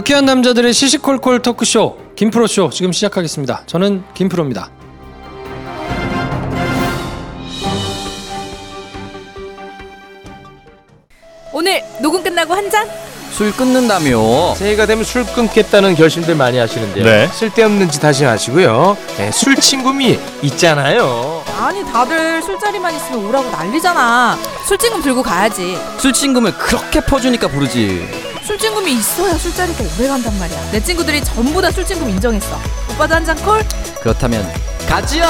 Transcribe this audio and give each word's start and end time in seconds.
유쾌한 0.00 0.24
남자들의 0.24 0.72
시시콜콜 0.72 1.42
토크쇼 1.42 1.98
김프로쇼 2.16 2.70
지금 2.70 2.90
시작하겠습니다. 2.90 3.64
저는 3.66 4.02
김프로입니다. 4.14 4.70
오늘 11.52 11.82
녹음 12.00 12.22
끝나고 12.22 12.54
한 12.54 12.70
잔? 12.70 12.88
술 13.30 13.52
끊는다며. 13.52 14.54
새해가 14.54 14.86
되면 14.86 15.04
술 15.04 15.26
끊겠다는 15.26 15.94
결심들 15.96 16.34
많이 16.34 16.56
하시는데요. 16.56 17.04
네. 17.04 17.26
쓸데없는 17.26 17.90
짓 17.90 18.02
하지 18.02 18.24
마시고요. 18.24 18.96
네, 19.18 19.30
술 19.30 19.54
친구미 19.56 20.18
있잖아요. 20.42 21.44
아니 21.58 21.84
다들 21.84 22.40
술자리만 22.42 22.94
있으면 22.96 23.26
오라고 23.26 23.50
난리잖아. 23.50 24.38
술친금 24.66 25.02
들고 25.02 25.22
가야지. 25.22 25.76
술 25.98 26.14
친금을 26.14 26.54
그렇게 26.56 27.00
퍼주니까 27.00 27.48
부르지. 27.48 28.29
술친금이 28.54 28.92
있어야 28.94 29.34
술자리가 29.34 29.84
오래 29.96 30.08
간단 30.08 30.36
말이야. 30.36 30.70
내 30.72 30.82
친구들이 30.82 31.22
전부 31.22 31.62
다 31.62 31.70
술친금 31.70 32.08
인정했어. 32.10 32.58
오빠도 32.90 33.14
한 33.14 33.24
잔 33.24 33.36
콜? 33.44 33.62
그렇다면 34.00 34.44
가지야. 34.88 35.28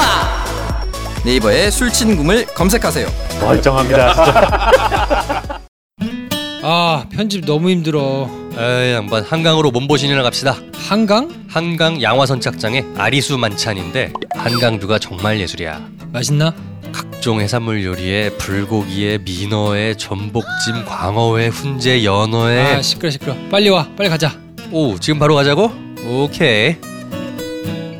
네이버에 1.23 1.69
술 1.69 1.91
친금을 1.93 2.47
검색하세요. 2.47 3.07
멀쩡합니다. 3.41 4.13
진짜. 4.15 5.59
아 6.63 7.05
편집 7.11 7.45
너무 7.45 7.69
힘들어. 7.69 8.27
에이 8.57 8.93
양반 8.95 9.23
한강으로 9.23 9.69
몸보신이나 9.69 10.23
갑시다 10.23 10.55
한강? 10.89 11.29
한강 11.47 12.01
양화선착장에 12.01 12.83
아리수 12.97 13.37
만찬인데 13.37 14.13
한강뷰가 14.35 14.97
정말 14.99 15.39
예술이야 15.39 15.79
맛있나? 16.11 16.53
각종 16.91 17.39
해산물 17.41 17.83
요리에 17.83 18.31
불고기에 18.37 19.19
민어에 19.19 19.95
전복찜 19.95 20.85
광어회 20.85 21.47
훈제 21.47 22.03
연어에 22.03 22.61
아 22.75 22.81
시끄러 22.81 23.09
시끄러. 23.11 23.35
빨리 23.49 23.69
와 23.69 23.87
빨리 23.95 24.09
가자. 24.09 24.33
오 24.71 24.97
지금 24.99 25.19
바로 25.19 25.35
가자고? 25.35 25.71
오케이 26.05 26.75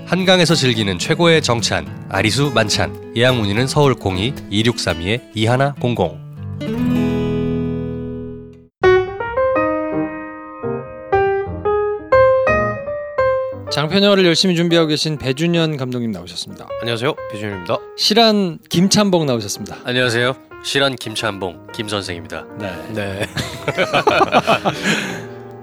한강에서 0.08 0.56
즐기는 0.56 0.98
최고의 1.00 1.42
정찬 1.42 1.88
아리수 2.10 2.52
만찬 2.54 3.14
예약 3.16 3.36
문의는 3.36 3.68
서울 3.68 3.94
02 3.96 4.34
2632 4.50 5.20
2100 5.36 7.01
장편여를 13.72 14.26
열심히 14.26 14.56
준비하고 14.56 14.88
계신 14.88 15.18
배준현 15.18 15.78
감독님 15.78 16.12
나오셨습니다. 16.12 16.68
안녕하세요 16.82 17.14
배준입니다 17.32 17.78
실한 17.98 18.60
김찬봉 18.70 19.26
나오셨습니다. 19.26 19.78
안녕하세요 19.86 20.36
실한 20.64 20.96
김찬봉 20.96 21.68
김선생입니다 21.74 22.46
네. 22.60 22.72
네 22.94 23.28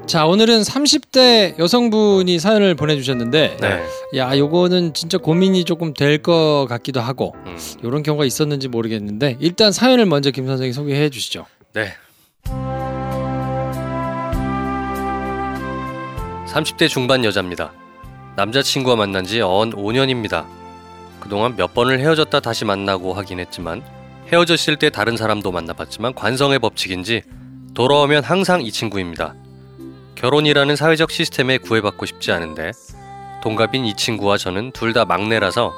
자 0.07 0.25
오늘은 0.25 0.63
30대 0.63 1.59
여성분이 1.59 2.39
사연을 2.39 2.75
보내주셨는데 2.77 3.59
네. 3.61 3.83
야 4.17 4.37
요거는 4.39 4.95
진짜 4.95 5.19
고민이 5.19 5.65
조금 5.65 5.93
될 5.93 6.23
것 6.23 6.67
같기도 6.69 7.01
하고 7.03 7.35
음. 7.47 7.57
이런 7.85 8.03
경우가 8.03 8.25
있었는지 8.25 8.69
모르겠는데 8.69 9.37
일단 9.39 9.71
사연을 9.71 10.07
먼저 10.07 10.31
김 10.31 10.47
선생이 10.47 10.73
소개해 10.73 11.11
주시죠. 11.11 11.45
네. 11.75 11.93
30대 16.47 16.89
중반 16.89 17.23
여자입니다. 17.25 17.73
남자친구와 18.39 18.95
만난 18.95 19.25
지 19.25 19.41
언 19.43 19.73
5년입니다. 19.73 20.47
그동안 21.19 21.57
몇 21.57 21.75
번을 21.75 21.99
헤어졌다 21.99 22.39
다시 22.39 22.65
만나고 22.65 23.13
하긴 23.13 23.41
했지만 23.41 23.83
헤어졌을 24.33 24.77
때 24.77 24.91
다른 24.91 25.17
사람도 25.17 25.51
만나봤지만 25.51 26.15
관성의 26.15 26.61
법칙인지 26.61 27.23
돌아오면 27.75 28.23
항상 28.23 28.63
이 28.63 28.71
친구입니다. 28.71 29.35
결혼이라는 30.15 30.77
사회적 30.77 31.11
시스템에 31.11 31.59
구애받고 31.59 32.07
싶지 32.07 32.31
않은데 32.31 32.71
동갑인 33.43 33.85
이 33.85 33.97
친구와 33.97 34.37
저는 34.37 34.71
둘 34.71 34.93
다 34.93 35.05
막내라서 35.05 35.73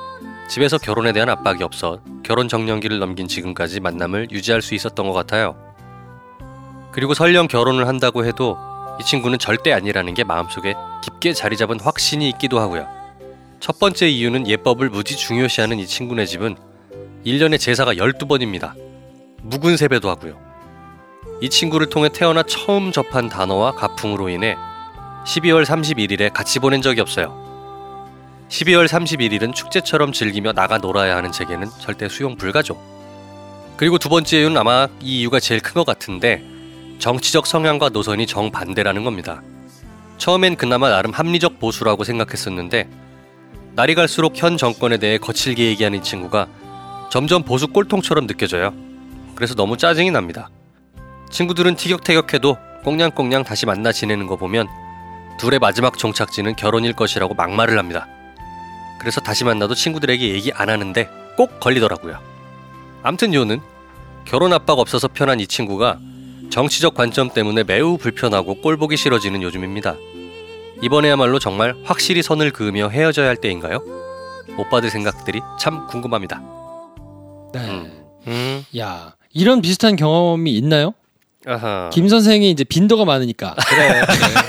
집에서 0.51 0.77
결혼에 0.77 1.13
대한 1.13 1.31
압박이 1.31 1.63
없어 1.63 2.03
결혼 2.23 2.47
정년기를 2.47 2.99
넘긴 2.99 3.27
지금까지 3.27 3.81
만남을 3.81 4.29
유지할 4.33 4.61
수 4.61 4.75
있었던 4.75 5.07
것 5.07 5.15
같아요. 5.15 5.57
그리고 6.93 7.15
설령 7.15 7.49
결혼을 7.49 7.89
한다고 7.89 8.27
해도 8.27 8.59
이 8.99 9.05
친구는 9.05 9.39
절대 9.39 9.73
아니라는 9.73 10.15
게 10.15 10.25
마음속에 10.25 10.75
깊게 11.03 11.33
자리 11.33 11.57
잡은 11.57 11.79
확신이 11.81 12.29
있기도 12.31 12.61
하고요. 12.61 12.87
첫 13.61 13.79
번째 13.79 14.09
이유는 14.09 14.47
예법을 14.47 14.89
무지 14.91 15.17
중요시하는 15.17 15.79
이 15.79 15.87
친구네 15.87 16.27
집은 16.27 16.57
1년에 17.25 17.59
제사가 17.61 17.95
12번입니다. 17.95 18.73
묵은 19.43 19.77
세배도 19.77 20.09
하고요. 20.09 20.39
이 21.43 21.49
친구를 21.49 21.89
통해 21.89 22.09
태어나 22.13 22.43
처음 22.43 22.93
접한 22.93 23.29
단어와 23.29 23.73
가풍으로 23.73 24.29
인해 24.29 24.57
12월 25.27 25.65
31일에 25.65 26.33
같이 26.33 26.59
보낸 26.59 26.83
적이 26.83 27.01
없어요. 27.01 27.49
12월 28.49 28.89
31일은 28.89 29.55
축제처럼 29.55 30.13
즐기며 30.13 30.53
나가 30.53 30.79
놀아야 30.79 31.17
하는 31.17 31.31
제게는 31.31 31.69
절대 31.79 32.09
수용 32.09 32.37
불가죠. 32.37 32.77
그리고 33.77 33.99
두 33.99 34.09
번째 34.09 34.39
이유는 34.41 34.57
아마 34.57 34.89
이 35.01 35.21
이유가 35.21 35.41
제일 35.41 35.61
큰 35.61 35.75
것 35.75 35.87
같은데 35.87 36.43
정치적 37.01 37.47
성향과 37.47 37.89
노선이 37.89 38.27
정반대라는 38.27 39.05
겁니다. 39.05 39.43
처음엔 40.19 40.57
그나마 40.57 40.91
나름 40.91 41.13
합리적 41.13 41.59
보수라고 41.59 42.05
생각했었는데 42.05 42.89
날이 43.73 43.95
갈수록 43.95 44.35
현 44.37 44.59
정권에 44.59 44.99
대해 44.99 45.17
거칠게 45.17 45.65
얘기하는 45.65 46.01
이 46.01 46.03
친구가 46.03 46.47
점점 47.11 47.43
보수 47.43 47.69
꼴통처럼 47.69 48.27
느껴져요. 48.27 48.75
그래서 49.35 49.55
너무 49.55 49.79
짜증이 49.79 50.11
납니다. 50.11 50.51
친구들은 51.31 51.77
티격태격해도 51.77 52.59
꽁냥꽁냥 52.85 53.45
다시 53.45 53.65
만나 53.65 53.93
지내는 53.93 54.27
거 54.27 54.37
보면 54.37 54.69
둘의 55.39 55.59
마지막 55.59 55.97
종착지는 55.97 56.55
결혼일 56.55 56.93
것이라고 56.93 57.33
막말을 57.33 57.79
합니다. 57.79 58.07
그래서 58.99 59.23
다시 59.23 59.45
만나도 59.45 59.75
친구들에게 59.75 60.29
얘기 60.29 60.53
안 60.53 60.69
하는데 60.69 61.09
꼭 61.35 61.61
걸리더라고요. 61.61 62.19
암튼 63.03 63.33
요는 63.33 63.61
결혼 64.27 64.53
압박 64.53 64.79
없어서 64.79 65.09
편한 65.09 65.41
이 65.41 65.47
친구가 65.47 65.99
정치적 66.51 66.95
관점 66.95 67.31
때문에 67.31 67.63
매우 67.65 67.97
불편하고 67.97 68.61
꼴보기 68.61 68.97
싫어지는 68.97 69.43
요즘입니다. 69.43 69.97
이번에야말로 70.83 71.39
정말 71.39 71.77
확실히 71.85 72.23
선을 72.23 72.51
그으며 72.51 72.89
헤어져야 72.89 73.29
할 73.29 73.37
때인가요? 73.37 73.81
오빠들 74.59 74.91
생각들이 74.91 75.41
참 75.59 75.87
궁금합니다. 75.87 76.43
네. 77.53 77.61
음. 77.61 78.05
음. 78.27 78.65
야 78.79 79.15
이런 79.33 79.63
비슷한 79.63 79.97
경험이 79.97 80.53
있나요? 80.57 80.93
아하. 81.47 81.91
김 81.93 82.09
선생이 82.09 82.51
이제 82.51 82.65
빈도가 82.65 83.05
많으니까. 83.05 83.55
그래. 83.69 84.03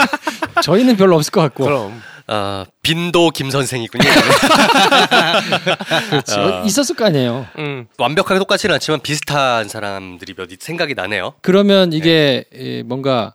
저희는 0.64 0.98
별로 0.98 1.16
없을 1.16 1.32
것 1.32 1.42
같고. 1.42 1.64
그럼 1.66 2.02
아, 2.34 2.66
빈도 2.82 3.30
김 3.32 3.52
선생이군요. 3.52 4.08
그렇지. 6.10 6.36
아. 6.40 6.64
있었을 6.66 6.96
거 6.96 7.06
아니에요. 7.06 7.46
음, 7.58 7.88
완벽하게 7.98 8.40
똑같지는 8.40 8.74
않지만 8.76 9.02
비슷한 9.02 9.68
사람들이 9.68 10.34
몇 10.36 10.50
생각이 10.58 10.94
나네요. 10.94 11.34
그러면 11.42 11.92
이게 11.92 12.46
예, 12.56 12.84
뭔가 12.84 13.34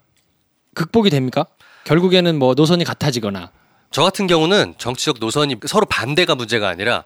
극복이 0.74 1.10
됩니까? 1.10 1.44
결국에는 1.84 2.38
뭐 2.38 2.54
노선이 2.54 2.84
같아지거나. 2.84 3.50
저 3.90 4.02
같은 4.02 4.26
경우는 4.26 4.74
정치적 4.78 5.18
노선이 5.20 5.56
서로 5.66 5.84
반대가 5.86 6.34
문제가 6.34 6.68
아니라 6.68 7.04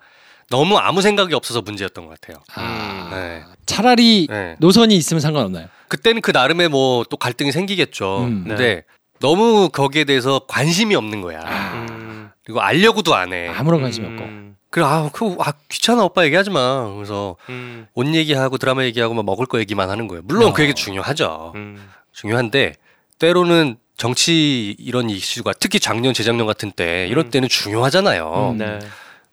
너무 0.48 0.78
아무 0.78 1.02
생각이 1.02 1.34
없어서 1.34 1.60
문제였던 1.60 2.06
것 2.06 2.20
같아요. 2.20 2.42
아, 2.54 3.08
네. 3.12 3.42
차라리 3.66 4.28
네. 4.30 4.54
노선이 4.60 4.96
있으면 4.96 5.20
상관없나요? 5.20 5.66
그때는 5.88 6.22
그 6.22 6.30
나름의 6.30 6.68
뭐 6.68 7.04
또 7.10 7.16
갈등이 7.16 7.50
생기겠죠. 7.50 8.24
음. 8.24 8.44
근데 8.46 8.84
너무 9.20 9.69
거기에 9.70 10.04
대해서 10.04 10.41
관심이 10.48 10.94
없는 10.94 11.20
거야. 11.20 11.41
음. 11.75 12.31
그리고 12.44 12.60
알려고도 12.60 13.14
안 13.14 13.32
해. 13.32 13.48
아무런 13.48 13.82
관심이 13.82 14.06
없고. 14.06 14.22
음. 14.22 14.56
그래, 14.70 14.84
아, 14.84 15.10
그, 15.12 15.36
아, 15.41 15.53
귀찮아, 15.68 16.04
오빠 16.04 16.24
얘기하지 16.24 16.50
마. 16.50 16.91
그래서 16.94 17.36
음. 17.48 17.86
옷 17.94 18.06
얘기하고 18.15 18.56
드라마 18.56 18.84
얘기하고 18.84 19.15
막 19.15 19.24
먹을 19.24 19.47
거 19.47 19.59
얘기만 19.59 19.91
하는 19.91 20.06
거예요. 20.09 20.22
물론 20.24 20.48
어. 20.50 20.53
그 20.53 20.62
얘기 20.62 20.74
중요하죠. 20.74 21.53
음. 21.56 21.89
중요한데 22.12 22.74
때로는 23.18 23.77
정치 23.97 24.74
이런 24.78 25.10
이슈가 25.10 25.53
특히 25.60 25.78
작년 25.80 26.15
재작년 26.15 26.47
같은 26.47 26.71
때 26.71 27.06
이런 27.09 27.27
음. 27.27 27.30
때는 27.30 27.48
중요하잖아요. 27.48 28.50
음. 28.53 28.59
네. 28.59 28.78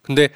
근데 0.01 0.29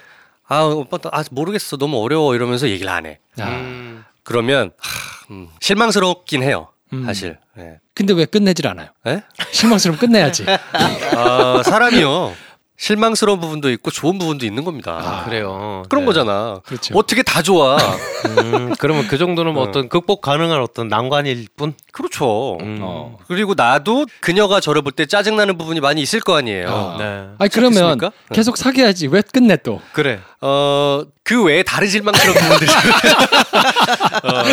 아 0.47 0.61
오빠 0.63 0.97
또- 0.97 1.09
아 1.11 1.23
모르겠어 1.31 1.77
너무 1.77 1.97
어려워 2.01 2.35
이러면서 2.35 2.69
얘기를 2.69 2.89
안 2.91 3.05
해. 3.05 3.19
아, 3.39 3.47
음. 3.49 4.03
그러면 4.23 4.71
하, 4.77 5.25
음, 5.33 5.49
실망스럽긴 5.59 6.43
해요. 6.43 6.69
음. 6.93 7.05
사실. 7.05 7.37
예. 7.57 7.79
근데 8.01 8.13
왜 8.13 8.25
끝내질 8.25 8.67
않아요? 8.67 8.87
예? 9.07 9.21
실망스러움 9.51 9.97
끝내야지. 9.99 10.45
아, 11.15 11.61
사람이요. 11.63 12.33
실망스러운 12.77 13.39
부분도 13.39 13.69
있고 13.73 13.91
좋은 13.91 14.17
부분도 14.17 14.43
있는 14.43 14.63
겁니다. 14.63 14.99
아, 15.03 15.23
그래요. 15.25 15.83
그런 15.87 16.03
네. 16.03 16.07
거잖아. 16.07 16.61
그렇죠. 16.65 16.95
어떻게 16.97 17.21
다 17.21 17.43
좋아? 17.43 17.77
음, 18.39 18.73
그러면 18.79 19.07
그 19.07 19.19
정도는 19.19 19.53
뭐 19.53 19.61
어. 19.63 19.67
어떤 19.67 19.87
극복 19.87 20.21
가능한 20.21 20.59
어떤 20.59 20.87
난관일 20.87 21.45
뿐. 21.55 21.75
그렇죠. 21.91 22.57
음. 22.61 22.79
어. 22.81 23.17
그리고 23.27 23.53
나도 23.55 24.07
그녀가 24.19 24.59
저를 24.59 24.81
볼 24.81 24.93
때 24.93 25.05
짜증나는 25.05 25.59
부분이 25.59 25.79
많이 25.79 26.01
있을 26.01 26.21
거 26.21 26.35
아니에요. 26.35 26.67
어. 26.69 26.95
네. 26.97 27.27
아니 27.37 27.49
그러면? 27.51 27.99
계속 28.33 28.57
사귀어야지 28.57 29.07
왜 29.09 29.21
끝내 29.21 29.57
또? 29.57 29.79
그래. 29.93 30.19
어, 30.41 31.03
그 31.23 31.43
외에 31.43 31.61
다른 31.63 31.87
실망스러운 31.87 32.35
부분들이 32.37 32.71
어, 34.23 34.43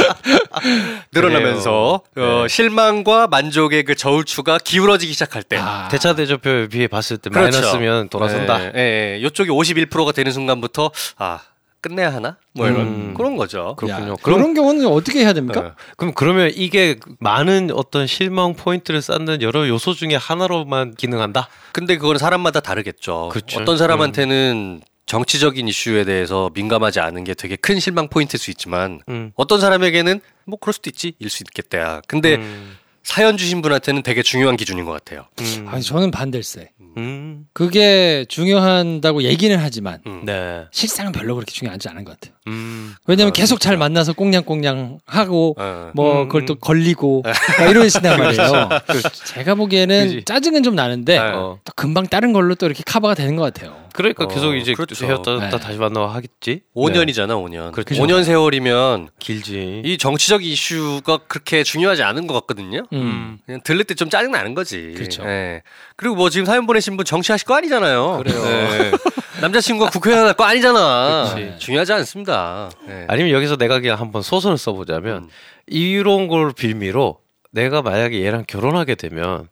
늘어나면서 1.12 2.02
그래요. 2.14 2.42
어, 2.44 2.48
실망과 2.48 3.26
만족의 3.28 3.84
그 3.84 3.94
저울추가 3.94 4.58
기울어지기 4.58 5.12
시작할 5.12 5.42
때. 5.42 5.56
아, 5.58 5.88
대차 5.90 6.14
대조표에 6.14 6.68
비해 6.68 6.86
봤을 6.86 7.16
때 7.16 7.30
그렇죠. 7.30 7.58
마이너스면 7.60 8.08
돌아선다. 8.10 8.64
예, 8.64 8.72
예, 8.76 8.80
예. 9.14 9.18
이쪽이 9.26 9.50
51%가 9.50 10.12
되는 10.12 10.30
순간부터 10.30 10.90
아 11.16 11.40
끝내야 11.80 12.12
하나? 12.12 12.36
뭐 12.54 12.66
이런 12.66 12.80
음. 12.80 13.14
그런 13.16 13.36
거죠. 13.36 13.74
그렇군요. 13.78 14.12
야, 14.12 14.16
그럼- 14.22 14.38
그런 14.40 14.54
경우는 14.54 14.86
어떻게 14.88 15.20
해야 15.20 15.32
됩니까? 15.32 15.60
어. 15.60 15.72
그럼 15.96 16.12
그러면 16.14 16.50
이게 16.54 16.96
많은 17.20 17.70
어떤 17.72 18.06
실망 18.06 18.54
포인트를 18.54 19.00
쌓는 19.00 19.42
여러 19.42 19.66
요소 19.68 19.94
중에 19.94 20.16
하나로만 20.16 20.94
기능한다? 20.96 21.48
근데 21.72 21.96
그거는 21.96 22.18
사람마다 22.18 22.60
다르겠죠. 22.60 23.30
그쵸. 23.32 23.60
어떤 23.60 23.78
사람한테는 23.78 24.82
정치적인 25.08 25.66
이슈에 25.66 26.04
대해서 26.04 26.50
민감하지 26.54 27.00
않은 27.00 27.24
게 27.24 27.32
되게 27.34 27.56
큰 27.56 27.80
실망 27.80 28.08
포인트일 28.08 28.38
수 28.38 28.50
있지만 28.50 29.00
음. 29.08 29.32
어떤 29.36 29.58
사람에게는 29.58 30.20
뭐 30.44 30.58
그럴 30.60 30.74
수도 30.74 30.90
있지 30.90 31.14
일 31.18 31.30
수 31.30 31.42
있겠다. 31.42 32.02
근데 32.06 32.36
음. 32.36 32.76
사연 33.02 33.38
주신 33.38 33.62
분한테는 33.62 34.02
되게 34.02 34.22
중요한 34.22 34.56
기준인 34.58 34.84
것 34.84 34.92
같아요. 34.92 35.26
음. 35.40 35.66
아니 35.68 35.82
저는 35.82 36.10
반댈세. 36.10 36.70
음. 36.98 37.46
그게 37.54 38.26
중요한다고 38.28 39.22
얘기는 39.22 39.56
하지만 39.58 40.02
음. 40.06 40.24
네. 40.26 40.66
실상은 40.72 41.10
별로 41.12 41.34
그렇게 41.34 41.52
중요하지 41.52 41.88
않은 41.88 42.04
것 42.04 42.20
같아요. 42.20 42.34
음. 42.48 42.94
왜냐면 43.06 43.30
아, 43.30 43.32
계속 43.32 43.60
잘 43.60 43.76
만나서 43.76 44.12
꽁냥꽁냥 44.14 44.98
하고 45.06 45.54
어. 45.58 45.90
뭐 45.94 46.22
음, 46.22 46.28
그걸 46.28 46.44
또 46.46 46.54
음. 46.54 46.58
걸리고 46.60 47.22
막 47.24 47.70
이러신단 47.70 48.18
말이에요. 48.20 48.68
그렇지. 48.86 49.24
제가 49.26 49.54
보기에는 49.54 50.04
그지. 50.06 50.24
짜증은 50.24 50.62
좀 50.62 50.74
나는데 50.74 51.18
어. 51.18 51.58
또 51.64 51.72
금방 51.76 52.06
다른 52.06 52.32
걸로 52.32 52.54
또 52.54 52.66
이렇게 52.66 52.82
커버가 52.86 53.14
되는 53.14 53.36
것 53.36 53.42
같아요. 53.52 53.76
그러니까 53.94 54.24
어, 54.24 54.28
계속 54.28 54.54
이제 54.54 54.74
그렇죠. 54.74 55.06
헤어졌다 55.06 55.50
네. 55.50 55.58
다시 55.58 55.76
만나고 55.78 56.06
하겠지. 56.06 56.60
5년이잖아, 56.76 57.30
5년. 57.30 57.72
그렇죠. 57.72 57.94
5년 57.96 58.22
세월이면 58.22 59.08
길지. 59.18 59.82
이 59.84 59.98
정치적 59.98 60.44
이슈가 60.44 61.18
그렇게 61.26 61.64
중요하지 61.64 62.04
않은 62.04 62.26
것 62.28 62.34
같거든요. 62.34 62.84
음. 62.92 63.38
그냥 63.44 63.60
들릴 63.64 63.84
때 63.84 63.98
좀 63.98 64.08
짜증 64.10 64.30
나는 64.30 64.54
거지. 64.54 64.92
그렇죠. 64.96 65.24
예. 65.24 65.62
그리고 65.96 66.14
뭐 66.14 66.30
지금 66.30 66.44
사연 66.46 66.66
보내신 66.68 66.96
분 66.96 67.04
정치하실 67.04 67.46
거 67.48 67.56
아니잖아요. 67.56 68.22
그래요. 68.24 68.44
예. 68.46 68.92
남자친구가 69.40 69.90
국회의원 69.90 70.26
할거 70.26 70.44
아니잖아. 70.44 71.32
그렇지. 71.34 71.58
중요하지 71.58 71.92
않습니다. 71.94 72.70
예. 72.88 73.06
아니면 73.08 73.32
여기서 73.32 73.56
내가 73.56 73.80
그냥 73.80 73.98
한번 73.98 74.22
소설을 74.22 74.58
써보자면 74.58 75.24
음. 75.24 75.28
이런 75.66 76.28
걸 76.28 76.52
빌미로 76.52 77.18
내가 77.50 77.82
만약에 77.82 78.22
얘랑 78.22 78.44
결혼하게 78.46 78.94
되면 78.94 79.48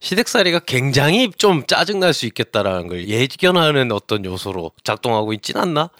시댁살이가 0.00 0.60
굉장히 0.60 1.30
좀 1.36 1.66
짜증날 1.66 2.12
수 2.12 2.26
있겠다라는 2.26 2.88
걸 2.88 3.08
예견하는 3.08 3.92
어떤 3.92 4.24
요소로 4.24 4.72
작동하고 4.84 5.32
있진 5.32 5.56
않나? 5.56 5.90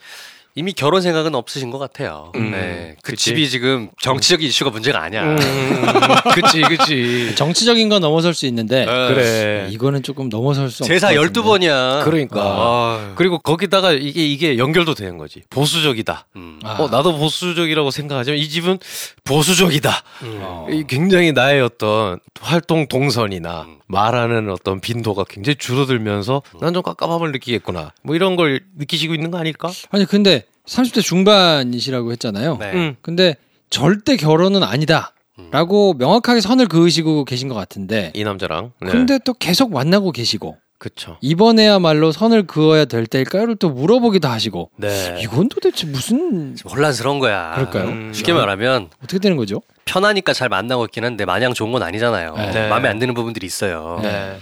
이미 0.58 0.72
결혼 0.72 1.02
생각은 1.02 1.34
없으신 1.34 1.70
것 1.70 1.78
같아요. 1.78 2.32
음, 2.34 2.50
네. 2.50 2.96
그 3.02 3.10
그치. 3.12 3.26
집이 3.26 3.50
지금 3.50 3.90
정치적 4.00 4.40
인 4.42 4.48
이슈가 4.48 4.70
문제가 4.70 5.02
아니야. 5.02 5.22
음, 5.22 5.36
그치, 6.34 6.62
그치. 6.62 7.34
정치적인 7.36 7.90
건 7.90 8.00
넘어설 8.00 8.32
수 8.32 8.46
있는데 8.46 8.80
예. 8.80 8.84
그래. 9.14 9.68
이거는 9.70 10.02
조금 10.02 10.30
넘어설 10.30 10.70
수 10.70 10.82
없을 10.84 10.94
제사 10.94 11.08
것 11.12 11.14
같은데. 11.20 11.40
12번이야. 11.40 12.04
그러니까. 12.04 13.12
그리고 13.16 13.38
거기다가 13.38 13.92
이게, 13.92 14.24
이게 14.26 14.56
연결도 14.56 14.94
되는 14.94 15.18
거지. 15.18 15.42
보수적이다. 15.50 16.26
음. 16.36 16.58
아. 16.64 16.76
어, 16.80 16.88
나도 16.88 17.18
보수적이라고 17.18 17.90
생각하지만 17.90 18.38
이 18.38 18.48
집은 18.48 18.78
보수적이다. 19.24 19.90
음. 20.22 20.38
어. 20.40 20.66
이 20.70 20.84
굉장히 20.88 21.32
나의 21.32 21.60
어떤 21.60 22.18
활동 22.40 22.86
동선이나 22.88 23.62
음. 23.68 23.76
말하는 23.88 24.50
어떤 24.50 24.80
빈도가 24.80 25.24
굉장히 25.28 25.56
줄어들면서 25.56 26.40
난 26.62 26.72
좀 26.72 26.82
깝깝함을 26.82 27.30
느끼겠구나. 27.32 27.92
뭐 28.02 28.16
이런 28.16 28.36
걸 28.36 28.60
느끼시고 28.78 29.14
있는 29.14 29.30
거 29.30 29.38
아닐까? 29.38 29.70
아니 29.90 30.04
근데 30.06 30.45
30대 30.66 31.02
중반이시라고 31.02 32.12
했잖아요. 32.12 32.56
네. 32.58 32.72
음. 32.72 32.96
근데 33.02 33.36
절대 33.70 34.16
결혼은 34.16 34.62
아니다 34.62 35.12
라고 35.50 35.94
명확하게 35.94 36.40
선을 36.40 36.66
그으시고 36.66 37.24
계신 37.24 37.48
것 37.48 37.54
같은데 37.54 38.10
이 38.14 38.24
남자랑. 38.24 38.72
네. 38.80 38.90
근데 38.90 39.18
또 39.24 39.34
계속 39.34 39.72
만나고 39.72 40.12
계시고 40.12 40.56
그쵸. 40.78 41.16
이번에야말로 41.20 42.12
선을 42.12 42.46
그어야 42.46 42.84
될 42.84 43.06
때일까요를 43.06 43.56
또 43.56 43.70
물어보기도 43.70 44.28
하시고 44.28 44.70
네. 44.76 45.18
이건 45.20 45.48
도대체 45.48 45.86
무슨 45.86 46.54
좀 46.56 46.70
혼란스러운 46.70 47.18
거야. 47.18 47.52
그럴까요? 47.54 47.84
음. 47.88 48.12
쉽게 48.12 48.32
말하면 48.32 48.90
어떻게 49.02 49.18
되는 49.18 49.36
거죠? 49.36 49.62
편하니까 49.84 50.32
잘 50.32 50.48
만나고 50.48 50.86
있긴 50.86 51.04
한데 51.04 51.24
마냥 51.24 51.54
좋은 51.54 51.72
건 51.72 51.82
아니잖아요. 51.82 52.34
네. 52.34 52.68
마음에 52.68 52.88
안 52.88 52.98
드는 52.98 53.14
부분들이 53.14 53.46
있어요. 53.46 54.00
네. 54.02 54.38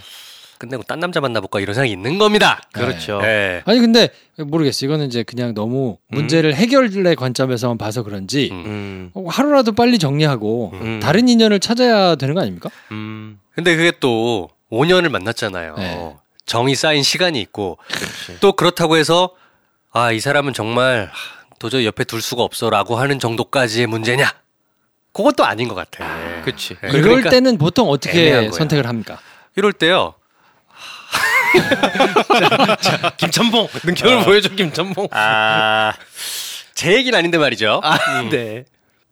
끝내고 0.57 0.83
딴 0.83 0.99
남자 0.99 1.19
만나볼까 1.21 1.59
이런 1.59 1.73
생각이 1.73 1.91
있는 1.91 2.17
겁니다. 2.17 2.61
그렇죠. 2.71 3.19
네. 3.21 3.61
아니 3.65 3.79
근데 3.79 4.09
모르겠어. 4.37 4.85
이거는 4.85 5.07
이제 5.07 5.23
그냥 5.23 5.53
너무 5.53 5.97
문제를 6.07 6.55
해결의 6.55 7.15
관점에서만 7.15 7.77
봐서 7.77 8.03
그런지 8.03 8.49
음. 8.51 8.63
음. 8.65 9.11
어, 9.13 9.27
하루라도 9.27 9.73
빨리 9.73 9.97
정리하고 9.99 10.71
음. 10.73 10.99
다른 11.01 11.27
인연을 11.29 11.59
찾아야 11.59 12.15
되는 12.15 12.35
거 12.35 12.41
아닙니까? 12.41 12.69
음. 12.91 13.39
근데 13.53 13.75
그게 13.75 13.91
또 13.99 14.49
5년을 14.71 15.09
만났잖아요. 15.09 15.75
네. 15.77 16.15
정이 16.45 16.75
쌓인 16.75 17.03
시간이 17.03 17.39
있고 17.41 17.77
그렇지. 17.87 18.39
또 18.39 18.53
그렇다고 18.53 18.97
해서 18.97 19.31
아 19.91 20.11
이 20.11 20.19
사람은 20.19 20.53
정말 20.53 21.09
하, 21.11 21.45
도저히 21.57 21.85
옆에 21.85 22.03
둘 22.03 22.21
수가 22.21 22.43
없어라고 22.43 22.97
하는 22.97 23.17
정도까지의 23.17 23.87
문제냐? 23.87 24.29
그것도 25.13 25.45
아닌 25.45 25.69
것 25.69 25.75
같아. 25.75 26.05
그치. 26.43 26.75
네. 26.81 26.89
이럴 26.89 27.01
그러니까 27.01 27.29
때는 27.29 27.57
보통 27.57 27.89
어떻게. 27.89 28.51
선택을 28.51 28.85
합니까? 28.87 29.17
이럴 29.55 29.71
때요. 29.71 30.13
김천봉 33.17 33.67
능력을 33.83 34.25
보여줘 34.25 34.49
김천봉. 34.49 35.07
아, 35.11 35.93
제 36.73 36.93
얘기는 36.93 37.17
아닌데 37.17 37.37
말이죠. 37.37 37.81
아, 37.83 37.97
네. 38.29 38.65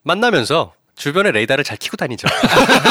만나면서 0.03 0.73
주변에 0.95 1.31
레이더를 1.31 1.63
잘 1.63 1.77
키고 1.77 1.97
다니죠. 1.97 2.27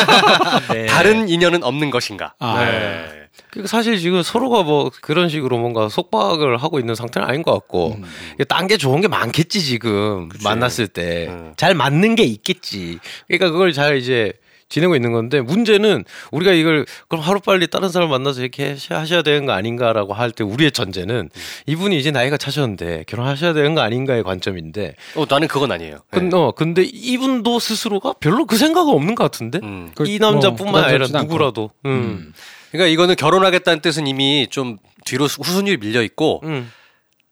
네. 0.73 0.87
다른 0.87 1.29
인연은 1.29 1.63
없는 1.63 1.91
것인가? 1.91 2.35
아. 2.39 2.65
네. 2.65 3.23
그러니까 3.51 3.69
사실 3.69 3.99
지금 3.99 4.23
서로가 4.23 4.63
뭐 4.63 4.91
그런 5.01 5.29
식으로 5.29 5.59
뭔가 5.59 5.89
속박을 5.89 6.59
하고 6.59 6.79
있는 6.79 6.95
상태는 6.95 7.27
아닌 7.27 7.43
것 7.43 7.53
같고 7.53 7.99
딴게 8.49 8.77
좋은 8.77 9.01
게 9.01 9.09
많겠지 9.09 9.63
지금 9.63 10.29
만났을 10.43 10.87
때 10.89 11.29
음. 11.29 11.55
잘 11.57 11.75
맞는 11.75 12.15
게 12.15 12.25
있겠지. 12.25 12.99
그러니까 13.27 13.51
그걸 13.51 13.73
잘 13.73 13.97
이제 13.97 14.33
지내고 14.73 14.97
있는 14.97 15.13
건데 15.13 15.43
문제는 15.43 16.05
우리가 16.31 16.53
이걸 16.53 16.87
그럼 17.09 17.23
하루 17.23 17.41
빨리 17.41 17.67
다른 17.67 17.91
사람 17.91 18.09
만나서 18.09 18.41
이렇게 18.41 18.75
하셔야 18.89 19.21
되는 19.21 19.45
거 19.45 19.53
아닌가라고 19.53 20.15
할 20.15 20.33
때 20.33 20.45
우리의 20.45 20.73
전제는 20.73 21.29
이분이 21.67 21.99
이제 21.99 22.11
나이가 22.11 22.39
차셨는데 22.39 23.05
결혼하셔야 23.07 23.53
되는 23.53 23.75
거 23.75 23.83
아닌가의 23.83 24.23
관점인데 24.23 24.95
어, 25.17 25.27
나는 25.29 25.47
그건 25.47 25.71
아니에요. 25.73 25.97
네. 25.97 26.01
근데, 26.19 26.37
어, 26.39 26.53
근데 26.57 26.83
이분도 26.83 27.59
스스로가 27.59 28.15
별로 28.19 28.47
그 28.47 28.57
생각은 28.57 28.91
없는 28.95 29.15
것 29.15 29.25
같은데 29.25 29.61
음. 29.63 29.91
그- 29.95 30.07
이뭐 30.09 30.31
남자뿐만 30.31 30.85
아니라 30.85 31.05
부담스럽지도 31.07 31.19
않고. 31.19 31.27
누구라도 31.33 31.71
음. 31.85 31.91
음. 31.91 32.33
그러니까 32.71 32.91
이거는 32.91 33.17
결혼하겠다는 33.17 33.83
뜻은 33.83 34.07
이미 34.07 34.47
좀 34.51 34.79
뒤로 35.05 35.27
후순위를 35.27 35.77
밀려 35.77 36.01
있고 36.03 36.41
음. 36.45 36.71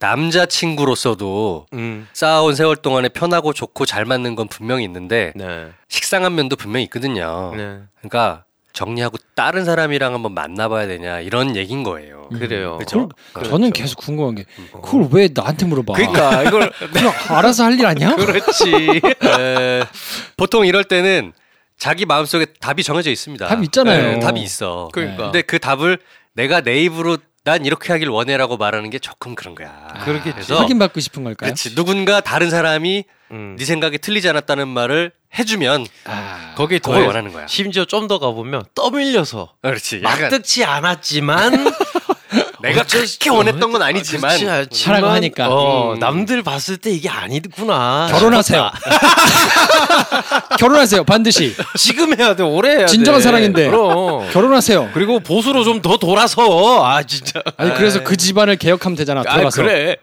남자친구로서도 0.00 1.66
음. 1.74 2.08
쌓아온 2.12 2.54
세월 2.54 2.76
동안에 2.76 3.08
편하고 3.10 3.52
좋고 3.52 3.86
잘 3.86 4.04
맞는 4.04 4.34
건 4.34 4.48
분명히 4.48 4.84
있는데 4.84 5.32
네. 5.36 5.68
식상한 5.88 6.34
면도 6.34 6.56
분명히 6.56 6.84
있거든요. 6.84 7.52
네. 7.56 7.78
그러니까 8.00 8.44
정리하고 8.72 9.18
다른 9.34 9.64
사람이랑 9.64 10.14
한번 10.14 10.32
만나봐야 10.32 10.86
되냐 10.86 11.20
이런 11.20 11.56
얘기인 11.56 11.82
거예요. 11.82 12.28
그래요. 12.30 12.76
그렇죠? 12.76 13.08
그걸- 13.32 13.50
저는 13.50 13.72
계속 13.72 13.98
궁금한 13.98 14.36
게 14.36 14.44
그걸 14.70 15.08
왜 15.12 15.28
나한테 15.34 15.66
물어봐? 15.66 15.94
그러니까 15.94 16.42
이걸 16.44 16.70
그냥 16.92 17.12
알아서 17.28 17.64
할 17.64 17.72
일 17.72 17.86
아니야? 17.86 18.14
그렇지. 18.16 19.00
에, 19.04 19.82
보통 20.36 20.66
이럴 20.66 20.84
때는 20.84 21.32
자기 21.78 22.04
마음속에 22.06 22.46
답이 22.60 22.82
정해져 22.84 23.10
있습니다. 23.10 23.46
답이 23.48 23.64
있잖아요. 23.64 24.12
네, 24.14 24.20
답이 24.20 24.40
있어. 24.40 24.88
그러니까. 24.92 25.24
근데 25.24 25.42
그 25.42 25.58
답을 25.58 25.98
내가 26.34 26.60
내 26.60 26.80
입으로 26.82 27.16
난 27.44 27.64
이렇게 27.64 27.92
하길 27.92 28.08
원해라고 28.10 28.56
말하는 28.58 28.90
게 28.90 28.98
조금 28.98 29.34
그런 29.34 29.54
거야. 29.54 29.88
그렇겠지. 30.04 30.32
그래서 30.34 30.58
확인받고 30.58 31.00
싶은 31.00 31.24
걸까요? 31.24 31.46
그렇지. 31.48 31.74
누군가 31.74 32.20
다른 32.20 32.50
사람이 32.50 33.04
음. 33.30 33.56
네 33.58 33.64
생각이 33.64 33.98
틀리지 33.98 34.28
않았다는 34.28 34.68
말을 34.68 35.12
해주면 35.38 35.86
아, 36.04 36.52
거기에 36.56 36.80
더 36.80 36.90
원하는 36.92 37.32
거야. 37.32 37.46
심지어 37.46 37.84
좀 37.84 38.08
더 38.08 38.18
가보면 38.18 38.64
떠밀려서 38.74 39.54
그렇지. 39.62 40.00
막듯지 40.00 40.64
않았지만 40.64 41.52
내가 42.62 42.82
그렇게 42.84 43.30
원했던 43.30 43.72
건 43.72 43.82
아니지만 43.82 44.30
그렇지 44.36 44.48
않지만, 44.48 44.96
하라고 44.96 45.12
하니까. 45.14 45.48
어, 45.48 45.94
음. 45.94 45.98
남들 45.98 46.42
봤을 46.42 46.76
때 46.76 46.90
이게 46.90 47.08
아니구나. 47.08 48.08
결혼하세요. 48.10 48.70
결혼하세요. 50.58 51.04
반드시. 51.04 51.54
지금 51.76 52.18
해야 52.18 52.34
돼. 52.34 52.42
오래 52.42 52.70
해야 52.70 52.78
돼. 52.80 52.86
진정한 52.86 53.20
사랑인데. 53.22 53.68
그럼. 53.70 54.28
결혼하세요. 54.30 54.90
그리고 54.94 55.20
보수로 55.20 55.64
좀 55.64 55.80
더 55.80 55.96
돌아서 55.96 56.84
아 56.84 57.02
진짜. 57.02 57.40
아니 57.56 57.72
그래서 57.74 58.02
그 58.04 58.14
집안을 58.14 58.56
개혁하면 58.56 58.96
되잖아. 58.96 59.22
아 59.26 59.32
들어가서. 59.32 59.62
그래. 59.62 59.96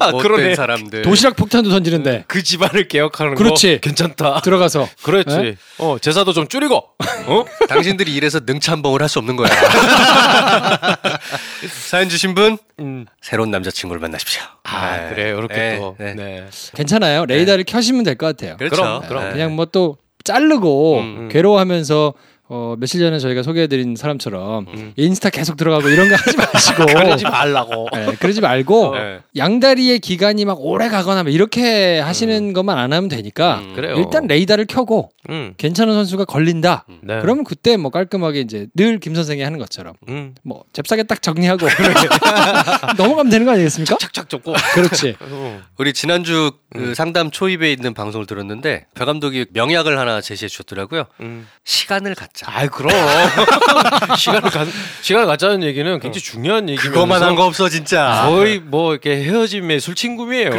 아 0.00 0.12
그러네. 0.12 0.54
사람들. 0.56 1.02
도시락 1.02 1.36
폭탄도 1.36 1.70
던지는데 1.70 2.24
그 2.26 2.42
집안을 2.42 2.88
개혁하는 2.88 3.34
그렇지. 3.34 3.74
거 3.76 3.80
괜찮다. 3.80 4.40
들어가서 4.40 4.88
그렇지. 5.02 5.36
네? 5.36 5.56
어 5.78 5.98
제사도 6.00 6.32
좀 6.32 6.48
줄이고. 6.48 6.76
어? 7.26 7.44
당신들이 7.68 8.14
이래서 8.14 8.40
능참봉을 8.44 9.02
할 9.02 9.08
수 9.08 9.18
없는 9.18 9.36
거야. 9.36 9.48
사연 11.88 12.08
주신 12.08 12.34
분 12.34 12.58
음. 12.78 13.06
새로운 13.20 13.50
남자친구를 13.50 14.00
만나십시오. 14.00 14.42
아 14.64 14.96
네. 14.96 15.08
그래 15.14 15.28
이렇게 15.30 15.54
네, 15.54 15.78
또. 15.78 15.96
네. 15.98 16.14
네. 16.14 16.46
괜찮아요. 16.74 17.26
레이더를 17.26 17.64
켜시면 17.64 18.04
될 18.04 18.16
것 18.16 18.36
같아요. 18.36 18.56
그렇죠. 18.56 18.76
그럼, 18.76 19.02
그럼. 19.08 19.24
네. 19.24 19.30
그냥 19.32 19.56
뭐 19.56 19.66
또 19.72 19.96
자르고 20.24 20.98
음, 20.98 21.28
괴로워하면서 21.32 22.12
어, 22.52 22.74
며칠 22.78 22.98
전에 22.98 23.20
저희가 23.20 23.44
소개해드린 23.44 23.94
사람처럼 23.94 24.66
음. 24.74 24.92
인스타 24.96 25.30
계속 25.30 25.56
들어가고 25.56 25.88
이런 25.88 26.08
거 26.08 26.16
하지 26.16 26.36
마시고 26.36 26.84
그러지 26.92 27.22
말라고. 27.24 27.86
네, 27.92 28.06
그러지 28.18 28.40
말고 28.40 28.94
네. 28.96 29.20
양다리의 29.36 30.00
기간이 30.00 30.44
막 30.44 30.58
오래 30.60 30.88
가거나 30.88 31.22
뭐 31.22 31.30
이렇게 31.30 32.00
하시는 32.00 32.52
것만 32.52 32.76
안 32.76 32.92
하면 32.92 33.08
되니까 33.08 33.60
음. 33.60 33.94
일단 33.96 34.26
레이더를 34.26 34.66
켜고 34.66 35.10
음. 35.28 35.54
괜찮은 35.58 35.94
선수가 35.94 36.24
걸린다. 36.24 36.86
네. 37.02 37.20
그러면 37.20 37.44
그때 37.44 37.76
뭐 37.76 37.92
깔끔하게 37.92 38.40
이제 38.40 38.66
늘 38.74 38.98
김 39.00 39.14
선생이 39.14 39.40
하는 39.42 39.58
것처럼 39.60 39.94
음. 40.08 40.34
뭐 40.42 40.64
잽싸게 40.72 41.04
딱 41.04 41.22
정리하고 41.22 41.66
넘어가면 42.98 43.30
되는 43.30 43.46
거 43.46 43.52
아니겠습니까? 43.52 43.96
착착 43.98 44.28
접고. 44.28 44.52
그렇지. 44.74 45.16
어. 45.20 45.60
우리 45.78 45.92
지난주 45.92 46.50
그 46.72 46.78
음. 46.78 46.94
상담 46.94 47.30
초입에 47.32 47.72
있는 47.72 47.94
방송을 47.94 48.26
들었는데 48.26 48.86
별 48.94 49.06
감독이 49.06 49.46
명약을 49.52 49.98
하나 49.98 50.20
제시해 50.20 50.48
주셨더라고요. 50.48 51.06
음. 51.20 51.48
시간을 51.64 52.14
갖자. 52.14 52.46
아이 52.48 52.68
그럼 52.68 52.92
시간을 54.16 54.50
가 54.50 54.64
시간을 55.02 55.26
갖자는 55.26 55.62
얘기는 55.64 55.98
굉장히 55.98 56.20
중요한 56.22 56.68
얘기면서 56.68 56.90
그거만 56.92 57.22
한 57.22 57.34
거 57.34 57.44
없어 57.46 57.68
진짜. 57.68 58.26
거의 58.28 58.60
뭐 58.60 58.92
이렇게 58.92 59.22
헤어짐의 59.24 59.80
술친구미예요. 59.80 60.50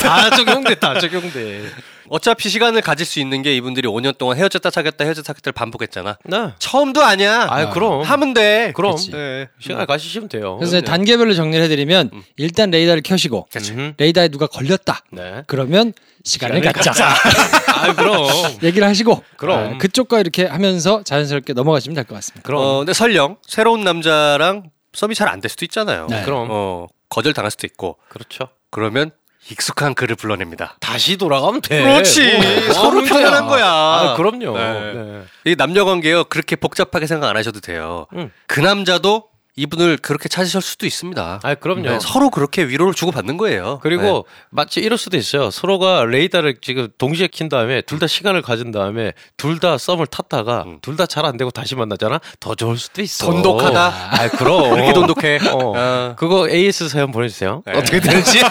다 0.00 0.30
적용돼, 0.30 0.76
다 0.76 0.98
적용돼. 1.00 1.64
어차피 2.08 2.48
시간을 2.48 2.82
가질 2.82 3.04
수 3.06 3.20
있는 3.20 3.42
게 3.42 3.54
이분들이 3.56 3.88
5년 3.88 4.16
동안 4.18 4.36
헤어졌다 4.36 4.70
사귀었다 4.70 5.04
헤어졌다 5.04 5.26
사귀었다를 5.26 5.52
반복했잖아. 5.52 6.18
나. 6.24 6.54
처음도 6.58 7.02
아니야. 7.02 7.46
아, 7.50 7.70
그럼 7.70 8.02
하면 8.02 8.34
돼. 8.34 8.72
그럼. 8.74 8.96
네. 9.12 9.48
시간을 9.60 9.86
가시면 9.86 10.28
돼요. 10.28 10.56
그래서 10.58 10.80
단계별로 10.80 11.34
정리를 11.34 11.64
해드리면 11.64 12.10
일단 12.36 12.70
레이더를 12.70 13.02
켜시고 13.02 13.48
음. 13.70 13.94
레이더에 13.98 14.28
누가 14.28 14.46
걸렸다. 14.46 15.00
네. 15.12 15.42
그러면 15.46 15.92
시간을 16.24 16.60
갖자. 16.60 16.92
아 17.76 17.94
그럼 17.94 18.26
얘기를 18.62 18.86
하시고 18.86 19.22
그럼. 19.36 19.74
아, 19.74 19.78
그쪽과 19.78 20.20
이렇게 20.20 20.44
하면서 20.46 21.02
자연스럽게 21.02 21.52
넘어가시면 21.52 21.94
될 21.94 22.04
것 22.04 22.14
같습니다. 22.16 22.42
그럼 22.46 22.62
어, 22.62 22.78
근데 22.78 22.92
설령 22.92 23.36
새로운 23.46 23.82
남자랑 23.84 24.70
썸이 24.92 25.14
잘 25.14 25.28
안 25.28 25.40
될 25.40 25.50
수도 25.50 25.64
있잖아요. 25.66 26.06
네. 26.08 26.22
그럼 26.24 26.48
어, 26.50 26.86
거절 27.08 27.32
당할 27.34 27.50
수도 27.50 27.66
있고. 27.66 27.96
그렇죠. 28.08 28.48
그러면 28.70 29.10
익숙한 29.50 29.94
그를 29.94 30.16
불러냅니다. 30.16 30.76
다시 30.80 31.16
돌아가면 31.16 31.60
돼. 31.60 31.82
그렇지. 31.82 32.32
뭐, 32.32 32.72
서로 32.72 33.00
뭐하는 33.00 33.04
편안한 33.08 33.46
거야. 33.46 33.66
아 33.66 34.14
그럼요. 34.16 34.56
네. 34.56 34.92
네. 34.94 35.22
이 35.44 35.56
남녀 35.56 35.84
관계요 35.84 36.24
그렇게 36.24 36.56
복잡하게 36.56 37.06
생각 37.06 37.28
안 37.28 37.36
하셔도 37.36 37.60
돼요. 37.60 38.06
음. 38.14 38.30
그 38.46 38.60
남자도 38.60 39.28
이분을 39.58 39.96
그렇게 40.02 40.28
찾으실 40.28 40.60
수도 40.60 40.84
있습니다. 40.86 41.40
아 41.42 41.54
그럼요. 41.54 41.82
네, 41.88 41.98
서로 42.00 42.28
그렇게 42.28 42.62
위로를 42.68 42.92
주고 42.92 43.10
받는 43.10 43.38
거예요. 43.38 43.78
그리고 43.82 44.26
마치 44.50 44.80
이럴 44.80 44.98
수도 44.98 45.16
있어요. 45.16 45.50
서로가 45.50 46.04
레이더를 46.04 46.56
지금 46.60 46.88
동시에 46.98 47.26
킨 47.28 47.48
다음에 47.48 47.80
둘 47.82 47.98
다 47.98 48.06
시간을 48.06 48.42
가진 48.42 48.70
다음에 48.70 49.12
둘 49.38 49.58
다 49.58 49.78
썸을 49.78 50.06
탔다가 50.08 50.64
음. 50.66 50.78
둘다 50.82 51.06
잘 51.06 51.24
안 51.24 51.38
되고 51.38 51.50
다시 51.50 51.74
만나잖아. 51.74 52.20
더 52.38 52.54
좋을 52.54 52.76
수도 52.76 53.00
있어. 53.00 53.24
돈독하다. 53.26 54.10
아 54.12 54.28
그럼. 54.28 54.74
네. 54.76 54.84
이렇게 54.84 54.92
돈독해. 54.92 55.38
어. 55.50 55.72
어. 55.74 56.14
그거 56.18 56.48
AS 56.50 56.90
사연 56.90 57.10
보내주세요. 57.10 57.62
네. 57.64 57.72
어떻게 57.78 57.98
되는지. 58.00 58.40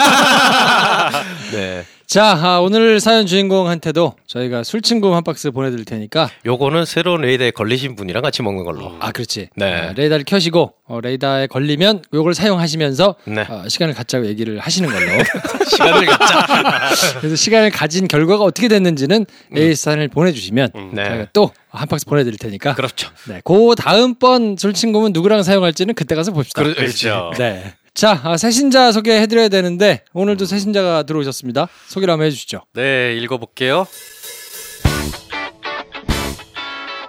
네. 1.53 1.83
자 2.07 2.37
아, 2.39 2.59
오늘 2.59 2.99
사연 2.99 3.25
주인공한테도 3.25 4.13
저희가 4.27 4.63
술친구 4.63 5.15
한 5.15 5.23
박스 5.23 5.49
보내드릴 5.49 5.85
테니까 5.85 6.29
요거는 6.45 6.85
새로운 6.85 7.21
레이더에 7.21 7.49
걸리신 7.51 7.95
분이랑 7.95 8.21
같이 8.21 8.43
먹는 8.43 8.63
걸로. 8.63 8.95
아 8.99 9.11
그렇지. 9.11 9.49
네. 9.55 9.73
아, 9.73 9.93
레이더를 9.93 10.23
켜시고 10.23 10.73
어, 10.87 11.01
레이더에 11.01 11.47
걸리면 11.47 12.03
요걸 12.13 12.35
사용하시면서 12.35 13.15
네. 13.25 13.41
어, 13.49 13.67
시간을 13.67 13.95
갖자고 13.95 14.27
얘기를 14.27 14.59
하시는 14.59 14.87
걸로. 14.87 15.23
시간을 15.67 16.05
갖자. 16.05 16.47
그래서 17.19 17.35
시간을 17.35 17.71
가진 17.71 18.07
결과가 18.07 18.43
어떻게 18.43 18.67
됐는지는 18.67 19.25
AS 19.57 19.81
사연을 19.83 20.07
보내주시면 20.09 20.71
네. 20.93 21.03
저희가 21.05 21.27
또 21.33 21.51
한 21.75 21.87
박스 21.87 22.05
보내드릴 22.05 22.37
테니까. 22.37 22.73
그렇죠. 22.75 23.09
네, 23.27 23.41
그 23.43 23.75
다음번 23.77 24.55
술친구는 24.57 25.11
누구랑 25.13 25.43
사용할지는 25.43 25.93
그때 25.93 26.15
가서 26.15 26.31
봅시다. 26.31 26.63
그렇죠. 26.63 27.31
네. 27.37 27.73
자, 27.95 28.19
아, 28.25 28.35
새신자 28.35 28.91
소개해드려야 28.91 29.47
되는데 29.47 30.01
오늘도 30.11 30.45
새신자가 30.45 31.03
들어오셨습니다. 31.03 31.69
소개를 31.87 32.11
한번 32.11 32.27
해주시죠. 32.27 32.63
네, 32.73 33.15
읽어볼게요. 33.15 33.87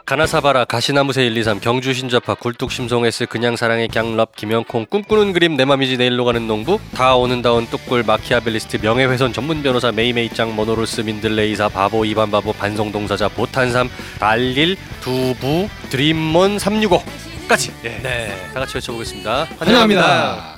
가나사바라 0.06 0.66
가시나무새 0.66 1.22
123 1.28 1.58
경주 1.58 1.92
신접파 1.92 2.34
굴뚝 2.36 2.70
심송S 2.70 3.26
그냥 3.26 3.56
사랑의 3.56 3.88
갱럽 3.88 4.36
김영콩 4.36 4.86
꿈꾸는 4.88 5.32
그림 5.32 5.56
내 5.56 5.64
맘이지 5.64 5.96
내일로 5.96 6.24
가는 6.24 6.46
농부 6.46 6.78
다 6.94 7.16
오는 7.16 7.42
다운 7.42 7.66
뚝굴 7.66 8.04
마키아벨리스트 8.04 8.76
명예훼손 8.80 9.32
전문 9.32 9.64
변호사 9.64 9.90
메이메이짱 9.90 10.54
모노로스 10.54 11.00
민들레이사 11.00 11.70
바보 11.70 12.04
이반 12.04 12.30
바보 12.30 12.52
반성 12.52 12.92
동사자 12.92 13.26
보탄삼 13.26 13.90
달릴 14.20 14.76
두부 15.00 15.68
드림몬 15.90 16.58
365까지 16.58 17.72
네. 17.82 18.32
다 18.54 18.60
같이 18.60 18.76
외쳐보겠습니다. 18.76 19.48
환영합니다. 19.58 20.55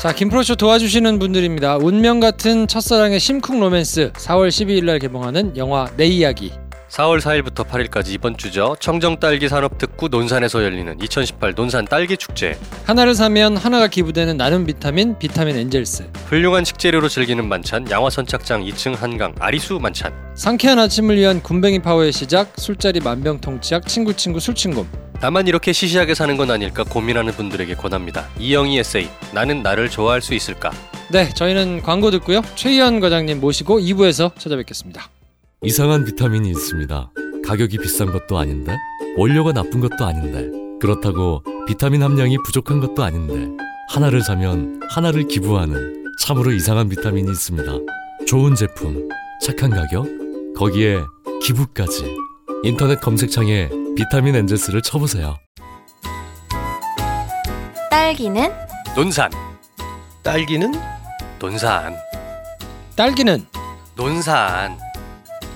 자, 0.00 0.12
김프로쇼 0.14 0.56
도와주시는 0.56 1.18
분들입니다. 1.18 1.76
운명 1.76 2.20
같은 2.20 2.66
첫사랑의 2.66 3.20
심쿵 3.20 3.60
로맨스 3.60 4.12
4월 4.14 4.48
12일 4.48 4.84
날 4.84 4.98
개봉하는 4.98 5.56
영화 5.58 5.88
내 5.96 6.06
이야기 6.06 6.52
4월 6.88 7.20
4일부터 7.20 7.66
8일까지 7.68 8.08
이번 8.08 8.36
주죠. 8.36 8.74
청정 8.80 9.20
딸기 9.20 9.48
산업 9.48 9.78
특구 9.78 10.08
논산에서 10.08 10.64
열리는 10.64 10.96
2018 11.00 11.52
논산 11.54 11.84
딸기 11.84 12.16
축제. 12.16 12.58
하나를 12.84 13.14
사면 13.14 13.56
하나가 13.56 13.86
기부되는 13.86 14.36
나눔 14.36 14.66
비타민 14.66 15.16
비타민 15.18 15.56
엔젤스 15.56 16.10
훌륭한 16.26 16.64
식재료로 16.64 17.08
즐기는 17.08 17.46
만찬 17.46 17.90
양화 17.90 18.10
선 18.10 18.26
착장 18.26 18.64
2층 18.64 18.96
한강 18.96 19.34
아리수 19.38 19.78
만찬. 19.78 20.12
상쾌한 20.34 20.78
아침을 20.78 21.16
위한 21.16 21.42
군뱅이 21.42 21.80
파워의 21.80 22.10
시작 22.12 22.52
술자리 22.56 23.00
만병통치약 23.00 23.86
친구 23.86 24.14
친구 24.14 24.40
술친구 24.40 24.86
나만 25.20 25.46
이렇게 25.46 25.72
시시하게 25.72 26.14
사는 26.14 26.36
건 26.36 26.50
아닐까 26.50 26.82
고민하는 26.82 27.32
분들에게 27.32 27.74
권합니다. 27.74 28.26
이영희 28.38 28.78
에세이 28.78 29.08
나는 29.34 29.62
나를 29.62 29.90
좋아할 29.90 30.22
수 30.22 30.34
있을까? 30.34 30.70
네 31.12 31.28
저희는 31.34 31.82
광고 31.82 32.10
듣고요 32.10 32.40
최희연 32.54 33.00
과장님 33.00 33.40
모시고 33.40 33.80
2부에서 33.80 34.34
찾아뵙겠습니다 34.38 35.10
이상한 35.62 36.04
비타민이 36.04 36.48
있습니다. 36.50 37.10
가격이 37.44 37.78
비싼 37.78 38.10
것도 38.10 38.38
아닌데, 38.38 38.74
원료가 39.16 39.52
나쁜 39.52 39.80
것도 39.80 40.06
아닌데, 40.06 40.48
그렇다고 40.80 41.42
비타민 41.66 42.02
함량이 42.02 42.38
부족한 42.46 42.80
것도 42.80 43.02
아닌데, 43.02 43.48
하나를 43.90 44.22
사면 44.22 44.80
하나를 44.88 45.28
기부하는 45.28 46.14
참으로 46.18 46.52
이상한 46.52 46.88
비타민이 46.88 47.30
있습니다. 47.30 47.72
좋은 48.26 48.54
제품, 48.54 49.06
착한 49.42 49.68
가격, 49.68 50.06
거기에 50.56 51.00
기부까지. 51.42 52.29
인터넷 52.62 53.00
검색창에 53.00 53.70
비타민 53.96 54.34
엔젤스를 54.36 54.82
쳐보세요. 54.82 55.38
딸기는? 57.90 58.52
논산. 58.94 59.30
딸기는? 60.22 60.72
논산. 61.38 61.96
딸기는? 62.96 63.46
논산. 63.96 64.78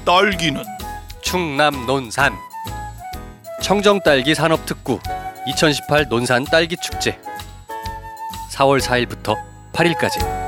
딸기는? 0.07 0.63
충남 1.21 1.85
논산. 1.87 2.33
청정딸기 3.63 4.35
산업특구 4.35 4.99
2018 5.47 6.07
논산 6.09 6.45
딸기 6.45 6.77
축제. 6.77 7.19
4월 8.53 8.81
4일부터 8.81 9.37
8일까지 9.73 10.44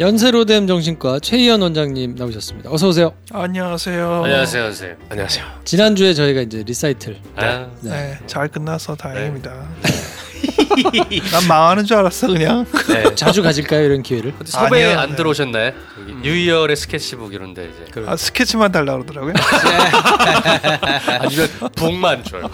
연세로뎀 0.00 0.66
정신과 0.66 1.20
최희연 1.20 1.62
원장님 1.62 2.16
나오셨습니다 2.16 2.68
어서 2.70 2.88
오세요 2.88 3.12
안녕하세요. 3.32 4.24
안녕하세요 4.24 4.62
안녕하세요 4.64 4.96
안녕하세요. 5.08 5.44
지난주에 5.64 6.14
저희가 6.14 6.40
이제 6.40 6.64
리사이틀 6.66 7.18
아, 7.36 7.68
네, 7.80 8.18
잘 8.26 8.48
끝나서 8.48 8.96
다행입니다. 8.96 9.52
난 11.30 11.46
망하는 11.48 11.84
줄 11.84 11.96
알았어 11.96 12.26
그냥. 12.26 12.66
네. 12.88 13.04
자주 13.14 13.42
가질까요 13.44 13.84
이런 13.84 14.02
기회를? 14.02 14.34
섭외 14.44 14.84
아니요, 14.86 14.98
안 14.98 15.10
네. 15.10 15.16
들어오셨나요? 15.16 15.72
여기 16.00 16.14
뉴이얼의 16.22 16.74
스케치북 16.76 17.32
이런데 17.32 17.70
이제 17.70 18.00
아, 18.06 18.16
스케치만 18.16 18.72
달라 18.72 18.94
그러더라고요. 18.94 19.34
아니면 21.20 21.48
북만 21.76 22.24
줘요. 22.24 22.50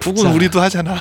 북은 0.00 0.26
우리도 0.32 0.60
하잖아. 0.60 1.00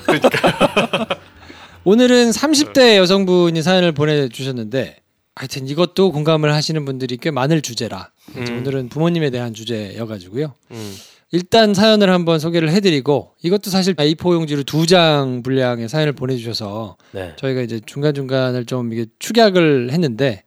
오늘은 1.86 2.32
30대 2.32 2.98
여성분이 2.98 3.62
사연을 3.62 3.92
보내주셨는데 3.94 4.98
하여튼 5.36 5.68
이것도 5.68 6.12
공감을 6.12 6.54
하시는 6.54 6.84
분들이 6.86 7.18
꽤 7.18 7.32
많을 7.32 7.62
주제라 7.62 8.12
음. 8.36 8.58
오늘은 8.60 8.90
부모님에 8.90 9.30
대한 9.30 9.54
주제여가지고요. 9.54 10.54
음. 10.72 10.96
일단 11.32 11.74
사연을 11.76 12.10
한번 12.10 12.40
소개를 12.40 12.70
해드리고 12.72 13.36
이것도 13.44 13.70
사실 13.70 13.94
A4 13.96 14.34
용지로 14.34 14.64
두 14.64 14.86
장 14.88 15.44
분량의 15.44 15.88
사연을 15.88 16.14
보내주셔서 16.14 16.98
네. 17.12 17.34
저희가 17.38 17.62
이제 17.62 17.80
중간 17.86 18.14
중간을 18.16 18.66
좀 18.66 18.92
이게 18.92 19.06
축약을 19.20 19.92
했는데 19.92 20.44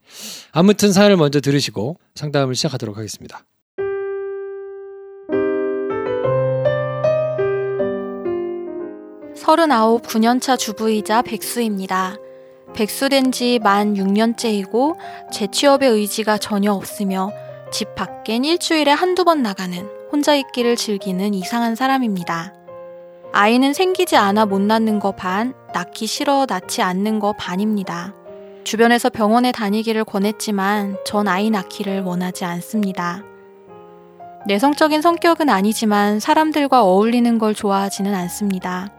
아무튼 0.50 0.92
사연을 0.92 1.16
먼저 1.16 1.40
들으시고 1.40 1.98
상담을 2.16 2.56
시작하도록 2.56 2.96
하겠습니다. 2.96 3.44
서른아홉 9.42 10.02
9년차 10.02 10.56
주부이자 10.56 11.22
백수입니다. 11.22 12.14
백수된 12.74 13.32
지 13.32 13.58
만 13.60 13.94
6년째이고 13.94 14.96
재취업의 15.32 15.90
의지가 15.90 16.38
전혀 16.38 16.72
없으며 16.72 17.32
집 17.72 17.92
밖엔 17.96 18.44
일주일에 18.44 18.92
한두 18.92 19.24
번 19.24 19.42
나가는 19.42 19.84
혼자 20.12 20.36
있기를 20.36 20.76
즐기는 20.76 21.34
이상한 21.34 21.74
사람입니다. 21.74 22.54
아이는 23.32 23.72
생기지 23.72 24.14
않아 24.16 24.46
못 24.46 24.60
낳는 24.60 25.00
거 25.00 25.10
반, 25.10 25.54
낳기 25.74 26.06
싫어 26.06 26.46
낳지 26.48 26.80
않는 26.80 27.18
거 27.18 27.32
반입니다. 27.32 28.14
주변에서 28.62 29.10
병원에 29.10 29.50
다니기를 29.50 30.04
권했지만 30.04 30.98
전 31.04 31.26
아이 31.26 31.50
낳기를 31.50 32.02
원하지 32.02 32.44
않습니다. 32.44 33.24
내성적인 34.46 35.02
성격은 35.02 35.48
아니지만 35.48 36.20
사람들과 36.20 36.84
어울리는 36.84 37.38
걸 37.38 37.56
좋아하지는 37.56 38.14
않습니다. 38.14 38.92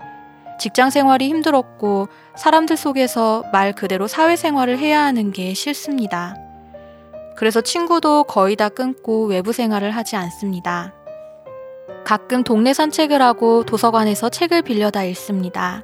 직장 0.59 0.89
생활이 0.89 1.27
힘들었고 1.29 2.07
사람들 2.35 2.77
속에서 2.77 3.43
말 3.51 3.73
그대로 3.73 4.07
사회 4.07 4.35
생활을 4.35 4.77
해야 4.77 5.03
하는 5.03 5.31
게 5.31 5.53
싫습니다. 5.53 6.35
그래서 7.35 7.61
친구도 7.61 8.25
거의 8.25 8.55
다 8.55 8.69
끊고 8.69 9.25
외부 9.25 9.53
생활을 9.53 9.91
하지 9.91 10.15
않습니다. 10.15 10.93
가끔 12.05 12.43
동네 12.43 12.73
산책을 12.73 13.21
하고 13.21 13.63
도서관에서 13.63 14.29
책을 14.29 14.61
빌려다 14.61 15.03
읽습니다. 15.05 15.83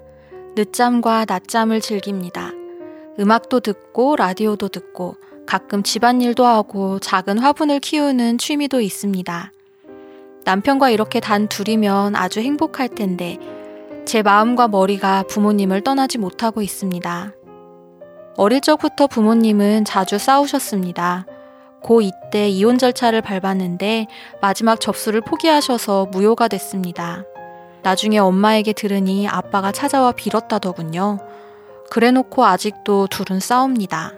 늦잠과 0.56 1.26
낮잠을 1.28 1.82
즐깁니다. 1.82 2.52
음악도 3.20 3.60
듣고 3.60 4.16
라디오도 4.16 4.70
듣고 4.70 5.16
가끔 5.46 5.82
집안일도 5.84 6.46
하고 6.46 7.00
작은 7.00 7.40
화분을 7.40 7.80
키우는 7.80 8.38
취미도 8.38 8.82
있습니다. 8.82 9.52
남편과 10.46 10.90
이렇게 10.90 11.20
단 11.20 11.48
둘이면 11.48 12.16
아주 12.16 12.40
행복할 12.40 12.88
텐데 12.88 13.38
제 14.10 14.24
마음과 14.24 14.70
머리가 14.70 15.24
부모님을 15.28 15.82
떠나지 15.84 16.18
못하고 16.18 16.64
있습니다. 16.64 17.32
어릴 18.38 18.60
적부터 18.60 19.06
부모님은 19.06 19.86
자주 19.86 20.18
싸우셨습니다. 20.18 21.28
고 21.84 22.02
이때 22.02 22.50
이혼 22.50 22.80
절차를 22.80 23.22
밟았는데 23.22 24.08
마지막 24.42 24.82
접수를 24.82 25.22
포기하셔서 25.22 26.08
무효가 26.08 26.48
됐습니다. 26.48 27.24
나중에 27.84 28.18
엄마에게 28.18 28.74
들으니 28.74 29.28
아빠가 29.28 29.72
찾아와 29.72 30.12
빌었다더군요. 30.12 31.20
그래 31.92 32.10
놓고 32.10 32.44
아직도 32.44 33.10
둘은 33.12 33.40
싸웁니다. 33.40 34.14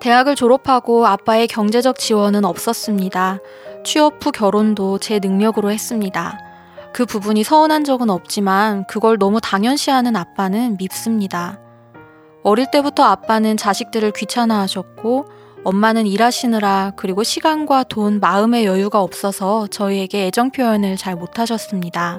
대학을 0.00 0.34
졸업하고 0.34 1.06
아빠의 1.06 1.46
경제적 1.46 1.98
지원은 1.98 2.44
없었습니다. 2.44 3.38
취업 3.82 4.22
후 4.22 4.30
결혼도 4.30 4.98
제 4.98 5.20
능력으로 5.20 5.70
했습니다. 5.70 6.49
그 6.92 7.06
부분이 7.06 7.44
서운한 7.44 7.84
적은 7.84 8.10
없지만 8.10 8.84
그걸 8.86 9.18
너무 9.18 9.40
당연시하는 9.40 10.16
아빠는 10.16 10.76
밉습니다. 10.78 11.58
어릴 12.42 12.70
때부터 12.70 13.04
아빠는 13.04 13.56
자식들을 13.56 14.12
귀찮아하셨고 14.12 15.26
엄마는 15.62 16.06
일하시느라 16.06 16.92
그리고 16.96 17.22
시간과 17.22 17.84
돈, 17.84 18.18
마음의 18.18 18.64
여유가 18.64 19.02
없어서 19.02 19.66
저희에게 19.66 20.26
애정 20.26 20.50
표현을 20.50 20.96
잘 20.96 21.16
못하셨습니다. 21.16 22.18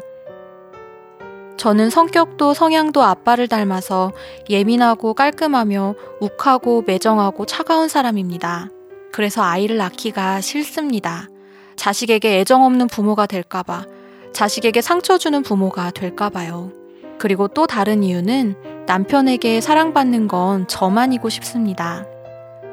저는 1.58 1.90
성격도 1.90 2.54
성향도 2.54 3.04
아빠를 3.04 3.48
닮아서 3.48 4.12
예민하고 4.50 5.14
깔끔하며 5.14 5.96
욱하고 6.20 6.84
매정하고 6.86 7.46
차가운 7.46 7.88
사람입니다. 7.88 8.70
그래서 9.12 9.44
아이를 9.44 9.78
낳기가 9.78 10.42
싫습니다. 10.42 11.28
자식에게 11.76 12.40
애정 12.40 12.64
없는 12.64 12.88
부모가 12.88 13.26
될까봐, 13.26 13.86
자식에게 14.34 14.82
상처 14.82 15.18
주는 15.18 15.44
부모가 15.44 15.92
될까봐요. 15.92 16.72
그리고 17.18 17.48
또 17.48 17.68
다른 17.68 18.04
이유는 18.04 18.56
남편에게 18.88 19.62
사랑받는 19.62 20.28
건 20.28 20.68
저만이고 20.68 21.30
싶습니다. 21.30 22.06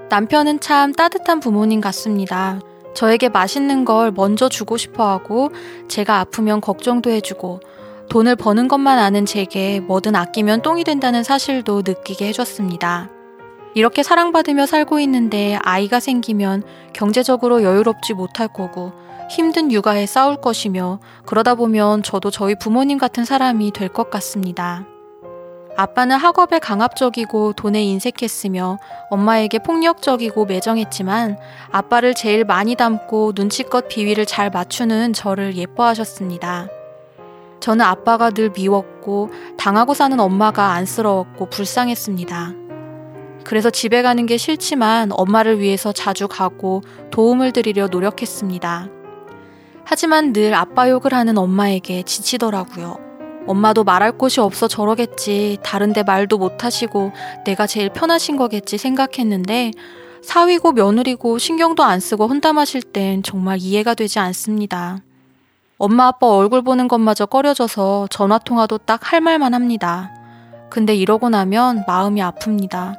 남편은 0.09 0.61
참 0.61 0.93
따뜻한 0.93 1.41
부모님 1.41 1.81
같습니다. 1.81 2.61
저에게 2.95 3.29
맛있는 3.29 3.85
걸 3.85 4.11
먼저 4.11 4.49
주고 4.49 4.77
싶어 4.77 5.09
하고, 5.09 5.51
제가 5.89 6.21
아프면 6.21 6.61
걱정도 6.61 7.11
해주고, 7.11 7.61
돈을 8.09 8.37
버는 8.37 8.69
것만 8.69 8.99
아는 8.99 9.27
제게 9.27 9.81
뭐든 9.81 10.17
아끼면 10.17 10.63
똥이 10.63 10.85
된다는 10.85 11.23
사실도 11.23 11.83
느끼게 11.85 12.29
해줬습니다. 12.29 13.11
이렇게 13.75 14.03
사랑받으며 14.03 14.67
살고 14.67 14.99
있는데 15.01 15.59
아이가 15.63 16.01
생기면 16.01 16.63
경제적으로 16.95 17.63
여유롭지 17.63 18.15
못할 18.15 18.49
거고 18.49 18.93
힘든 19.29 19.71
육아에 19.71 20.07
싸울 20.07 20.37
것이며 20.41 21.01
그러다 21.27 21.55
보면 21.55 22.03
저도 22.03 22.31
저희 22.31 22.55
부모님 22.59 22.99
같은 22.99 23.25
사람이 23.25 23.73
될 23.73 23.89
것 23.89 24.11
같습니다. 24.11 24.85
아빠는 25.77 26.17
학업에 26.17 26.59
강압적이고 26.59 27.53
돈에 27.53 27.83
인색했으며 27.85 28.79
엄마에게 29.11 29.61
폭력적이고 29.61 30.45
매정했지만 30.47 31.39
아빠를 31.71 32.15
제일 32.15 32.45
많이 32.45 32.75
닮고 32.75 33.33
눈치껏 33.37 33.89
비위를 33.89 34.27
잘 34.27 34.51
맞추는 34.51 35.13
저를 35.13 35.57
예뻐하셨습니다. 35.57 36.69
저는 37.61 37.85
아빠가 37.85 38.31
늘 38.31 38.51
미웠고 38.51 39.31
당하고 39.57 39.95
사는 39.95 40.19
엄마가 40.19 40.73
안쓰러웠고 40.73 41.47
불쌍했습니다. 41.47 42.53
그래서 43.45 43.71
집에 43.71 44.03
가는 44.03 44.27
게 44.27 44.37
싫지만 44.37 45.11
엄마를 45.13 45.61
위해서 45.61 45.93
자주 45.93 46.29
가고 46.29 46.83
도움을 47.11 47.53
드리려 47.53 47.87
노력했습니다. 47.87 48.98
하지만 49.91 50.35
늘 50.35 50.53
아빠 50.53 50.91
욕을 50.91 51.15
하는 51.15 51.39
엄마에게 51.39 52.03
지치더라고요. 52.03 52.99
엄마도 53.47 53.85
말할 53.85 54.19
곳이 54.19 54.39
없어 54.39 54.69
저러겠지. 54.69 55.57
다른데 55.63 56.03
말도 56.03 56.37
못 56.37 56.63
하시고 56.63 57.13
내가 57.47 57.67
제일 57.67 57.89
편하신 57.89 58.37
거겠지 58.37 58.77
생각했는데 58.77 59.71
사위고 60.23 60.73
며느리고 60.73 61.39
신경도 61.39 61.85
안 61.85 62.01
쓰고 62.01 62.29
혼담하실 62.29 62.83
땐 62.83 63.23
정말 63.23 63.57
이해가 63.61 63.95
되지 63.95 64.19
않습니다. 64.19 64.99
엄마 65.79 66.09
아빠 66.09 66.27
얼굴 66.27 66.61
보는 66.61 66.87
것마저 66.87 67.25
꺼려져서 67.25 68.09
전화 68.11 68.37
통화도 68.37 68.77
딱 68.79 69.11
할 69.11 69.23
말만 69.23 69.55
합니다. 69.55 70.13
근데 70.69 70.95
이러고 70.95 71.31
나면 71.31 71.85
마음이 71.87 72.21
아픕니다. 72.21 72.95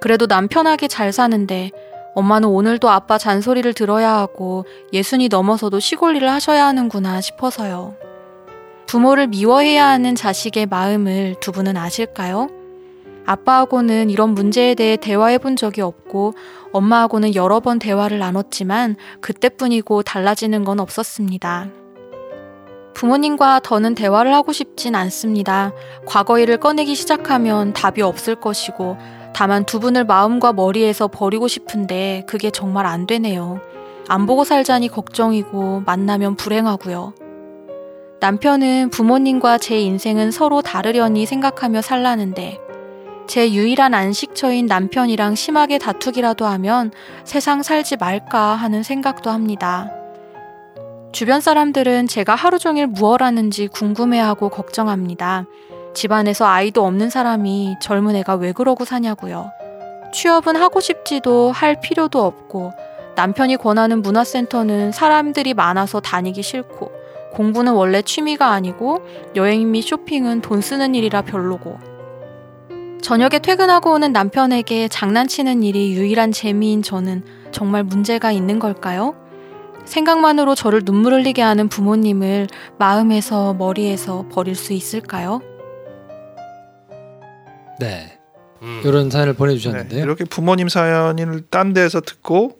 그래도 0.00 0.28
남 0.28 0.46
편하게 0.46 0.86
잘 0.86 1.12
사는데 1.12 1.72
엄마는 2.14 2.48
오늘도 2.48 2.90
아빠 2.90 3.18
잔소리를 3.18 3.72
들어야 3.74 4.12
하고 4.12 4.64
예순이 4.92 5.28
넘어서도 5.28 5.80
시골 5.80 6.16
일을 6.16 6.28
하셔야 6.30 6.66
하는구나 6.66 7.20
싶어서요. 7.20 7.94
부모를 8.86 9.28
미워해야 9.28 9.86
하는 9.86 10.14
자식의 10.14 10.66
마음을 10.66 11.36
두 11.40 11.52
분은 11.52 11.76
아실까요? 11.76 12.48
아빠하고는 13.24 14.10
이런 14.10 14.30
문제에 14.30 14.74
대해 14.74 14.96
대화해 14.96 15.38
본 15.38 15.54
적이 15.54 15.82
없고 15.82 16.34
엄마하고는 16.72 17.36
여러 17.36 17.60
번 17.60 17.78
대화를 17.78 18.18
나눴지만 18.18 18.96
그때뿐이고 19.20 20.02
달라지는 20.02 20.64
건 20.64 20.80
없었습니다. 20.80 21.68
부모님과 22.94 23.60
더는 23.60 23.94
대화를 23.94 24.34
하고 24.34 24.52
싶진 24.52 24.94
않습니다. 24.94 25.72
과거 26.06 26.38
일을 26.38 26.58
꺼내기 26.58 26.94
시작하면 26.94 27.72
답이 27.72 28.02
없을 28.02 28.34
것이고 28.34 28.96
다만 29.32 29.64
두 29.64 29.80
분을 29.80 30.04
마음과 30.04 30.52
머리에서 30.52 31.08
버리고 31.08 31.48
싶은데 31.48 32.24
그게 32.26 32.50
정말 32.50 32.86
안 32.86 33.06
되네요. 33.06 33.60
안 34.08 34.26
보고 34.26 34.44
살자니 34.44 34.88
걱정이고 34.88 35.82
만나면 35.86 36.36
불행하고요. 36.36 37.14
남편은 38.20 38.90
부모님과 38.90 39.58
제 39.58 39.80
인생은 39.80 40.30
서로 40.30 40.60
다르려니 40.60 41.24
생각하며 41.24 41.80
살라는데 41.80 42.58
제 43.26 43.52
유일한 43.52 43.94
안식처인 43.94 44.66
남편이랑 44.66 45.36
심하게 45.36 45.78
다투기라도 45.78 46.44
하면 46.46 46.90
세상 47.24 47.62
살지 47.62 47.96
말까 47.96 48.56
하는 48.56 48.82
생각도 48.82 49.30
합니다. 49.30 49.90
주변 51.12 51.40
사람들은 51.40 52.08
제가 52.08 52.34
하루 52.34 52.58
종일 52.58 52.88
무얼 52.88 53.22
하는지 53.22 53.68
궁금해하고 53.68 54.48
걱정합니다. 54.48 55.46
집안에서 55.94 56.46
아이도 56.46 56.84
없는 56.84 57.10
사람이 57.10 57.76
젊은 57.80 58.16
애가 58.16 58.34
왜 58.36 58.52
그러고 58.52 58.84
사냐고요. 58.84 59.50
취업은 60.12 60.56
하고 60.56 60.80
싶지도 60.80 61.52
할 61.52 61.80
필요도 61.80 62.22
없고 62.22 62.72
남편이 63.16 63.56
권하는 63.56 64.02
문화센터는 64.02 64.92
사람들이 64.92 65.54
많아서 65.54 66.00
다니기 66.00 66.42
싫고 66.42 66.90
공부는 67.32 67.72
원래 67.72 68.02
취미가 68.02 68.48
아니고 68.48 69.02
여행 69.36 69.70
및 69.70 69.82
쇼핑은 69.82 70.40
돈 70.40 70.60
쓰는 70.60 70.94
일이라 70.94 71.22
별로고 71.22 71.78
저녁에 73.02 73.38
퇴근하고 73.38 73.92
오는 73.92 74.12
남편에게 74.12 74.88
장난치는 74.88 75.62
일이 75.62 75.92
유일한 75.92 76.32
재미인 76.32 76.82
저는 76.82 77.24
정말 77.50 77.82
문제가 77.82 78.30
있는 78.30 78.58
걸까요? 78.58 79.14
생각만으로 79.84 80.54
저를 80.54 80.84
눈물 80.84 81.14
흘리게 81.14 81.42
하는 81.42 81.68
부모님을 81.68 82.46
마음에서 82.78 83.54
머리에서 83.54 84.26
버릴 84.30 84.54
수 84.54 84.72
있을까요? 84.72 85.40
네. 87.80 88.18
음. 88.62 88.82
이런 88.84 89.10
사연을 89.10 89.32
네, 89.32 89.36
보내주셨는데요. 89.38 90.04
이렇게 90.04 90.24
부모님 90.24 90.68
사연을 90.68 91.42
딴 91.50 91.72
데서 91.72 92.00
듣고 92.00 92.58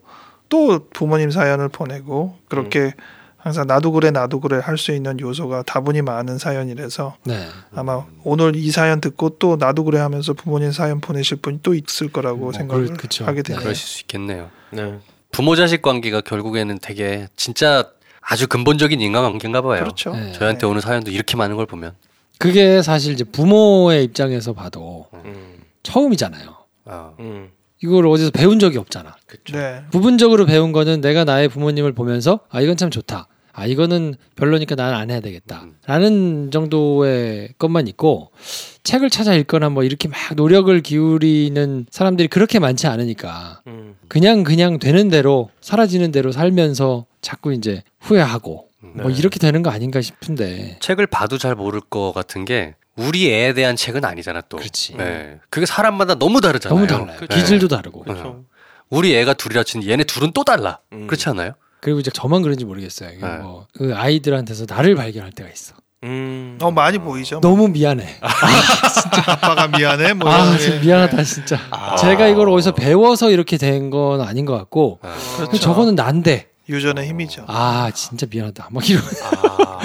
또 0.49 0.89
부모님 0.91 1.31
사연을 1.31 1.69
보내고 1.69 2.37
그렇게 2.49 2.93
항상 3.37 3.67
나도 3.67 3.93
그래 3.93 4.11
나도 4.11 4.41
그래 4.41 4.61
할 4.63 4.77
수 4.77 4.93
있는 4.93 5.19
요소가 5.21 5.63
다분히 5.63 6.03
많은 6.03 6.39
사연이라서 6.39 7.17
네. 7.25 7.47
아마 7.75 8.05
오늘 8.25 8.57
이 8.57 8.71
사연 8.71 9.01
듣고 9.01 9.39
또 9.39 9.57
나도 9.57 9.85
그래 9.85 9.99
하면서 9.99 10.33
부모님 10.35 10.73
사연 10.73 11.01
보내실 11.01 11.39
분이 11.39 11.61
또 11.63 11.75
있을 11.75 12.11
거라고 12.13 12.39
뭐, 12.39 12.53
생각을 12.53 12.95
그쵸. 12.95 13.25
하게 13.25 13.43
되네요. 13.43 13.63
그러실 13.63 13.87
수 13.87 14.01
있겠네요. 14.03 14.51
네. 14.71 14.99
부모 15.33 15.55
자식 15.57 15.81
관계가 15.83 16.23
결국에는 16.23 16.79
되게 16.83 17.29
진짜 17.37 17.85
아주 18.21 18.47
근본적인 18.49 19.01
인간 19.01 19.23
관계인가 19.23 19.63
봐요. 19.63 19.81
그렇죠. 19.81 20.13
네. 20.15 20.33
저희한테 20.33 20.67
오는 20.67 20.81
사연도 20.81 21.11
이렇게 21.11 21.37
많은 21.37 21.57
걸 21.57 21.67
보면 21.67 21.95
그게 22.41 22.81
사실 22.81 23.13
이제 23.13 23.23
부모의 23.23 24.03
입장에서 24.03 24.55
봐도 24.55 25.07
음. 25.13 25.61
처음이잖아요. 25.83 26.57
아, 26.87 27.13
음. 27.21 27.51
이걸 27.83 28.07
어디서 28.07 28.31
배운 28.31 28.59
적이 28.59 28.79
없잖아. 28.79 29.15
그쵸. 29.27 29.59
네. 29.59 29.83
부분적으로 29.91 30.47
배운 30.47 30.73
거는 30.73 31.03
내가 31.03 31.25
나의 31.25 31.51
부모님을 31.51 31.93
보면서 31.93 32.41
아 32.49 32.63
이건 32.63 32.79
참 32.79 32.91
좋다. 32.91 33.29
아 33.53 33.67
이거는 33.67 34.15
별로니까 34.37 34.75
나는 34.75 34.95
안 34.95 35.11
해야 35.11 35.21
되겠다. 35.21 35.65
음. 35.65 35.77
라는 35.85 36.51
정도의 36.51 37.51
것만 37.59 37.89
있고 37.89 38.31
책을 38.85 39.11
찾아 39.11 39.35
읽거나 39.35 39.69
뭐 39.69 39.85
이렇게 39.85 40.09
막 40.09 40.17
노력을 40.35 40.81
기울이는 40.81 41.87
사람들이 41.91 42.29
그렇게 42.29 42.59
많지 42.59 42.87
않으니까 42.87 43.61
음. 43.67 43.97
그냥 44.09 44.45
그냥 44.45 44.79
되는 44.79 45.11
대로 45.11 45.51
사라지는 45.61 46.11
대로 46.11 46.33
살면서 46.33 47.05
자꾸 47.21 47.53
이제 47.53 47.83
후회하고 48.01 48.70
뭐 48.95 49.09
네. 49.11 49.15
이렇게 49.19 49.39
되는 49.39 49.63
거 49.63 49.71
아닌가 49.71 50.01
싶은데 50.01 50.79
책을 50.81 51.07
봐도 51.07 51.39
잘 51.39 51.55
모를 51.55 51.81
것 51.81 52.13
같은 52.13 52.45
게 52.45 52.75
우리 52.97 53.31
애에 53.33 53.53
대한 53.55 53.77
책은 53.77 54.05
아니잖아 54.05 54.41
또. 54.43 54.57
그렇지. 54.59 54.97
네. 54.97 55.39
그게 55.51 55.65
사람마다 55.67 56.17
너무 56.17 56.41
다르잖아요. 56.41 56.75
너무 56.75 56.87
달라요. 56.87 57.21
네. 57.21 57.27
기질도 57.37 57.69
다르고 57.69 58.05
어. 58.09 58.45
우리 58.91 59.15
애가 59.17 59.35
둘이라 59.35 59.63
치는 59.65 59.87
얘네 59.89 60.05
둘은 60.05 60.33
또 60.35 60.45
달라. 60.45 60.81
음. 60.93 61.07
그렇지 61.07 61.29
않아요? 61.31 61.53
그리고 61.81 62.01
이제 62.01 62.11
저만 62.11 62.43
그런지 62.43 62.65
모르겠어요. 62.65 63.11
네. 63.11 63.37
뭐 63.39 63.67
그 63.73 63.95
아이들한테서 63.97 64.67
나를 64.69 64.95
발견할 64.97 65.33
때가 65.33 65.49
있어. 65.49 65.75
음. 66.03 66.59
어 66.61 66.71
많이 66.71 66.99
보이죠. 66.99 67.41
너무 67.41 67.69
미안해. 67.69 68.17
아빠가 69.27 69.69
미안해. 69.69 70.15
뭐 70.15 70.31
아, 70.31 70.57
진짜 70.59 70.75
게. 70.75 70.81
미안하다 70.81 71.23
진짜. 71.25 71.59
아. 71.71 71.97
제가 71.97 72.27
이걸 72.29 72.49
어디서 72.51 72.73
배워서 72.73 73.31
이렇게 73.31 73.57
된 73.57 73.91
건 73.91 74.21
아닌 74.21 74.45
것 74.47 74.57
같고 74.57 74.99
아. 75.03 75.17
그렇죠. 75.37 75.59
저거는 75.59 75.95
난데. 75.95 76.49
유전의 76.71 77.09
힘이죠. 77.09 77.45
아 77.49 77.91
진짜 77.95 78.27
미안하다. 78.31 78.69
막 78.71 78.89
이런. 78.89 79.03
아. 79.03 79.81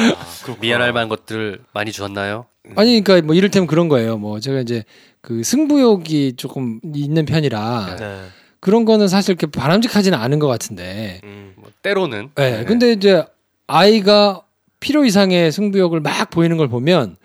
미안할 0.59 0.93
만한 0.93 1.09
것들 1.09 1.59
많이 1.73 1.91
주었나요? 1.91 2.45
아니 2.75 3.01
그러니까 3.01 3.25
뭐 3.25 3.35
이를테면 3.35 3.67
그런 3.67 3.89
거예요. 3.89 4.17
뭐 4.17 4.39
제가 4.39 4.59
이제 4.59 4.83
그 5.21 5.43
승부욕이 5.43 6.33
조금 6.37 6.79
있는 6.93 7.25
편이라 7.25 7.95
네. 7.99 8.21
그런 8.59 8.85
거는 8.85 9.07
사실 9.07 9.31
이렇게 9.31 9.47
바람직하지는 9.47 10.17
않은 10.17 10.39
것 10.39 10.47
같은데. 10.47 11.21
음. 11.23 11.53
뭐 11.55 11.69
때로는. 11.81 12.29
네. 12.35 12.63
근데 12.65 12.91
이제 12.91 13.25
아이가 13.67 14.41
필요 14.79 15.05
이상의 15.05 15.51
승부욕을 15.51 15.99
막 16.01 16.29
보이는 16.29 16.57
걸 16.57 16.67
보면 16.67 17.17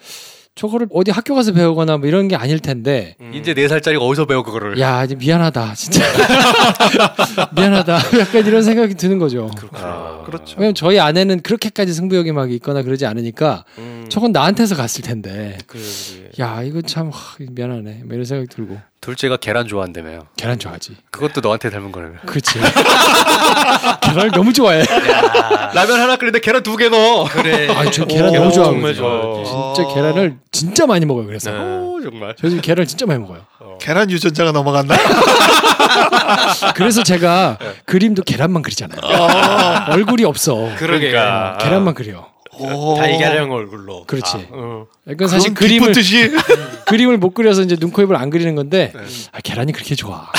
저거를 0.57 0.89
어디 0.93 1.11
학교 1.11 1.35
가서 1.35 1.53
배우거나 1.53 1.97
뭐 1.97 2.07
이런 2.09 2.29
게 2.29 2.37
아닐 2.37 2.59
텐데 2.59 3.15
음. 3.21 3.33
이제 3.35 3.55
네 3.55 3.67
살짜리가 3.69 4.05
어디서 4.05 4.27
배워 4.27 4.43
그거를? 4.43 4.79
야 4.81 5.05
이제 5.05 5.15
미안하다 5.15 5.75
진짜 5.75 6.03
미안하다 7.55 7.97
약간 8.19 8.47
이런 8.47 8.63
생각이 8.63 8.95
드는 8.95 9.19
거죠. 9.19 9.51
아. 9.73 10.23
그렇죠. 10.27 10.57
왜냐면 10.59 10.75
저희 10.75 10.99
아내는 10.99 11.41
그렇게까지 11.41 11.93
승부욕이 11.95 12.33
막 12.33 12.51
있거나 12.53 12.83
그러지 12.83 13.07
않으니까 13.07 13.65
음. 13.79 14.05
저건 14.11 14.33
나한테서 14.33 14.77
갔을 14.77 15.03
텐데 15.03 15.57
그래, 15.67 15.81
그래. 15.83 16.31
야 16.41 16.63
이거 16.63 16.83
참 16.83 17.09
하, 17.09 17.37
미안하네 17.39 18.03
뭐 18.05 18.13
이런 18.15 18.25
생각이 18.25 18.49
들고 18.49 18.77
둘째가 19.01 19.39
계란 19.39 19.67
좋아한다며요. 19.67 20.27
계란 20.37 20.59
좋아하지 20.59 20.95
그것도 21.11 21.41
너한테 21.41 21.71
닮은 21.71 21.91
거라며. 21.91 22.17
그렇지 22.27 22.59
계란을 24.03 24.31
너무 24.33 24.53
좋아해 24.53 24.85
라면 25.73 26.01
하나 26.01 26.17
끓이는데 26.17 26.41
계란 26.41 26.63
두 26.63 26.77
개 26.77 26.89
넣어. 26.91 27.25
그래. 27.25 27.69
아 27.75 27.91
저 27.91 28.05
계란 28.05 28.29
오, 28.31 28.33
너무 28.35 28.53
좋아하고 28.53 28.75
정말 28.75 28.95
좋아. 28.95 29.43
진짜 29.75 29.95
계란을 29.95 30.37
진짜 30.53 30.87
많이 30.87 31.07
먹어요 31.07 31.27
그래서 31.27 31.51
네. 31.51 31.59
오, 31.59 32.01
정말. 32.03 32.35
저 32.39 32.49
지금 32.49 32.61
계란을 32.61 32.87
진짜 32.87 33.07
많이 33.07 33.21
먹어요 33.21 33.41
계란 33.81 34.11
유전자가 34.11 34.53
넘어갔나? 34.53 34.95
그래서 36.77 37.03
제가 37.03 37.57
그림도 37.87 38.23
계란만 38.23 38.63
그리잖아요 38.63 39.01
얼굴이 39.93 40.25
없어 40.25 40.71
그러니까. 40.77 41.57
계란만 41.61 41.95
그려 41.95 42.19
오. 42.19 42.30
달걀형 42.67 43.51
얼굴로. 43.51 44.05
그렇지. 44.07 44.37
아, 44.37 44.47
어. 44.51 44.87
그러니까 45.05 45.29
사실 45.29 45.55
그림을 45.55 45.93
그림을 46.87 47.19
못 47.19 47.35
그려서 47.35 47.63
이제 47.63 47.77
눈, 47.77 47.91
코, 47.91 48.03
입을 48.03 48.17
안 48.17 48.31
그리는 48.31 48.55
건데 48.55 48.93
아, 49.33 49.41
계란이 49.41 49.73
그렇게 49.73 49.95
좋아. 49.95 50.31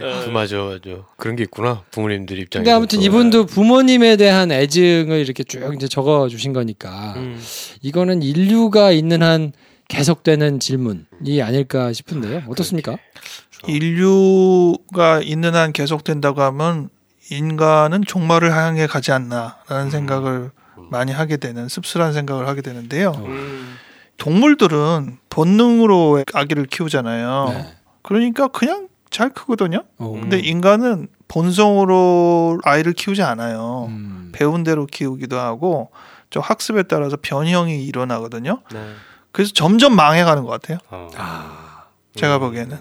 그 0.00 0.30
맞아, 0.30 0.56
맞아. 0.56 0.80
그런 1.16 1.36
게 1.36 1.44
있구나. 1.44 1.82
부모님들 1.90 2.38
입장에서. 2.38 2.64
근데 2.64 2.70
아무튼 2.70 3.02
이분도 3.02 3.46
부모님에 3.46 4.16
대한 4.16 4.52
애증을 4.52 5.18
이렇게 5.18 5.44
쭉 5.44 5.74
이제 5.74 5.88
적어 5.88 6.28
주신 6.28 6.52
거니까 6.52 7.14
음. 7.16 7.40
이거는 7.82 8.22
인류가 8.22 8.92
있는 8.92 9.22
한 9.22 9.52
계속되는 9.88 10.60
질문이 10.60 11.42
아닐까 11.42 11.92
싶은데요. 11.92 12.42
어떻습니까? 12.48 12.96
인류가 13.66 15.20
있는 15.22 15.54
한 15.54 15.72
계속된다고 15.72 16.42
하면 16.42 16.90
인간은 17.30 18.04
종말을 18.06 18.52
향해 18.52 18.86
가지 18.86 19.12
않나라는 19.12 19.90
생각을 19.90 20.50
많이 20.90 21.12
하게 21.12 21.36
되는 21.36 21.68
씁쓸한 21.68 22.12
생각을 22.12 22.46
하게 22.46 22.60
되는데요. 22.62 23.12
음. 23.12 23.76
동물들은 24.16 25.18
본능으로 25.30 26.24
아기를 26.32 26.66
키우잖아요. 26.66 27.46
네. 27.48 27.74
그러니까 28.02 28.48
그냥 28.48 28.88
잘 29.10 29.30
크거든요. 29.30 29.84
어, 29.98 30.10
근데 30.12 30.38
인간은 30.38 31.08
본성으로 31.28 32.58
아이를 32.64 32.92
키우지 32.92 33.22
않아요. 33.22 33.86
음. 33.88 34.30
배운 34.32 34.64
대로 34.64 34.86
키우기도 34.86 35.38
하고 35.38 35.90
좀 36.30 36.42
학습에 36.42 36.84
따라서 36.84 37.16
변형이 37.20 37.84
일어나거든요. 37.84 38.60
네. 38.72 38.94
그래서 39.32 39.52
점점 39.52 39.96
망해가는 39.96 40.42
것 40.44 40.50
같아요. 40.50 40.78
어. 40.90 41.08
아, 41.16 41.84
제가 42.14 42.38
보기에는 42.38 42.78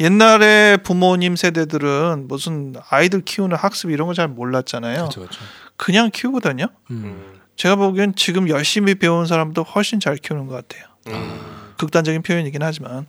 옛날에 0.00 0.76
부모님 0.78 1.36
세대들은 1.36 2.26
무슨 2.28 2.74
아이들 2.90 3.20
키우는 3.22 3.56
학습 3.56 3.90
이런 3.90 4.08
거 4.08 4.14
잘 4.14 4.28
몰랐잖아요. 4.28 4.94
그렇죠, 4.96 5.20
그렇죠. 5.20 5.40
그냥 5.76 6.10
키우거든요. 6.12 6.66
음. 6.90 6.96
음. 7.04 7.40
제가 7.56 7.76
보기엔 7.76 8.14
지금 8.16 8.48
열심히 8.48 8.94
배운 8.96 9.26
사람도 9.26 9.62
훨씬 9.62 10.00
잘 10.00 10.16
키우는 10.16 10.46
것 10.46 10.54
같아요. 10.56 10.88
음. 11.08 11.40
극단적인 11.76 12.22
표현이긴 12.22 12.62
하지만 12.62 13.06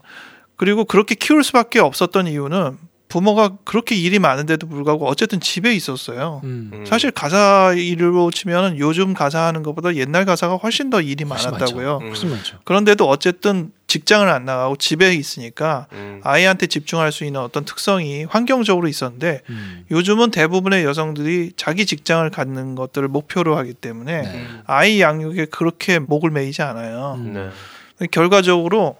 그리고 0.56 0.84
그렇게 0.84 1.14
키울 1.14 1.42
수밖에 1.44 1.80
없었던 1.80 2.26
이유는 2.28 2.78
부모가 3.08 3.56
그렇게 3.64 3.94
일이 3.94 4.18
많은데도 4.18 4.66
불구하고 4.68 5.06
어쨌든 5.06 5.40
집에 5.40 5.74
있었어요. 5.74 6.40
음. 6.44 6.70
음. 6.72 6.84
사실 6.86 7.10
가사 7.10 7.72
일로 7.76 8.30
치면은 8.30 8.78
요즘 8.78 9.14
가사 9.14 9.42
하는 9.42 9.62
것보다 9.62 9.94
옛날 9.94 10.24
가사가 10.24 10.56
훨씬 10.56 10.90
더 10.90 11.00
일이 11.00 11.24
훨씬 11.24 11.50
많았다고요. 11.50 11.98
음. 12.02 12.08
훨씬. 12.08 12.36
그런데도 12.64 13.08
어쨌든 13.08 13.70
직장을 13.86 14.28
안 14.28 14.44
나가고 14.44 14.76
집에 14.76 15.14
있으니까 15.14 15.86
음. 15.92 16.20
아이한테 16.24 16.66
집중할 16.66 17.12
수 17.12 17.24
있는 17.24 17.40
어떤 17.40 17.64
특성이 17.64 18.24
환경적으로 18.24 18.88
있었는데 18.88 19.42
음. 19.48 19.84
요즘은 19.92 20.32
대부분의 20.32 20.84
여성들이 20.84 21.52
자기 21.56 21.86
직장을 21.86 22.28
갖는 22.30 22.74
것들을 22.74 23.06
목표로 23.06 23.56
하기 23.58 23.74
때문에 23.74 24.22
네. 24.22 24.28
음. 24.28 24.62
아이 24.66 25.00
양육에 25.00 25.46
그렇게 25.46 26.00
목을 26.00 26.30
매이지 26.30 26.62
않아요. 26.62 27.14
음. 27.18 27.32
네. 27.98 28.06
결과적으로 28.08 28.96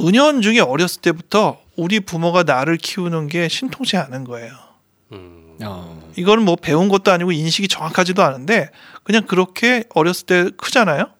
은연 0.00 0.42
중에 0.42 0.60
어렸을 0.60 1.00
때부터 1.02 1.58
우리 1.76 2.00
부모가 2.00 2.42
나를 2.42 2.76
키우는 2.76 3.28
게 3.28 3.48
신통치 3.48 3.96
않은 3.96 4.24
거예요. 4.24 4.52
음. 5.12 5.56
어. 5.62 6.10
이거는 6.16 6.44
뭐 6.44 6.56
배운 6.56 6.88
것도 6.88 7.12
아니고 7.12 7.32
인식이 7.32 7.68
정확하지도 7.68 8.22
않은데 8.22 8.70
그냥 9.04 9.24
그렇게 9.26 9.84
어렸을 9.94 10.26
때 10.26 10.50
크잖아요. 10.56 11.10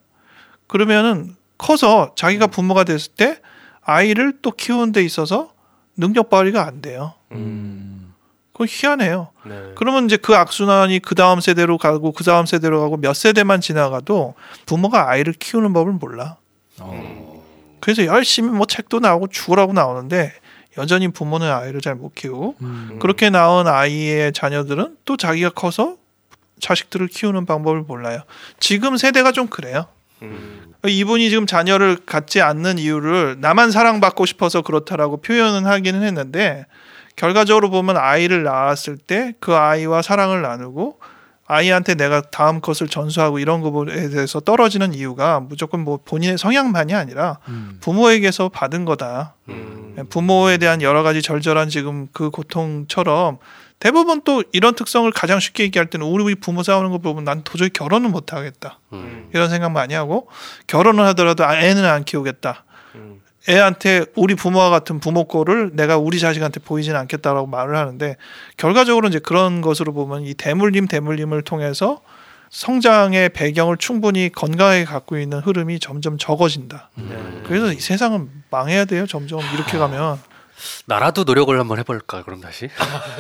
그러면은 0.67 1.37
커서 1.59 2.13
자기가 2.17 2.49
부모가 2.49 2.85
됐을 2.85 3.13
때 3.13 3.41
아이를 3.83 4.39
또 4.43 4.51
키우는 4.51 4.93
데 4.93 5.03
있어서 5.05 5.53
능력 5.97 6.29
발휘가 6.29 6.67
안 6.67 6.83
돼요. 6.83 7.15
음. 7.33 8.13
그건 8.53 8.67
희한해요. 8.71 9.29
네. 9.45 9.73
그러면 9.77 10.07
이제 10.07 10.17
그 10.17 10.35
악순환이 10.35 11.01
그 11.01 11.15
다음 11.15 11.41
세대로 11.41 11.77
가고 11.79 12.13
그 12.13 12.25
다음 12.25 12.47
세대로 12.47 12.81
가고 12.81 12.97
몇 12.97 13.15
세대만 13.15 13.61
지나가도 13.61 14.35
부모가 14.65 15.11
아이를 15.11 15.35
키우는 15.35 15.73
법을 15.73 15.93
몰라. 15.93 16.37
그래서 17.87 18.05
열심히 18.05 18.51
뭐 18.51 18.67
책도 18.67 18.99
나오고 18.99 19.29
죽으라고 19.29 19.73
나오는데 19.73 20.33
여전히 20.77 21.07
부모는 21.07 21.49
아이를 21.49 21.81
잘 21.81 21.95
못 21.95 22.17
키우고 22.17 22.57
음. 22.61 22.99
그렇게 23.01 23.31
나온 23.31 23.69
아이의 23.69 24.33
자녀들은 24.33 24.97
또 25.05 25.17
자기가 25.17 25.51
커서 25.51 25.95
자식들을 26.59 27.07
키우는 27.07 27.47
방법을 27.47 27.83
몰라요. 27.83 28.23
지금 28.59 28.97
세대가 28.97 29.31
좀 29.31 29.47
그래요. 29.47 29.87
음. 30.23 30.75
이분이 30.85 31.31
지금 31.31 31.47
자녀를 31.47 31.99
갖지 32.05 32.41
않는 32.41 32.79
이유를 32.79 33.37
나만 33.39 33.71
사랑받고 33.71 34.27
싶어서 34.27 34.63
그렇다라고 34.63 35.19
표현은 35.19 35.65
하기는 35.65 36.03
했는데 36.03 36.67
결과적으로 37.15 37.71
보면 37.71 37.97
아이를 37.97 38.43
낳았을 38.43 38.97
때 38.97 39.33
그 39.39 39.55
아이와 39.55 40.03
사랑을 40.03 40.43
나누고 40.43 40.99
아이한테 41.47 41.95
내가 41.95 42.23
다음 42.23 42.61
것을 42.61 42.89
전수하고 42.89 43.39
이런 43.39 43.61
거에 43.61 44.09
대해서 44.09 44.41
떨어지는 44.41 44.95
이유가 44.95 45.41
무조건 45.41 45.81
뭐 45.81 45.99
본인의 46.05 46.39
성향만이 46.39 46.95
아니라 46.95 47.39
음. 47.49 47.79
부모에게서 47.81 48.49
받은 48.49 48.85
거다. 48.85 49.35
음. 49.49 50.07
부모에 50.11 50.59
대한 50.59 50.83
여러 50.83 51.03
가지 51.03 51.23
절절한 51.23 51.69
지금 51.69 52.09
그 52.13 52.31
고통처럼 52.31 53.39
대부분 53.79 54.23
또 54.25 54.43
이런 54.53 54.75
특성을 54.75 55.11
가장 55.13 55.39
쉽게 55.39 55.65
얘기할 55.65 55.87
때는 55.87 56.07
우리 56.07 56.35
부모 56.35 56.63
싸우는 56.63 56.91
거 56.91 56.99
보면 56.99 57.25
난 57.25 57.43
도저히 57.45 57.71
결혼은 57.71 58.11
못 58.11 58.33
하겠다. 58.33 58.81
음. 58.93 59.29
이런 59.33 59.51
생각 59.51 59.71
많이 59.71 59.95
하고 59.95 60.29
결혼을 60.67 61.05
하더라도 61.07 61.45
아, 61.45 61.57
애는 61.57 61.85
안 61.85 62.05
키우겠다. 62.05 62.65
음. 63.49 63.53
애한테 63.53 64.07
우리 64.15 64.35
부모와 64.35 64.71
같은 64.71 65.01
부모 65.01 65.25
꼴을 65.25 65.71
내가 65.75 65.99
우리 65.99 66.19
자식한테 66.19 66.61
보이지는 66.61 66.99
않겠다라고 67.01 67.47
말을 67.47 67.77
하는데 67.77 68.17
결과적으로 68.57 69.09
이제 69.09 69.19
그런 69.19 69.61
것으로 69.61 69.93
보면 69.93 70.23
이 70.23 70.35
대물림 70.35 70.89
대물림을 70.89 71.43
통해서 71.43 72.01
성장의 72.51 73.31
배경을 73.31 73.77
충분히 73.77 74.31
건강하게 74.31 74.85
갖고 74.85 75.19
있는 75.19 75.41
흐름이 75.41 75.81
점점 75.81 76.17
적어진다. 76.17 76.91
네. 76.95 77.43
그래서 77.45 77.73
이 77.73 77.81
세상은 77.81 78.31
망해야 78.51 78.85
돼요. 78.85 79.07
점점 79.07 79.41
이렇게 79.55 79.79
가면. 79.79 80.19
나라도 80.87 81.25
노력을 81.25 81.59
한번 81.59 81.79
해볼까 81.79 82.23
그럼 82.23 82.41
다시 82.41 82.71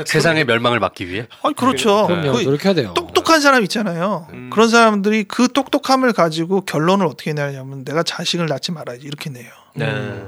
세상의 0.06 0.46
멸망을 0.46 0.80
막기 0.80 1.08
위해 1.08 1.26
아니 1.42 1.54
그렇죠. 1.54 2.06
그럼요. 2.06 2.32
그 2.32 2.42
노력해야 2.42 2.72
돼요. 2.72 2.94
똑똑한 2.94 3.40
사람 3.40 3.62
있잖아요. 3.64 4.26
음. 4.32 4.48
그런 4.50 4.70
사람들이 4.70 5.24
그 5.24 5.48
똑똑함을 5.52 6.14
가지고 6.14 6.62
결론을 6.62 7.04
어떻게 7.04 7.34
내냐면 7.34 7.84
내가 7.84 8.02
자식을 8.02 8.46
낳지 8.46 8.72
말아야지 8.72 9.06
이렇게 9.06 9.28
내요. 9.28 9.50
네. 9.76 10.26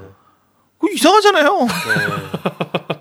그 0.78 0.88
이상하잖아요. 0.92 1.58
네. 1.58 1.68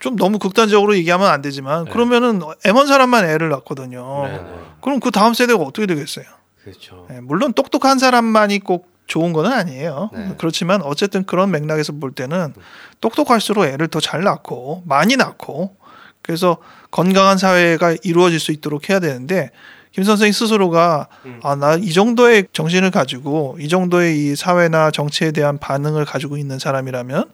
좀 0.00 0.16
너무 0.16 0.38
극단적으로 0.38 0.96
얘기하면 0.96 1.28
안 1.28 1.42
되지만 1.42 1.84
그러면은 1.86 2.40
애먼 2.64 2.86
사람만 2.86 3.24
애를 3.28 3.48
낳거든요. 3.50 4.24
네, 4.26 4.32
네. 4.38 4.54
그럼 4.80 5.00
그 5.00 5.10
다음 5.10 5.34
세대가 5.34 5.62
어떻게 5.62 5.86
되겠어요? 5.86 6.24
그렇죠. 6.62 7.06
네, 7.10 7.20
물론 7.20 7.52
똑똑한 7.52 7.98
사람만이 7.98 8.60
꼭 8.60 8.90
좋은 9.06 9.32
거는 9.32 9.52
아니에요. 9.52 10.10
네. 10.12 10.34
그렇지만 10.38 10.82
어쨌든 10.82 11.24
그런 11.24 11.50
맥락에서 11.50 11.92
볼 11.94 12.12
때는 12.12 12.52
똑똑할수록 13.00 13.64
애를 13.64 13.88
더 13.88 14.00
잘 14.00 14.22
낳고 14.22 14.82
많이 14.86 15.16
낳고 15.16 15.76
그래서 16.22 16.58
건강한 16.90 17.38
사회가 17.38 17.96
이루어질 18.02 18.38
수 18.38 18.52
있도록 18.52 18.90
해야 18.90 19.00
되는데 19.00 19.50
김 19.92 20.04
선생님 20.04 20.32
스스로가 20.32 21.08
음. 21.24 21.40
아나 21.42 21.74
이 21.74 21.92
정도의 21.92 22.46
정신을 22.52 22.90
가지고 22.90 23.56
이 23.60 23.68
정도의 23.68 24.18
이 24.18 24.36
사회나 24.36 24.90
정치에 24.90 25.32
대한 25.32 25.58
반응을 25.58 26.04
가지고 26.04 26.36
있는 26.36 26.58
사람이라면 26.58 27.30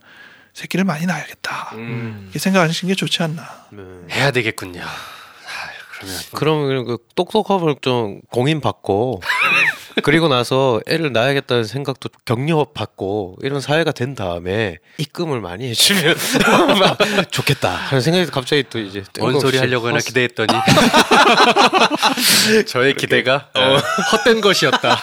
새끼를 0.52 0.84
많이 0.84 1.04
낳아야겠다. 1.06 1.70
음. 1.74 2.20
이렇게 2.24 2.38
생각하시는 2.38 2.92
게 2.92 2.96
좋지 2.96 3.22
않나. 3.22 3.42
네. 3.70 3.82
해야 4.12 4.30
되겠군요. 4.30 4.82
아, 4.82 6.14
그러면 6.32 6.66
그러면 6.68 6.84
그 6.84 6.98
똑똑함을 7.14 7.76
좀 7.80 8.20
공인 8.30 8.60
받고 8.60 9.20
그리고 10.02 10.28
나서 10.28 10.80
애를 10.86 11.12
낳아야겠다는 11.12 11.64
생각도 11.64 12.08
격려 12.24 12.66
받고 12.74 13.38
이런 13.42 13.60
사회가 13.60 13.92
된 13.92 14.14
다음에 14.14 14.78
입금을 14.98 15.40
많이 15.40 15.68
해주면 15.68 16.16
좋겠다 17.30 17.70
하는 17.70 18.00
생각이 18.00 18.30
갑자기 18.30 18.64
또 18.68 18.78
이제 18.78 19.04
뭔 19.18 19.38
소리 19.38 19.58
하려고 19.58 19.88
하나 19.88 19.98
기대했더니 19.98 20.52
저의 22.66 22.94
기대가 22.94 23.50
어, 23.54 23.76
헛된 24.12 24.40
것이었다. 24.40 25.00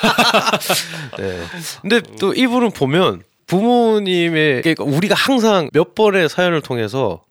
네. 1.18 1.42
근데 1.82 2.02
또 2.20 2.34
이분은 2.34 2.72
보면 2.72 3.24
부모님의 3.48 4.62
그러니까 4.62 4.84
우리가 4.84 5.16
항상 5.16 5.70
몇 5.74 5.96
번의 5.96 6.30
사연을 6.30 6.62
통해서 6.62 7.24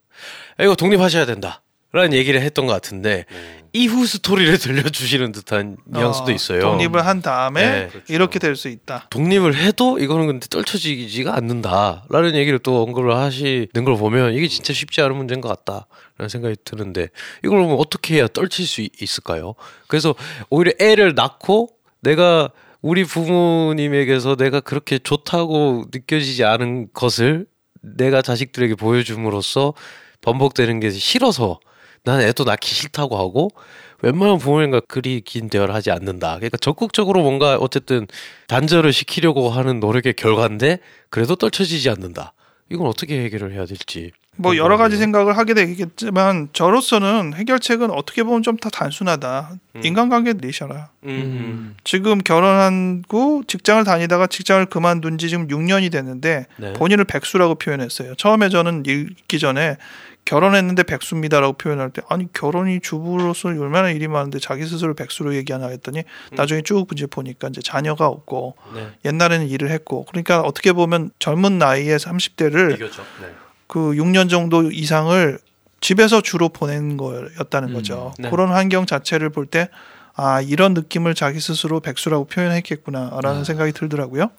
야, 0.59 0.65
이거 0.65 0.75
독립하셔야 0.75 1.25
된다. 1.25 1.61
라는 1.93 2.13
얘기를 2.13 2.41
했던 2.41 2.65
것 2.67 2.73
같은데 2.73 3.25
이후 3.73 4.05
스토리를 4.05 4.57
들려주시는 4.59 5.31
듯한 5.33 5.75
뉘앙스도 5.85 6.25
어, 6.27 6.31
있어요. 6.31 6.61
독립을 6.61 7.05
한 7.05 7.21
다음에 7.21 7.61
네, 7.61 7.89
이렇게 8.07 8.39
될 8.39 8.55
수 8.55 8.69
있다. 8.69 9.07
독립을 9.09 9.55
해도 9.55 9.97
이거는 9.99 10.27
근데 10.27 10.47
떨쳐지지가 10.49 11.35
않는다라는 11.35 12.35
얘기를 12.35 12.59
또 12.59 12.81
언급을 12.83 13.15
하시는 13.15 13.67
걸 13.85 13.97
보면 13.97 14.33
이게 14.33 14.47
진짜 14.47 14.71
쉽지 14.73 15.01
않은 15.01 15.15
문제인 15.15 15.41
것 15.41 15.49
같다라는 15.49 16.29
생각이 16.29 16.55
드는데 16.63 17.09
이걸 17.43 17.59
보면 17.61 17.77
어떻게 17.77 18.15
해야 18.15 18.27
떨칠 18.27 18.65
수 18.65 18.81
있- 18.81 19.01
있을까요? 19.01 19.55
그래서 19.87 20.15
오히려 20.49 20.71
애를 20.79 21.13
낳고 21.15 21.69
내가 22.01 22.49
우리 22.81 23.03
부모님에게서 23.03 24.35
내가 24.37 24.59
그렇게 24.59 24.97
좋다고 24.97 25.85
느껴지지 25.93 26.43
않은 26.45 26.87
것을 26.93 27.45
내가 27.81 28.21
자식들에게 28.21 28.75
보여줌으로써 28.75 29.73
번복되는 30.21 30.79
게 30.79 30.89
싫어서 30.91 31.59
난 32.03 32.21
애도 32.21 32.43
낳기 32.43 32.67
싫다고 32.67 33.17
하고 33.17 33.49
웬만한 34.01 34.39
부모님과 34.39 34.81
그리 34.87 35.21
긴 35.21 35.49
대화를 35.49 35.73
하지 35.73 35.91
않는다. 35.91 36.35
그러니까 36.37 36.57
적극적으로 36.57 37.21
뭔가 37.21 37.57
어쨌든 37.57 38.07
단절을 38.47 38.91
시키려고 38.93 39.49
하는 39.49 39.79
노력의 39.79 40.13
결과인데 40.13 40.79
그래도 41.09 41.35
떨쳐지지 41.35 41.89
않는다. 41.89 42.33
이건 42.69 42.87
어떻게 42.87 43.23
해결을 43.23 43.53
해야 43.53 43.65
될지. 43.65 44.11
뭐 44.37 44.55
여러 44.55 44.77
가지 44.77 44.95
생각을 44.95 45.37
하게 45.37 45.53
되겠지만 45.53 46.49
저로서는 46.53 47.33
해결책은 47.35 47.91
어떻게 47.91 48.23
보면 48.23 48.43
좀더 48.43 48.69
단순하다. 48.69 49.51
음. 49.75 49.81
인간관계 49.83 50.33
내셔라. 50.33 50.89
음. 51.03 51.75
지금 51.83 52.17
결혼하고 52.19 53.43
직장을 53.45 53.83
다니다가 53.83 54.27
직장을 54.27 54.65
그만둔 54.67 55.17
지 55.17 55.29
지금 55.29 55.47
6년이 55.47 55.91
됐는데 55.91 56.45
네. 56.57 56.73
본인을 56.73 57.05
백수라고 57.05 57.55
표현했어요. 57.55 58.15
처음에 58.15 58.49
저는 58.49 58.83
읽기 58.87 59.37
전에 59.37 59.77
결혼했는데 60.25 60.83
백수입니다라고 60.83 61.53
표현할 61.53 61.89
때 61.89 62.01
아니 62.09 62.31
결혼이 62.31 62.79
주부로서 62.81 63.49
얼마나 63.49 63.89
일이 63.89 64.07
많은데 64.07 64.39
자기 64.39 64.65
스스로 64.65 64.93
백수로 64.93 65.35
얘기하나 65.35 65.67
했더니 65.67 66.03
나중에 66.31 66.61
쭉 66.61 66.87
이제 66.93 67.05
보니까 67.07 67.47
이제 67.49 67.61
자녀가 67.61 68.07
없고 68.07 68.55
네. 68.73 68.91
옛날에는 69.05 69.47
일을 69.47 69.71
했고 69.71 70.05
그러니까 70.05 70.41
어떻게 70.41 70.73
보면 70.73 71.11
젊은 71.19 71.57
나이에 71.57 71.97
30대를 71.97 72.75
이거죠. 72.75 73.03
네. 73.21 73.27
그 73.67 73.93
6년 73.93 74.29
정도 74.29 74.71
이상을 74.71 75.39
집에서 75.79 76.21
주로 76.21 76.49
보낸 76.49 76.95
거였다는 76.97 77.69
음, 77.69 77.73
거죠. 77.73 78.13
네. 78.19 78.29
그런 78.29 78.49
환경 78.49 78.85
자체를 78.85 79.29
볼 79.29 79.47
때 79.47 79.69
아, 80.13 80.41
이런 80.41 80.73
느낌을 80.73 81.15
자기 81.15 81.39
스스로 81.39 81.79
백수라고 81.79 82.25
표현했겠구나라는 82.25 83.41
아. 83.41 83.43
생각이 83.43 83.71
들더라고요. 83.71 84.29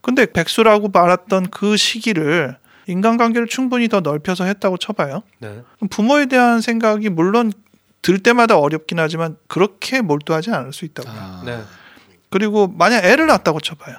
근데 0.00 0.24
백수라고 0.24 0.88
말했던 0.88 1.50
그 1.50 1.76
시기를 1.76 2.56
인간관계를 2.86 3.48
충분히 3.48 3.88
더 3.88 4.00
넓혀서 4.00 4.44
했다고 4.44 4.78
쳐봐요. 4.78 5.22
네. 5.38 5.62
부모에 5.90 6.26
대한 6.26 6.60
생각이 6.60 7.08
물론 7.08 7.52
들 8.02 8.18
때마다 8.20 8.58
어렵긴 8.58 8.98
하지만 9.00 9.36
그렇게 9.48 10.00
몰두하지 10.00 10.50
않을 10.50 10.72
수 10.72 10.84
있다고요. 10.84 11.14
아, 11.14 11.42
네. 11.44 11.60
그리고 12.30 12.68
만약 12.68 13.04
애를 13.04 13.26
낳았다고 13.26 13.60
쳐봐요. 13.60 13.96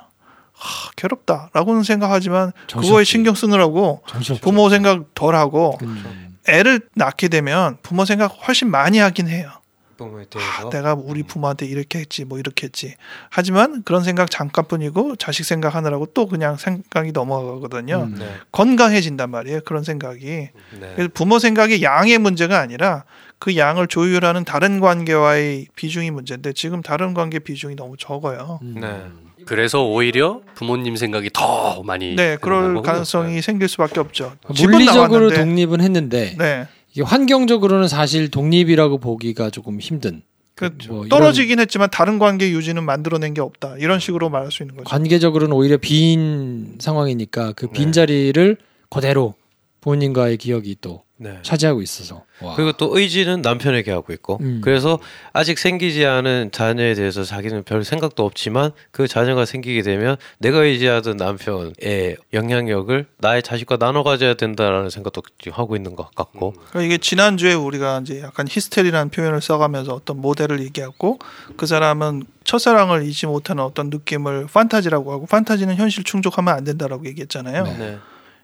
하, 0.53 0.91
괴롭다라고는 0.95 1.83
생각하지만 1.83 2.51
정신없지. 2.67 2.89
그거에 2.89 3.03
신경 3.03 3.35
쓰느라고 3.35 4.01
정신없죠. 4.07 4.43
부모 4.43 4.69
생각 4.69 5.13
덜 5.13 5.35
하고 5.35 5.77
음. 5.83 6.37
애를 6.47 6.81
낳게 6.95 7.27
되면 7.27 7.77
부모 7.83 8.05
생각 8.05 8.27
훨씬 8.47 8.71
많이 8.71 8.99
하긴 8.99 9.27
해요. 9.27 9.51
부모에 9.97 10.23
아, 10.23 10.25
대해서. 10.29 10.69
내가 10.69 10.93
우리 10.93 11.23
부모한테 11.23 11.65
이렇게 11.65 11.99
했지 11.99 12.23
뭐 12.23 12.39
이렇게 12.39 12.65
했지. 12.67 12.95
하지만 13.29 13.83
그런 13.83 14.03
생각 14.03 14.29
잠깐뿐이고 14.31 15.17
자식 15.17 15.43
생각하느라고 15.43 16.07
또 16.13 16.27
그냥 16.27 16.55
생각이 16.57 17.11
넘어가거든요. 17.11 18.03
음. 18.03 18.15
네. 18.19 18.29
건강해진단 18.51 19.29
말이에요. 19.29 19.61
그런 19.65 19.83
생각이. 19.83 20.25
네. 20.25 20.49
그래서 20.95 21.09
부모 21.13 21.39
생각이 21.39 21.83
양의 21.83 22.19
문제가 22.19 22.59
아니라 22.59 23.03
그 23.39 23.55
양을 23.57 23.87
조율하는 23.87 24.45
다른 24.45 24.79
관계와의 24.79 25.67
비중이 25.75 26.11
문제인데 26.11 26.53
지금 26.53 26.81
다른 26.81 27.13
관계 27.13 27.39
비중이 27.39 27.75
너무 27.75 27.95
적어요. 27.97 28.59
음. 28.61 28.77
네. 28.79 29.03
그래서 29.45 29.83
오히려 29.85 30.41
부모님 30.55 30.95
생각이 30.97 31.29
더 31.33 31.81
많이 31.83 32.15
네, 32.15 32.37
그럴. 32.39 32.81
가능성이 32.81 33.41
생길 33.41 33.69
수밖에 33.69 33.99
없죠. 33.99 34.35
집은 34.53 34.71
물리적으로 34.71 35.31
독립은 35.31 35.79
했는데 35.79 36.35
네. 36.37 36.67
이게 36.97 37.03
환경적으로는 37.03 37.87
사실 37.87 38.31
독립이라고 38.31 38.97
보기가 38.97 39.51
조금 39.51 39.79
힘든 39.79 40.23
그뭐 40.55 41.07
떨어지긴 41.09 41.59
했지만 41.59 41.91
다른 41.91 42.17
관계 42.17 42.49
유지는 42.49 42.83
만들어낸 42.83 43.35
게 43.35 43.41
없다. 43.41 43.75
이런 43.77 43.99
식으로 43.99 44.31
말할 44.31 44.51
수 44.51 44.63
있는 44.63 44.75
거죠. 44.75 44.89
관계적으로는 44.89 45.55
오히려 45.55 45.77
빈 45.77 46.77
상황이니까 46.79 47.51
그빈 47.51 47.85
네. 47.85 47.91
자리를 47.91 48.57
그대로 48.89 49.35
부모님과의 49.87 50.35
기억이 50.37 50.75
또 50.81 51.03
네. 51.15 51.39
차지하고 51.41 51.81
있어서. 51.81 52.25
와. 52.41 52.55
그리고 52.55 52.73
또 52.73 52.95
의지는 52.97 53.41
남편에게 53.41 53.89
하고 53.89 54.13
있고 54.13 54.37
음. 54.41 54.61
그래서 54.63 54.99
아직 55.33 55.57
생기지 55.57 56.05
않은 56.05 56.51
자녀에 56.51 56.93
대해서 56.93 57.23
자기는 57.23 57.63
별 57.63 57.83
생각도 57.83 58.23
없지만 58.23 58.71
그 58.91 59.07
자녀가 59.07 59.45
생기게 59.45 59.81
되면 59.81 60.17
내가 60.37 60.63
의지하던 60.63 61.17
남편의 61.17 62.17
영향력을 62.33 63.05
나의 63.17 63.41
자식과 63.41 63.77
나눠 63.77 64.03
가져야 64.03 64.35
된다라는 64.35 64.91
생각도 64.91 65.23
지금 65.39 65.57
하고 65.57 65.75
있는 65.75 65.95
것 65.95 66.13
같고 66.13 66.51
그러니까 66.69 66.81
이게 66.81 66.97
지난주에 66.99 67.53
우리가 67.53 68.01
이제 68.03 68.21
약간 68.21 68.45
히스테리라는 68.47 69.09
표현을 69.09 69.41
써가면서 69.41 69.93
어떤 69.93 70.21
모델을 70.21 70.59
얘기했고 70.59 71.17
그 71.55 71.65
사람은 71.65 72.23
첫사랑을 72.43 73.03
잊지 73.07 73.25
못하는 73.25 73.63
어떤 73.63 73.89
느낌을 73.89 74.47
판타지라고 74.53 75.11
하고 75.11 75.25
판타지는 75.25 75.75
현실 75.75 76.03
충족하면 76.03 76.53
안 76.53 76.63
된다라고 76.63 77.07
얘기했잖아요. 77.07 77.63
네. 77.63 77.97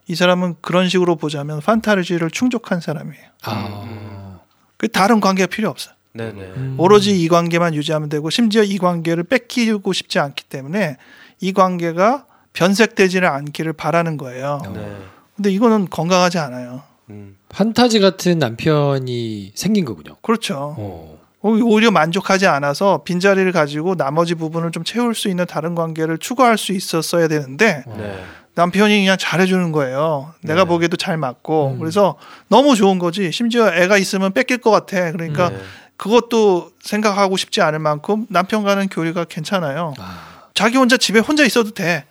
이 0.07 0.15
사람은 0.15 0.55
그런 0.61 0.89
식으로 0.89 1.15
보자면 1.15 1.59
판타지를 1.61 2.29
충족한 2.31 2.81
사람이에요. 2.81 3.25
아. 3.43 4.39
그 4.77 4.87
다른 4.87 5.19
관계가 5.19 5.47
필요 5.47 5.69
없어요. 5.69 5.93
네네. 6.13 6.41
음. 6.41 6.75
오로지 6.77 7.19
이 7.19 7.27
관계만 7.27 7.73
유지하면 7.73 8.09
되고 8.09 8.29
심지어 8.29 8.63
이 8.63 8.77
관계를 8.77 9.23
뺏기고 9.23 9.93
싶지 9.93 10.19
않기 10.19 10.43
때문에 10.45 10.97
이 11.39 11.53
관계가 11.53 12.25
변색되지는 12.53 13.27
않기를 13.27 13.73
바라는 13.73 14.17
거예요. 14.17 14.61
네. 14.73 14.97
근데 15.35 15.51
이거는 15.51 15.89
건강하지 15.89 16.37
않아요. 16.37 16.83
음. 17.09 17.37
판타지 17.49 17.99
같은 17.99 18.39
남편이 18.39 19.53
생긴 19.55 19.85
거군요. 19.85 20.15
그렇죠. 20.21 20.75
어. 20.77 21.19
오히려 21.41 21.91
만족하지 21.91 22.47
않아서 22.47 23.03
빈자리를 23.03 23.51
가지고 23.51 23.95
나머지 23.95 24.33
부분을 24.33 24.71
좀 24.71 24.85
채울 24.85 25.13
수 25.13 25.27
있는 25.27 25.45
다른 25.45 25.75
관계를 25.75 26.17
추구할 26.17 26.57
수 26.57 26.71
있었어야 26.71 27.27
되는데 27.27 27.83
네. 27.85 28.23
남편이 28.55 28.99
그냥 28.99 29.17
잘해주는 29.17 29.71
거예요. 29.71 30.33
내가 30.41 30.63
네. 30.63 30.67
보기에도 30.67 30.95
잘 30.97 31.17
맞고 31.17 31.71
음. 31.75 31.79
그래서 31.79 32.15
너무 32.47 32.75
좋은 32.75 32.99
거지. 32.99 33.31
심지어 33.31 33.73
애가 33.73 33.97
있으면 33.97 34.31
뺏길 34.33 34.59
것 34.59 34.69
같아. 34.71 35.11
그러니까 35.11 35.49
네. 35.49 35.57
그것도 35.97 36.71
생각하고 36.81 37.37
싶지 37.37 37.61
않을 37.61 37.79
만큼 37.79 38.25
남편과는 38.29 38.89
교류가 38.89 39.25
괜찮아요. 39.25 39.93
아. 39.99 40.47
자기 40.53 40.77
혼자 40.77 40.97
집에 40.97 41.19
혼자 41.19 41.43
있어도 41.45 41.71
돼. 41.71 42.05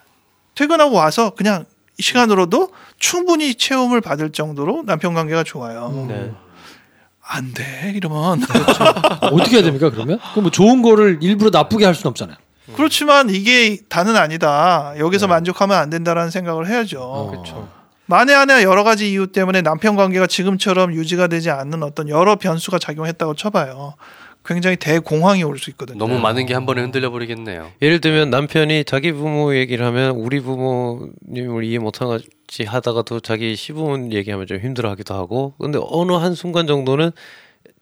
퇴근하고 0.54 0.96
와서 0.96 1.30
그냥 1.30 1.64
이 1.98 2.02
시간으로도 2.02 2.70
충분히 2.98 3.54
체험을 3.54 4.00
받을 4.00 4.30
정도로 4.30 4.82
남편 4.84 5.14
관계가 5.14 5.44
좋아요. 5.44 6.06
네. 6.08 6.32
안 7.24 7.52
돼. 7.54 7.92
이러면 7.94 8.42
어떻게 9.30 9.56
해야 9.56 9.62
됩니까 9.62 9.90
그러면? 9.90 10.18
그럼 10.32 10.44
뭐 10.44 10.50
좋은 10.50 10.82
거를 10.82 11.18
일부러 11.20 11.50
나쁘게 11.50 11.84
할 11.84 11.94
수는 11.94 12.10
없잖아요. 12.10 12.36
그렇지만 12.76 13.30
이게 13.30 13.78
다는 13.88 14.16
아니다. 14.16 14.94
여기서 14.98 15.26
네. 15.26 15.30
만족하면 15.34 15.76
안 15.78 15.90
된다라는 15.90 16.30
생각을 16.30 16.68
해야죠. 16.68 17.00
어. 17.00 17.30
그렇죠. 17.30 17.68
만에 18.06 18.32
하나 18.34 18.62
여러 18.62 18.84
가지 18.84 19.10
이유 19.10 19.28
때문에 19.28 19.62
남편 19.62 19.96
관계가 19.96 20.26
지금처럼 20.26 20.92
유지가 20.94 21.28
되지 21.28 21.50
않는 21.50 21.82
어떤 21.82 22.08
여러 22.08 22.36
변수가 22.36 22.78
작용했다고 22.78 23.34
쳐봐요. 23.34 23.94
굉장히 24.44 24.76
대공황이 24.76 25.44
올 25.44 25.56
수 25.56 25.70
있거든요. 25.70 25.98
너무 25.98 26.18
많은 26.18 26.46
게 26.46 26.52
한 26.54 26.66
번에 26.66 26.82
흔들려 26.82 27.10
버리겠네요. 27.10 27.70
예를 27.80 28.00
들면 28.00 28.30
남편이 28.30 28.84
자기 28.84 29.12
부모 29.12 29.54
얘기를 29.54 29.86
하면 29.86 30.10
우리 30.16 30.40
부모님을 30.40 31.62
이해 31.64 31.78
못하지 31.78 32.64
하다가도 32.66 33.20
자기 33.20 33.54
시부모 33.54 34.10
얘기하면 34.12 34.48
좀 34.48 34.58
힘들어하기도 34.58 35.14
하고 35.14 35.54
근데 35.60 35.78
어느 35.80 36.12
한 36.12 36.34
순간 36.34 36.66
정도는 36.66 37.12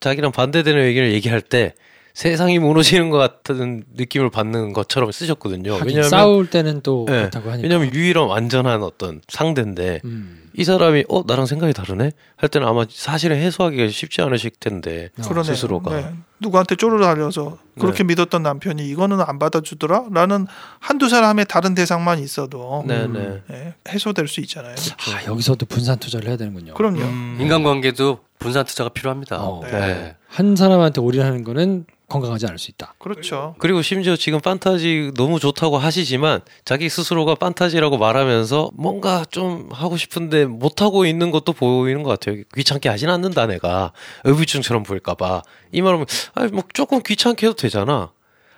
자기랑 0.00 0.32
반대되는 0.32 0.80
의견을 0.82 1.12
얘기할 1.12 1.40
때 1.40 1.72
세상이 2.20 2.58
무너지는 2.58 3.08
것 3.08 3.16
같은 3.16 3.82
느낌을 3.94 4.28
받는 4.28 4.74
것처럼 4.74 5.10
쓰셨거든요. 5.10 5.72
하긴 5.72 5.86
왜냐하면 5.86 6.10
싸울 6.10 6.50
때는 6.50 6.82
또 6.82 7.06
네, 7.08 7.14
그렇다고 7.14 7.50
하니까. 7.50 7.62
왜냐하면 7.62 7.94
유일한 7.94 8.26
완전한 8.26 8.82
어떤 8.82 9.22
상대인데 9.26 10.02
음. 10.04 10.42
이 10.52 10.62
사람이 10.62 11.04
어 11.08 11.22
나랑 11.26 11.46
생각이 11.46 11.72
다르네 11.72 12.10
할 12.36 12.48
때는 12.50 12.68
아마 12.68 12.84
사실은 12.90 13.38
해소하기가 13.38 13.88
쉽지 13.88 14.20
않으실 14.20 14.50
텐데 14.60 15.08
그러네요. 15.22 15.44
스스로가 15.44 15.96
네. 15.96 16.10
누구한테 16.40 16.76
쪼르르 16.76 17.02
달려서 17.02 17.56
그렇게 17.78 18.04
믿었던 18.04 18.42
남편이 18.42 18.86
이거는 18.86 19.22
안 19.22 19.38
받아주더라? 19.38 20.08
라는 20.12 20.46
한두 20.78 21.08
사람의 21.08 21.46
다른 21.48 21.74
대상만 21.74 22.18
있어도 22.18 22.84
네네 22.86 23.42
예, 23.50 23.74
해소될 23.88 24.28
수 24.28 24.40
있잖아요. 24.40 24.74
아, 24.74 25.24
여기서도 25.26 25.64
분산 25.64 25.98
투자를 25.98 26.28
해야 26.28 26.36
되는군요. 26.36 26.74
그럼요. 26.74 27.00
음. 27.00 27.38
인간관계도 27.40 28.18
분산 28.38 28.66
투자가 28.66 28.90
필요합니다. 28.90 29.38
어. 29.40 29.62
네. 29.64 30.16
한 30.28 30.54
사람한테 30.54 31.00
올인하는 31.00 31.44
거는 31.44 31.86
건강하지 32.10 32.46
않을 32.46 32.58
수 32.58 32.70
있다. 32.70 32.94
그렇죠. 32.98 33.54
그리고 33.58 33.80
심지어 33.80 34.16
지금 34.16 34.40
판타지 34.40 35.12
너무 35.16 35.40
좋다고 35.40 35.78
하시지만 35.78 36.40
자기 36.64 36.88
스스로가 36.90 37.36
판타지라고 37.36 37.96
말하면서 37.96 38.72
뭔가 38.74 39.24
좀 39.30 39.68
하고 39.70 39.96
싶은데 39.96 40.44
못 40.44 40.82
하고 40.82 41.06
있는 41.06 41.30
것도 41.30 41.54
보이는 41.54 42.02
것 42.02 42.10
같아요. 42.10 42.42
귀찮게 42.54 42.88
하진 42.88 43.08
않는다 43.08 43.46
내가 43.46 43.92
의부증처럼 44.24 44.82
보일까봐 44.82 45.42
이 45.72 45.80
말하면 45.80 46.06
아뭐 46.34 46.64
조금 46.74 47.00
귀찮게 47.02 47.46
해도 47.46 47.56
되잖아. 47.56 48.12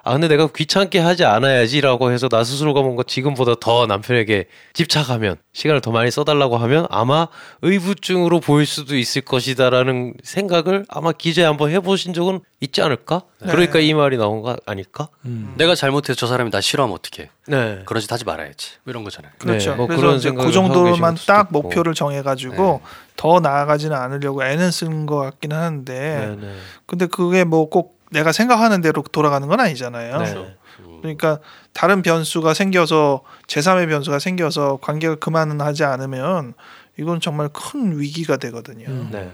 아 0.04 0.12
근데 0.12 0.26
내가 0.26 0.48
귀찮게 0.48 0.98
하지 0.98 1.24
않아야지라고 1.24 2.10
해서 2.10 2.28
나 2.28 2.42
스스로가 2.42 2.82
뭔가 2.82 3.04
지금보다 3.06 3.54
더 3.60 3.86
남편에게 3.86 4.46
집착하면 4.72 5.36
시간을 5.52 5.80
더 5.80 5.92
많이 5.92 6.10
써달라고 6.10 6.56
하면 6.56 6.86
아마 6.90 7.28
의부증으로 7.62 8.40
보일 8.40 8.66
수도 8.66 8.96
있을 8.96 9.22
것이다라는 9.22 10.14
생각을 10.24 10.86
아마 10.88 11.12
기자에 11.12 11.44
한번 11.44 11.70
해보신 11.70 12.14
적은 12.14 12.40
있지 12.60 12.82
않을까? 12.82 13.22
그러니까 13.40 13.78
이 13.78 13.94
말이 13.94 14.16
나온 14.16 14.42
거 14.42 14.56
아닐까? 14.66 15.08
음. 15.24 15.54
내가 15.56 15.76
잘못해서 15.76 16.16
저 16.16 16.26
사람이 16.26 16.50
나 16.50 16.60
싫어하면 16.60 16.96
어떡해. 16.96 17.30
네. 17.46 17.82
그런 17.86 18.00
짓 18.00 18.10
하지 18.10 18.24
말아야지. 18.24 18.72
뭐 18.84 18.90
이런 18.90 19.04
거잖아요. 19.04 19.32
그렇죠. 19.38 19.70
네, 19.70 19.76
뭐 19.76 19.86
그래서 19.86 20.00
그런 20.02 20.16
이제 20.16 20.30
그 20.32 20.50
정도만 20.50 21.16
딱 21.26 21.48
있고. 21.48 21.62
목표를 21.62 21.94
정해가지고 21.94 22.80
더 23.16 23.40
나아가지는 23.40 23.96
않으려고 23.96 24.44
애는 24.44 24.70
쓴것 24.72 25.32
같기는 25.32 25.56
하는데 25.56 25.92
네, 25.92 26.36
네. 26.40 26.54
근데 26.86 27.06
그게 27.06 27.44
뭐 27.44 27.68
꼭 27.68 28.01
내가 28.12 28.33
생각하는 28.33 28.81
대로 28.81 29.03
돌아가는 29.03 29.46
건 29.48 29.61
아니잖아요. 29.61 30.18
네. 30.18 30.57
그러니까 31.01 31.40
다른 31.72 32.03
변수가 32.03 32.55
생겨서 32.55 33.22
제3의 33.48 33.88
변수가 33.88 34.18
생겨서 34.18 34.79
관계가 34.81 35.16
그만하지 35.16 35.85
않으면 35.85 36.55
이건 36.98 37.20
정말 37.20 37.48
큰 37.48 37.98
위기가 37.98 38.37
되거든요. 38.37 38.87
음. 38.88 39.09
네. 39.11 39.31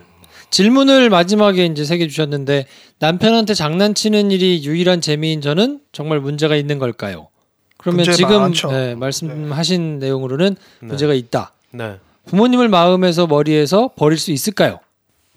질문을 0.51 1.11
마지막에 1.11 1.67
이제 1.67 1.85
새겨 1.85 2.07
주셨는데 2.07 2.67
남편한테 3.01 3.53
장난치는 3.53 4.31
일이 4.31 4.64
유일한 4.64 5.03
재미인 5.03 5.43
저는 5.43 5.81
정말 5.93 6.21
문제가 6.21 6.57
있는 6.57 6.79
걸까요? 6.79 7.29
그러면 7.77 8.05
지금. 8.05 8.53
네, 8.71 8.95
말씀하신 8.95 9.99
내용으로는 9.99 10.57
네. 10.81 10.87
문제가 10.87 11.12
있다. 11.12 11.53
네. 11.73 11.99
부모님을 12.27 12.69
마음에서 12.69 13.27
머리에서 13.27 13.91
버릴 13.97 14.19
수 14.19 14.33
있을까요? 14.33 14.81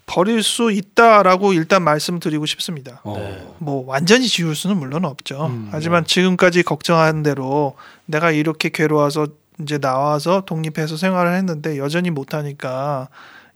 버릴 0.06 0.42
수 0.42 0.70
있다라고 0.70 1.52
일단 1.52 1.82
말씀드리고 1.82 2.46
싶습니다. 2.46 3.00
어. 3.04 3.16
네. 3.16 3.46
뭐 3.58 3.84
완전히 3.86 4.26
지울 4.26 4.54
수는 4.54 4.76
물론 4.76 5.04
없죠. 5.04 5.46
음, 5.46 5.68
하지만 5.70 6.04
지금까지 6.04 6.62
걱정한 6.62 7.22
대로 7.22 7.74
내가 8.06 8.30
이렇게 8.30 8.68
괴로워서 8.68 9.28
이제 9.60 9.78
나와서 9.78 10.42
독립해서 10.44 10.96
생활을 10.96 11.34
했는데 11.36 11.78
여전히 11.78 12.10
못하니까 12.10 13.08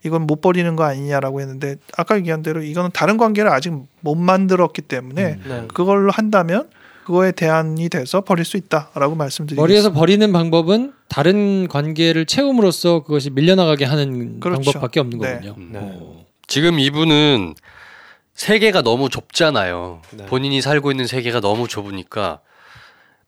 이건 0.03 0.23
못 0.23 0.41
버리는 0.41 0.75
거 0.75 0.83
아니냐라고 0.83 1.41
했는데 1.41 1.75
아까 1.97 2.15
얘기한 2.17 2.43
대로 2.43 2.61
이거는 2.61 2.91
다른 2.93 3.17
관계를 3.17 3.51
아직 3.51 3.73
못 3.99 4.15
만들었기 4.15 4.83
때문에 4.83 5.39
네. 5.47 5.67
그걸로 5.73 6.11
한다면 6.11 6.69
그거에 7.05 7.31
대안이 7.31 7.89
돼서 7.89 8.21
버릴 8.21 8.45
수 8.45 8.57
있다라고 8.57 9.15
말씀드리겠습니다. 9.15 9.61
머리에서 9.61 9.93
버리는 9.93 10.31
방법은 10.31 10.93
다른 11.07 11.67
관계를 11.67 12.25
채움으로써 12.25 13.03
그것이 13.03 13.29
밀려나가게 13.29 13.85
하는 13.85 14.39
그렇죠. 14.39 14.61
방법밖에 14.71 14.99
없는 14.99 15.19
네. 15.19 15.39
거군요. 15.47 15.55
네. 15.71 16.26
어. 16.47 16.49
지금 16.49 16.79
이분은 16.79 17.55
세계가 18.33 18.81
너무 18.81 19.09
좁잖아요. 19.09 20.01
네. 20.11 20.25
본인이 20.27 20.61
살고 20.61 20.91
있는 20.91 21.05
세계가 21.07 21.41
너무 21.41 21.67
좁으니까 21.67 22.39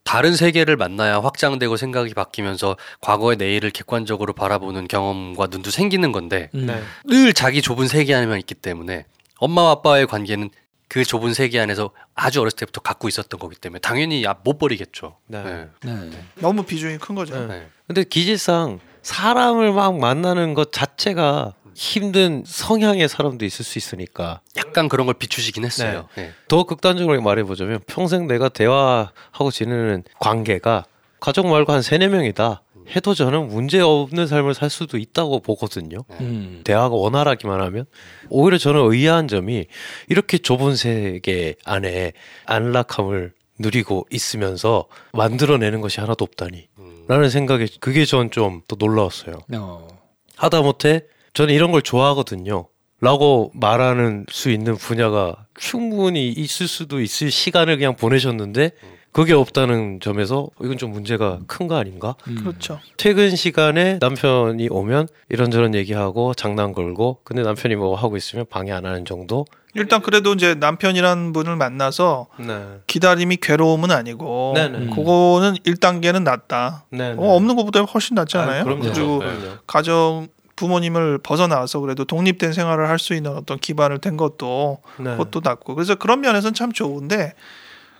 다른 0.03 0.35
세계를 0.35 0.77
만나야 0.77 1.19
확장되고 1.19 1.77
생각이 1.77 2.13
바뀌면서 2.13 2.77
과거의 3.01 3.37
내일을 3.37 3.69
객관적으로 3.71 4.33
바라보는 4.33 4.87
경험과 4.87 5.47
눈도 5.47 5.69
생기는 5.69 6.11
건데 6.11 6.49
음. 6.55 6.65
네. 6.67 6.81
늘 7.05 7.33
자기 7.33 7.61
좁은 7.61 7.87
세계 7.87 8.15
안에만 8.15 8.39
있기 8.39 8.55
때문에 8.55 9.05
엄마와 9.39 9.71
아빠의 9.71 10.07
관계는 10.07 10.49
그 10.87 11.03
좁은 11.03 11.33
세계 11.33 11.59
안에서 11.59 11.91
아주 12.15 12.41
어렸을 12.41 12.57
때부터 12.57 12.81
갖고 12.81 13.07
있었던 13.07 13.39
거기 13.39 13.55
때문에 13.55 13.79
당연히 13.79 14.25
아, 14.25 14.35
못 14.43 14.57
버리겠죠. 14.57 15.17
네. 15.27 15.43
네. 15.43 15.67
네. 15.83 16.09
너무 16.35 16.63
비중이 16.63 16.97
큰 16.97 17.13
거죠. 17.13 17.39
네. 17.39 17.47
네. 17.47 17.67
근데 17.85 18.03
기질상 18.03 18.79
사람을 19.03 19.71
막 19.73 19.99
만나는 19.99 20.55
것 20.55 20.71
자체가 20.71 21.53
힘든 21.79 22.43
성향의 22.45 23.07
사람도 23.07 23.45
있을 23.45 23.63
수 23.63 23.77
있으니까 23.77 24.41
약간 24.57 24.89
그런 24.89 25.05
걸 25.05 25.13
비추시긴 25.15 25.63
했어요. 25.63 26.09
네. 26.17 26.33
더 26.49 26.65
극단적으로 26.65 27.21
말해보자면 27.21 27.79
평생 27.87 28.27
내가 28.27 28.49
대화하고 28.49 29.49
지내는 29.49 30.03
관계가 30.19 30.83
가족 31.21 31.47
말고 31.47 31.71
한 31.71 31.81
세네 31.81 32.09
명이다 32.09 32.63
해도 32.97 33.13
저는 33.13 33.47
문제 33.47 33.79
없는 33.79 34.27
삶을 34.27 34.55
살 34.55 34.69
수도 34.69 34.97
있다고 34.97 35.39
보거든요. 35.39 36.03
음. 36.19 36.61
대화가 36.65 36.93
원활하기만 36.93 37.61
하면 37.61 37.85
오히려 38.29 38.57
저는 38.57 38.81
의아한 38.91 39.29
점이 39.29 39.65
이렇게 40.09 40.37
좁은 40.37 40.75
세계 40.75 41.55
안에 41.63 42.11
안락함을 42.45 43.31
누리고 43.57 44.05
있으면서 44.11 44.85
만들어내는 45.13 45.79
것이 45.79 46.01
하나도 46.01 46.23
없다니 46.25 46.67
라는 47.07 47.29
생각에 47.29 47.67
그게 47.79 48.03
전 48.03 48.31
좀 48.31 48.63
또 48.67 48.75
놀라웠어요. 48.77 49.39
어. 49.55 49.87
하다못해 50.35 51.03
저는 51.33 51.53
이런 51.53 51.71
걸 51.71 51.81
좋아하거든요. 51.81 52.67
라고 53.01 53.51
말하는 53.53 54.25
수 54.29 54.49
있는 54.49 54.75
분야가 54.75 55.45
충분히 55.57 56.27
있을 56.29 56.67
수도 56.67 56.99
있을 57.01 57.31
시간을 57.31 57.77
그냥 57.77 57.95
보내셨는데 57.95 58.71
그게 59.13 59.33
없다는 59.33 60.01
점에서 60.01 60.49
이건 60.61 60.77
좀 60.77 60.91
문제가 60.91 61.39
큰 61.47 61.67
거 61.67 61.77
아닌가? 61.77 62.15
그렇죠. 62.23 62.79
퇴근 62.97 63.35
시간에 63.35 63.99
남편이 64.01 64.67
오면 64.69 65.07
이런저런 65.29 65.75
얘기하고 65.75 66.33
장난 66.33 66.73
걸고 66.73 67.19
근데 67.23 67.41
남편이 67.41 67.75
뭐 67.75 67.95
하고 67.95 68.17
있으면 68.17 68.45
방해 68.49 68.71
안 68.73 68.85
하는 68.85 69.05
정도? 69.05 69.45
일단 69.75 70.01
그래도 70.01 70.33
이제 70.33 70.55
남편이라는 70.55 71.31
분을 71.31 71.55
만나서 71.55 72.27
네. 72.39 72.65
기다림이 72.87 73.37
괴로움은 73.37 73.91
아니고 73.91 74.53
네네. 74.55 74.93
그거는 74.95 75.53
1단계는 75.65 76.23
낫다. 76.23 76.85
네. 76.91 77.13
어, 77.17 77.35
없는 77.35 77.55
것보다 77.55 77.81
훨씬 77.81 78.15
낫지 78.15 78.37
않아요? 78.37 78.61
아, 78.61 78.63
그럼요. 78.65 78.81
그리고 78.91 79.19
그럼요. 79.19 79.57
가정 79.67 80.27
부모님을 80.59 81.19
벗어나서 81.19 81.79
그래도 81.79 82.03
독립된 82.03 82.51
생활을 82.51 82.89
할 82.89 82.99
수 82.99 83.13
있는 83.13 83.31
어떤 83.31 83.57
기반을 83.57 83.99
된 83.99 84.17
것도 84.17 84.79
네. 84.97 85.11
그것도 85.11 85.39
낫고 85.41 85.73
그래서 85.73 85.95
그런 85.95 86.19
면에서는 86.19 86.53
참 86.53 86.73
좋은데 86.73 87.33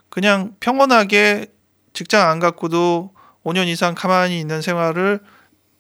그냥 0.10 0.54
평온하게 0.60 1.48
직장 1.94 2.30
안 2.30 2.40
갖고도 2.40 3.12
5년 3.46 3.68
이상 3.68 3.96
가만히 3.96 4.42
있는 4.42 4.62
생활을 4.62 5.22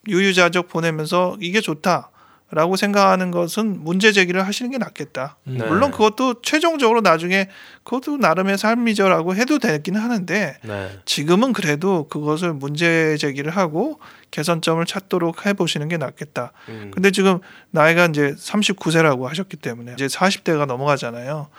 유유자적 0.07 0.69
보내면서 0.69 1.35
이게 1.41 1.59
좋다 1.59 2.11
라고 2.51 2.75
생각하는 2.75 3.29
것은 3.29 3.83
문제 3.83 4.11
제기를 4.11 4.45
하시는 4.45 4.71
게 4.71 4.79
낫겠다. 4.79 5.37
네. 5.43 5.63
물론 5.65 5.91
그것도 5.91 6.41
최종적으로 6.41 7.01
나중에 7.01 7.47
그것도 7.83 8.17
나름의 8.17 8.57
삶이죠라고 8.57 9.35
해도 9.35 9.59
되긴 9.59 9.95
하는데 9.95 10.57
네. 10.63 10.99
지금은 11.05 11.53
그래도 11.53 12.07
그것을 12.07 12.53
문제 12.53 13.17
제기를 13.17 13.51
하고 13.51 13.99
개선점을 14.31 14.83
찾도록 14.83 15.45
해보시는 15.45 15.89
게 15.89 15.97
낫겠다. 15.97 16.51
음. 16.69 16.91
근데 16.91 17.11
지금 17.11 17.39
나이가 17.69 18.05
이제 18.05 18.33
39세라고 18.33 19.25
하셨기 19.25 19.57
때문에 19.57 19.93
이제 19.93 20.07
40대가 20.07 20.65
넘어가잖아요. 20.65 21.49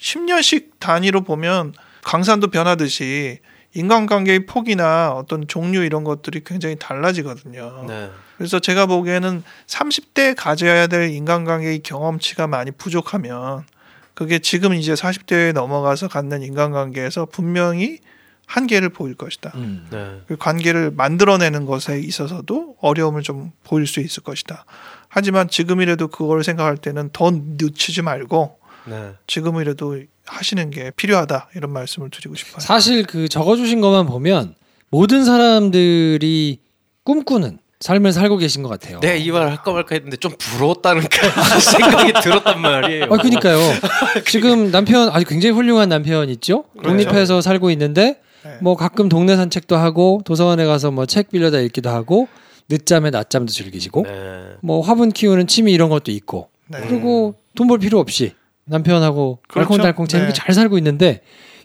10년씩 0.00 0.80
단위로 0.80 1.20
보면 1.22 1.74
강산도 2.02 2.48
변하듯이 2.48 3.38
인간관계의 3.74 4.46
폭이나 4.46 5.12
어떤 5.12 5.46
종류 5.46 5.84
이런 5.84 6.02
것들이 6.04 6.42
굉장히 6.44 6.76
달라지거든요. 6.76 7.84
네. 7.86 8.10
그래서 8.36 8.58
제가 8.58 8.86
보기에는 8.86 9.42
30대에 9.66 10.34
가져야 10.36 10.86
될 10.86 11.10
인간관계의 11.10 11.80
경험치가 11.80 12.46
많이 12.46 12.70
부족하면 12.70 13.64
그게 14.14 14.38
지금 14.38 14.74
이제 14.74 14.94
40대에 14.94 15.52
넘어가서 15.52 16.08
갖는 16.08 16.42
인간관계에서 16.42 17.26
분명히 17.26 18.00
한계를 18.46 18.88
보일 18.88 19.14
것이다. 19.14 19.52
음. 19.54 19.86
네. 19.90 20.20
그 20.26 20.36
관계를 20.36 20.90
만들어내는 20.90 21.66
것에 21.66 22.00
있어서도 22.00 22.76
어려움을 22.80 23.22
좀 23.22 23.52
보일 23.62 23.86
수 23.86 24.00
있을 24.00 24.24
것이다. 24.24 24.64
하지만 25.08 25.48
지금이라도 25.48 26.08
그걸 26.08 26.42
생각할 26.42 26.76
때는 26.76 27.10
더 27.12 27.30
늦추지 27.30 28.02
말고 28.02 28.58
네. 28.86 29.12
지금이라도 29.28 30.02
하시는 30.30 30.70
게 30.70 30.90
필요하다 30.96 31.48
이런 31.56 31.70
말씀을 31.72 32.10
드리고 32.10 32.34
싶어요. 32.36 32.60
사실 32.60 33.04
그 33.04 33.28
적어주신 33.28 33.80
것만 33.80 34.06
보면 34.06 34.54
모든 34.90 35.24
사람들이 35.24 36.58
꿈꾸는 37.04 37.58
삶을 37.80 38.12
살고 38.12 38.36
계신 38.36 38.62
것 38.62 38.68
같아요. 38.68 39.00
내가 39.00 39.14
이말 39.14 39.48
할까 39.48 39.72
말까 39.72 39.94
했는데 39.94 40.16
좀 40.18 40.32
부러웠다는 40.38 41.02
그 41.02 41.18
생각이 41.60 42.12
들었단 42.22 42.60
말이에요. 42.60 43.04
아, 43.04 43.16
그니까요. 43.16 43.58
지금 44.28 44.70
남편 44.70 45.08
아주 45.10 45.24
굉장히 45.24 45.54
훌륭한 45.54 45.88
남편 45.88 46.28
있죠? 46.30 46.64
독립해서 46.82 47.40
살고 47.40 47.70
있는데 47.70 48.20
네. 48.44 48.56
뭐 48.60 48.76
가끔 48.76 49.08
동네 49.08 49.34
산책도 49.36 49.76
하고 49.76 50.20
도서관에 50.24 50.66
가서 50.66 50.90
뭐 50.90 51.06
책 51.06 51.30
빌려다 51.30 51.58
읽기도 51.60 51.88
하고 51.90 52.28
늦잠에 52.68 53.10
낮잠도 53.10 53.50
즐기시고 53.52 54.02
네. 54.06 54.42
뭐 54.60 54.80
화분 54.82 55.10
키우는 55.10 55.46
취미 55.46 55.72
이런 55.72 55.88
것도 55.88 56.10
있고 56.12 56.48
네. 56.68 56.78
그리고 56.86 57.34
돈 57.56 57.66
벌 57.66 57.78
필요 57.78 57.98
없이 57.98 58.32
남편하고 58.70 59.40
그렇죠. 59.48 59.68
달콩달콩 59.68 60.06
재밌게 60.06 60.32
네. 60.32 60.34
잘 60.34 60.54
살고 60.54 60.78
있는데 60.78 61.22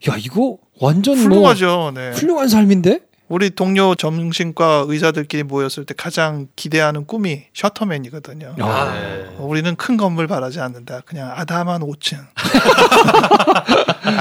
야 0.10 0.16
이거 0.18 0.58
완전 0.82 1.18
훌륭하죠. 1.18 1.91
네. 1.95 2.10
뭐 2.10 2.18
훌륭한 2.18 2.47
삶인데 2.49 2.99
우리 3.28 3.49
동료 3.49 3.95
정신과 3.95 4.86
의사들끼리 4.88 5.43
모였을 5.43 5.86
때 5.86 5.95
가장 5.97 6.47
기대하는 6.56 7.08
꿈이 7.08 7.45
셔터맨이거든요. 7.53 8.56
아, 8.60 8.93
네. 8.93 9.26
우리는 9.39 9.76
큰 9.76 9.97
건물 9.97 10.28
바라지 10.28 10.60
않는다. 10.60 11.01
그냥 11.06 11.32
아담한 11.36 11.82
5층. 11.82 12.18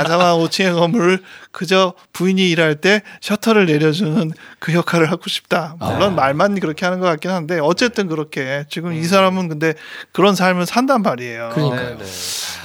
아담한 0.04 0.36
5층의 0.38 0.74
건물을 0.74 1.22
그저 1.50 1.94
부인이 2.12 2.48
일할 2.50 2.76
때 2.76 3.02
셔터를 3.20 3.66
내려주는 3.66 4.32
그 4.58 4.74
역할을 4.74 5.10
하고 5.10 5.28
싶다. 5.28 5.76
물론 5.78 6.02
아. 6.02 6.10
말만 6.10 6.58
그렇게 6.60 6.84
하는 6.84 7.00
것 7.00 7.06
같긴 7.06 7.30
한데 7.30 7.58
어쨌든 7.60 8.06
그렇게 8.08 8.64
지금 8.68 8.92
이 8.92 9.02
사람은 9.04 9.48
근데 9.48 9.74
그런 10.12 10.34
삶을 10.34 10.66
산단 10.66 11.02
말이에요. 11.02 11.50
그러니까요. 11.54 11.98
네. 11.98 12.04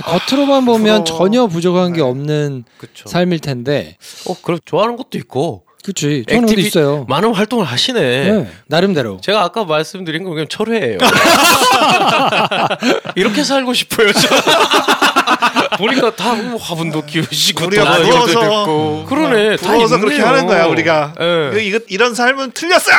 겉으로만 0.03 0.65
보면 0.65 1.03
부러워. 1.03 1.19
전혀 1.19 1.47
부족한 1.47 1.91
게 1.93 1.97
네. 1.97 2.01
없는 2.03 2.63
그쵸. 2.77 3.07
삶일 3.09 3.39
텐데 3.39 3.97
어, 4.27 4.35
그럼 4.41 4.59
좋아하는 4.65 4.95
것도 4.97 5.17
있고 5.17 5.63
그치 5.83 6.25
저는 6.29 6.47
액티비- 6.47 6.59
있어요. 6.59 7.05
많은 7.07 7.33
활동을 7.33 7.65
하시네. 7.65 7.99
네, 8.31 8.51
나름대로. 8.67 9.19
제가 9.21 9.43
아까 9.43 9.63
말씀드린 9.63 10.23
거 10.25 10.31
그냥 10.31 10.47
철회예요. 10.49 10.97
이렇게 13.15 13.43
살고 13.43 13.73
싶어요. 13.73 14.09
저. 15.71 15.77
보니까 15.77 16.15
다뭐 16.15 16.57
화분도 16.57 17.05
키우시고 17.05 17.65
우리가 17.65 17.97
또 17.97 18.03
부러워서 18.03 18.39
듣고 18.41 19.05
그러네. 19.05 19.55
다 19.57 19.67
부러워서 19.67 19.99
그렇게. 19.99 20.21
하는 20.21 20.45
거야 20.47 20.65
우리가. 20.65 21.13
예. 21.19 21.63
이거 21.63 21.79
이런 21.87 22.13
삶은 22.15 22.51
틀렸어. 22.51 22.91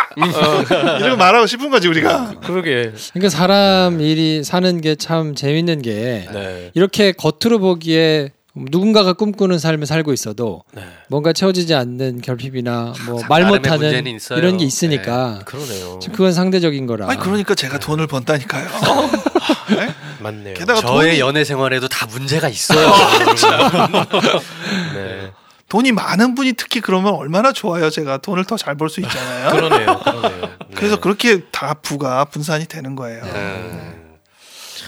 이런 0.98 1.10
거 1.10 1.16
말하고 1.16 1.46
싶은 1.46 1.70
거지 1.70 1.88
우리가. 1.88 2.34
그러게. 2.42 2.92
그러니까 3.12 3.28
사람 3.30 4.00
일이 4.00 4.42
사는 4.44 4.80
게 4.80 4.90
참 5.00 5.34
재밌는 5.34 5.82
게 5.82 6.28
네. 6.32 6.70
이렇게 6.74 7.12
겉으로 7.12 7.58
보기에 7.58 8.30
누군가가 8.54 9.12
꿈꾸는 9.12 9.58
삶을 9.58 9.86
살고 9.86 10.12
있어도 10.12 10.62
네. 10.72 10.82
뭔가 11.08 11.32
채워지지 11.32 11.72
않는 11.74 12.20
결핍이나 12.20 12.92
뭐 13.06 13.20
말 13.28 13.46
못하는. 13.46 14.04
이런 14.36 14.56
게 14.58 14.64
있으니까 14.64 15.38
그러네요. 15.44 15.98
지금 16.02 16.16
그건 16.16 16.32
상대적인 16.32 16.86
거라. 16.86 17.08
아니 17.08 17.18
그러니까 17.20 17.54
제가 17.54 17.78
돈을 17.78 18.08
번다니까요. 18.08 18.66
네? 19.76 19.94
맞네요. 20.20 20.54
게다가 20.54 20.80
저의 20.80 21.10
돈이, 21.10 21.20
연애 21.20 21.44
생활에도 21.44 21.88
다 21.88 22.06
문제가 22.06 22.48
있어요. 22.48 22.88
네. 24.94 25.32
돈이 25.68 25.92
많은 25.92 26.34
분이 26.34 26.54
특히 26.54 26.80
그러면 26.80 27.14
얼마나 27.14 27.52
좋아요. 27.52 27.90
제가 27.90 28.18
돈을 28.18 28.44
더잘벌수 28.44 29.00
있잖아요. 29.02 29.50
그러네요. 29.54 30.00
그러네요. 30.00 30.40
네. 30.40 30.74
그래서 30.74 30.98
그렇게 31.00 31.44
다 31.52 31.74
부가 31.74 32.24
분산이 32.24 32.66
되는 32.66 32.96
거예요. 32.96 33.22
네. 33.24 33.96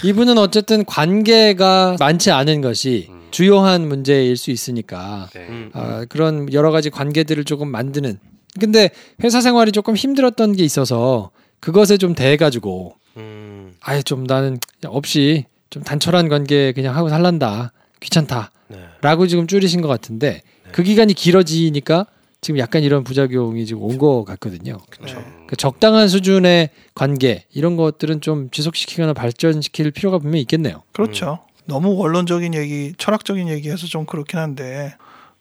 이분은 0.03 0.39
어쨌든 0.39 0.85
관계가 0.85 1.97
많지 2.01 2.33
않은 2.33 2.61
것이 2.61 3.07
음. 3.11 3.29
주요한 3.31 3.87
문제일 3.87 4.37
수 4.37 4.51
있으니까 4.51 5.29
네. 5.33 5.47
음, 5.49 5.71
아, 5.73 6.05
그런 6.09 6.53
여러 6.53 6.73
가지 6.73 6.91
관계들을 6.91 7.45
조금 7.45 7.69
만드는. 7.69 8.19
근데 8.59 8.91
회사 9.23 9.41
생활이 9.41 9.71
조금 9.73 9.95
힘들었던 9.95 10.57
게 10.57 10.65
있어서 10.65 11.31
그것에 11.61 11.97
좀 11.97 12.15
대해가지고 12.15 12.97
음, 13.17 13.62
아예 13.83 14.03
좀 14.03 14.25
나는 14.25 14.59
없이 14.87 15.45
좀 15.71 15.83
단촐한 15.83 16.29
관계 16.29 16.73
그냥 16.73 16.97
하고 16.97 17.09
살란다 17.09 17.73
귀찮다라고 18.01 19.23
네. 19.25 19.29
지금 19.29 19.47
줄이신 19.47 19.81
것 19.81 19.89
같은데 19.89 20.43
그 20.73 20.83
기간이 20.83 21.15
길어지니까 21.15 22.07
지금 22.41 22.59
약간 22.59 22.83
이런 22.83 23.05
부작용이 23.05 23.65
지금 23.67 23.83
온 23.83 23.99
것 23.99 24.25
같거든요. 24.25 24.79
네. 25.05 25.15
그 25.47 25.57
적당한 25.57 26.09
수준의 26.09 26.71
관계 26.95 27.45
이런 27.53 27.77
것들은 27.77 28.21
좀 28.21 28.51
지속시키거나 28.51 29.13
발전시킬 29.13 29.91
필요가 29.93 30.19
분명히 30.19 30.41
있겠네요. 30.43 30.83
그렇죠. 30.93 31.41
너무 31.67 31.95
원론적인 31.95 32.55
얘기, 32.55 32.93
철학적인 32.99 33.49
얘기해서 33.49 33.87
좀 33.87 34.05
그렇긴 34.07 34.41
한데 34.41 34.95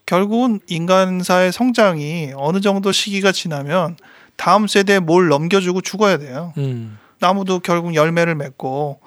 결국은 0.05 0.59
인간사의 0.67 1.51
성장이 1.51 2.33
어느 2.35 2.61
정도 2.61 2.91
시기가 2.91 3.31
지나면 3.31 3.97
다음 4.35 4.67
세대에 4.67 4.99
뭘 4.99 5.27
넘겨주고 5.29 5.81
죽어야 5.81 6.17
돼요. 6.17 6.53
음. 6.57 6.99
나무도 7.21 7.59
결국 7.59 7.95
열매를 7.95 8.35
맺고 8.35 8.99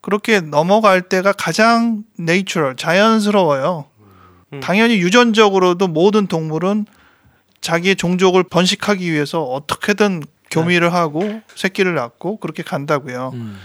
그렇게 0.00 0.40
넘어갈 0.40 1.02
때가 1.02 1.32
가장 1.32 2.04
네이처럴 2.18 2.76
자연스러워요. 2.76 3.86
음. 4.52 4.60
당연히 4.60 4.98
유전적으로도 4.98 5.88
모든 5.88 6.26
동물은 6.26 6.86
자기의 7.60 7.96
종족을 7.96 8.42
번식하기 8.42 9.10
위해서 9.10 9.42
어떻게든 9.42 10.22
교미를 10.50 10.92
하고 10.92 11.40
새끼를 11.54 11.94
낳고 11.94 12.38
그렇게 12.38 12.62
간다고요. 12.62 13.30
음. 13.34 13.58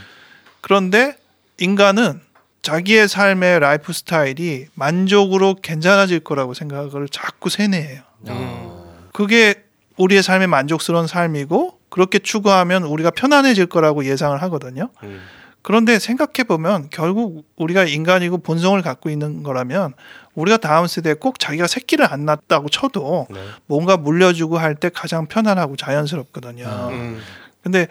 그런데 0.62 1.18
인간은 1.58 2.22
자기의 2.62 3.08
삶의 3.08 3.60
라이프 3.60 3.94
스타일이 3.94 4.68
만족으로 4.74 5.56
괜찮아질 5.62 6.22
거라고 6.22 6.54
생각을 6.54 7.08
자꾸 7.10 7.50
세뇌해요. 7.50 8.02
그게 9.14 9.64
우리의 9.98 10.24
삶의 10.24 10.48
만족스러운 10.48 11.08
삶이고 11.08 11.75
그렇게 11.90 12.20
추구하면 12.20 12.84
우리가 12.84 13.12
편안해질 13.12 13.68
거라고 13.68 14.06
예상을 14.06 14.42
하거든요. 14.44 14.90
음. 15.04 15.22
그런데 15.62 15.98
생각해 15.98 16.44
보면 16.48 16.90
결국 16.92 17.46
우리가 17.56 17.86
인간이고 17.86 18.38
본성을 18.40 18.80
갖고 18.84 19.10
있는 19.10 19.42
거라면 19.42 19.94
우리가 20.36 20.58
다음 20.58 20.86
세대에 20.86 21.16
꼭 21.16 21.40
자기가 21.40 21.66
새끼를 21.66 22.06
안 22.12 22.26
낳았다고 22.26 22.70
쳐도 22.70 23.28
네. 23.32 23.40
뭔가 23.66 23.98
물려주고 23.98 24.58
할 24.60 24.76
때 24.76 24.90
가장 24.90 25.26
편안하고 25.26 25.76
자연스럽거든요. 25.76 26.66
음. 26.92 27.20
근데 27.64 27.88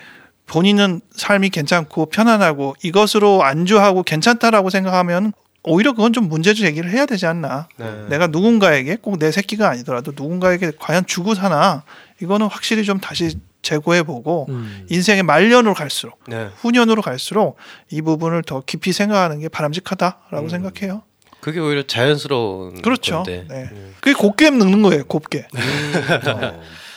본인은 0.47 1.01
삶이 1.11 1.49
괜찮고 1.51 2.07
편안하고 2.07 2.77
이것으로 2.85 3.43
안주하고 3.43 4.03
괜찮다라고 4.05 4.71
생각하면 4.71 5.33
오히려 5.65 5.93
그건 5.95 6.13
좀 6.13 6.29
문제 6.29 6.53
제기를 6.55 6.91
해야 6.91 7.07
되지 7.07 7.27
않나. 7.27 7.69
네. 7.79 8.05
내가 8.11 8.27
누군가에게 8.29 8.97
꼭 8.97 9.19
내 9.19 9.33
새끼가 9.33 9.71
아니더라도 9.71 10.13
누군가에게 10.15 10.73
과연 10.79 11.07
주고 11.07 11.35
사나 11.35 11.83
이거는 12.23 12.47
확실히 12.49 12.85
좀 12.85 13.01
다시 13.01 13.37
재고해보고 13.65 14.47
음. 14.51 14.87
인생의 14.89 15.25
말년으로 15.25 15.75
갈수록 15.75 16.21
네. 16.29 16.51
후년으로 16.57 17.03
갈수록 17.03 17.57
이 17.91 18.01
부분을 18.01 18.43
더 18.43 18.63
깊이 18.65 18.93
생각하는 18.93 19.41
게 19.41 19.49
바람직하다라고 19.49 20.47
음. 20.47 20.49
생각해요. 20.49 21.03
그게 21.41 21.61
오히려 21.61 21.83
자연스러운 21.83 22.81
그렇죠. 22.81 23.17
건데. 23.17 23.45
네. 23.49 23.69
음. 23.73 23.95
그게 24.01 24.15
곱게 24.15 24.51
늙는 24.51 24.83
거예요. 24.83 25.05
곱게. 25.05 25.47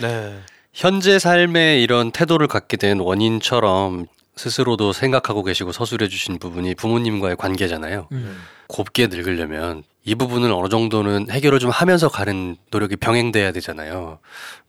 네. 0.02 0.40
현재 0.74 1.18
삶에 1.18 1.82
이런 1.82 2.12
태도를 2.12 2.48
갖게 2.48 2.78
된 2.78 3.00
원인처럼 3.00 4.06
스스로도 4.36 4.94
생각하고 4.94 5.44
계시고 5.44 5.72
서술해 5.72 6.08
주신 6.08 6.38
부분이 6.38 6.76
부모님과의 6.76 7.36
관계잖아요. 7.36 8.08
음. 8.12 8.38
곱게 8.68 9.08
늙으려면 9.08 9.84
이 10.08 10.16
부분을 10.16 10.54
어느 10.54 10.70
정도는 10.70 11.28
해결을 11.30 11.60
좀 11.60 11.70
하면서 11.70 12.08
가는 12.08 12.56
노력이 12.72 12.96
병행돼야 12.96 13.52
되잖아요. 13.52 14.20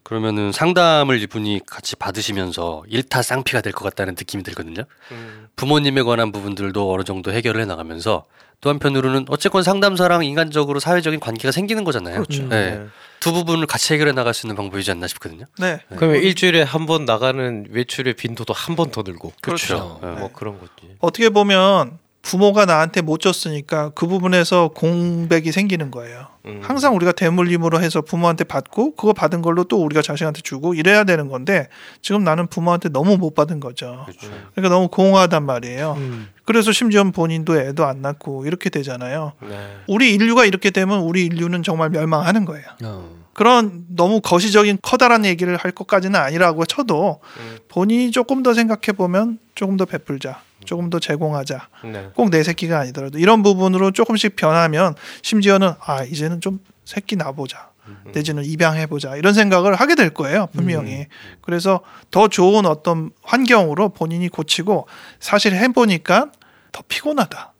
그러면은 0.03 0.51
상담을 0.51 1.22
이분이 1.22 1.61
같이 1.64 1.95
받으시면서 1.95 2.82
일타 2.89 3.22
쌍피가 3.22 3.61
될 3.61 3.72
것 3.72 3.84
같다는 3.84 4.14
느낌이 4.18 4.43
들거든요. 4.43 4.82
음. 5.12 5.47
부모님에 5.55 6.03
관한 6.03 6.32
부분들도 6.32 6.93
어느 6.93 7.05
정도 7.05 7.30
해결을 7.32 7.61
해 7.61 7.66
나가면서 7.66 8.24
또 8.61 8.70
한편으로는 8.70 9.26
어쨌건 9.28 9.62
상담사랑 9.62 10.24
인간적으로 10.24 10.80
사회적인 10.80 11.20
관계가 11.20 11.53
생기는 11.53 11.84
거잖아요. 11.84 12.24
그렇죠. 12.24 12.43
네. 12.49 12.70
네. 12.78 12.86
두 13.20 13.32
부분을 13.32 13.66
같이 13.68 13.93
해결해 13.95 14.11
나갈 14.12 14.34
수 14.34 14.47
있는 14.47 14.57
방법이지 14.57 14.91
않나 14.91 15.07
싶거든요. 15.07 15.45
네. 15.61 15.78
그러면 15.95 16.20
일주일에 16.20 16.62
한 16.62 16.86
번 16.86 17.05
나가는 17.05 17.64
외출의 17.70 18.14
빈도도 18.14 18.53
한 18.55 18.74
번 18.74 18.91
더 18.91 19.03
늘고. 19.03 19.34
그렇죠. 19.41 20.01
네. 20.03 20.09
뭐 20.18 20.32
그런 20.32 20.59
거지. 20.59 20.72
어떻게 20.99 21.28
보면 21.28 21.99
부모가 22.23 22.66
나한테 22.66 23.01
못 23.01 23.21
줬으니까 23.21 23.91
그 23.91 24.07
부분에서 24.07 24.69
공백이 24.75 25.53
생기는 25.53 25.91
거예요. 25.91 26.27
음. 26.47 26.61
항상 26.62 26.95
우리가 26.97 27.12
대물림으로 27.12 27.81
해서 27.81 28.03
부모한테 28.03 28.45
받고 28.45 28.97
그거 28.97 29.12
받은 29.12 29.41
걸로 29.41 29.64
또 29.64 29.83
우리가 29.83 30.03
자식한테 30.03 30.43
주고 30.43 30.75
이래야 30.75 31.05
되는 31.05 31.29
건데 31.29 31.69
지금 32.03 32.25
나는 32.25 32.47
부모한테 32.47 32.89
너무 32.91 33.16
못 33.16 33.35
받은 33.35 33.61
거죠. 33.61 34.05
그렇죠. 34.07 34.29
그러니까 34.55 34.75
너무 34.75 34.89
공허하단 34.89 35.45
말이에요. 35.45 35.95
음. 35.99 36.29
그래서 36.45 36.73
심지어 36.73 37.05
본인도 37.05 37.61
애도 37.61 37.85
안 37.87 38.03
낳고 38.03 38.47
이렇게 38.47 38.71
되잖아요. 38.71 39.33
네. 39.43 39.77
우리 39.87 40.14
인류가 40.14 40.45
이렇게 40.45 40.71
되면 40.71 41.01
우리 41.01 41.25
인류는 41.25 41.62
정말 41.62 41.91
멸망하는 41.91 42.45
거예요. 42.45 42.66
어. 42.85 43.28
그런 43.39 43.84
너무 43.86 44.20
거시적인 44.20 44.78
커다란 44.82 45.24
얘기를 45.24 45.57
할 45.57 45.70
것까지는 45.70 46.18
아니라고 46.18 46.66
쳐도 46.66 47.20
음. 47.39 47.59
본인이 47.68 48.11
조금 48.11 48.43
더 48.43 48.53
생각해 48.53 48.97
보면 48.97 49.39
조금 49.55 49.76
더 49.76 49.84
베풀자, 49.84 50.43
조금 50.64 50.91
더 50.91 50.99
제공하자. 50.99 51.68
네. 51.84 52.11
꼭내 52.16 52.43
새끼가 52.43 52.80
아니더라도 52.80 53.20
이런 53.20 53.45
부분으로 53.45 53.93
조금씩 53.93 54.34
변하면 54.34 54.97
심지어는 55.22 55.70
아 55.78 56.03
이제는 56.03 56.41
좀 56.41 56.59
새끼 56.84 57.14
나보자 57.14 57.70
내지는 58.12 58.45
입양해보자 58.45 59.14
이런 59.16 59.34
생각을 59.34 59.76
하게 59.76 59.95
될 59.95 60.11
거예요 60.11 60.49
분명히 60.53 61.07
그래서 61.41 61.80
더 62.11 62.26
좋은 62.28 62.66
어떤 62.66 63.11
환경으로 63.22 63.91
본인이 63.91 64.28
고치고 64.28 64.89
사실 65.20 65.55
해보니까 65.55 66.32
더 66.72 66.82
피곤하다 66.89 67.53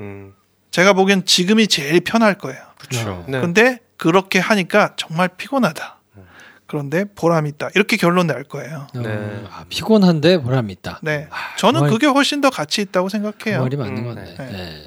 음. 0.00 0.34
제가 0.70 0.92
보기엔 0.92 1.24
지금이 1.24 1.68
제일 1.68 2.00
편할 2.00 2.34
거예요 2.36 2.60
그렇죠. 2.78 3.24
네. 3.28 3.40
근데 3.40 3.78
그렇게 4.00 4.38
하니까 4.38 4.94
정말 4.96 5.28
피곤하다 5.28 5.98
그런데 6.66 7.04
보람 7.04 7.46
있다 7.46 7.68
이렇게 7.74 7.98
결론 7.98 8.28
낼 8.28 8.44
거예요 8.44 8.86
어. 8.94 8.98
네. 8.98 9.44
아, 9.50 9.64
피곤한데 9.68 10.38
보람 10.38 10.70
있다. 10.70 11.00
네 11.02 11.28
저는 11.58 11.80
정말- 11.80 11.90
그게 11.90 12.06
훨씬 12.06 12.40
더 12.40 12.48
가치 12.48 12.80
있다고 12.80 13.08
그 13.08 13.10
생각해요 13.10 13.60
말이 13.62 13.76
맞는 13.76 13.98
음, 13.98 14.04
건데. 14.14 14.34
네. 14.38 14.50
네. 14.50 14.82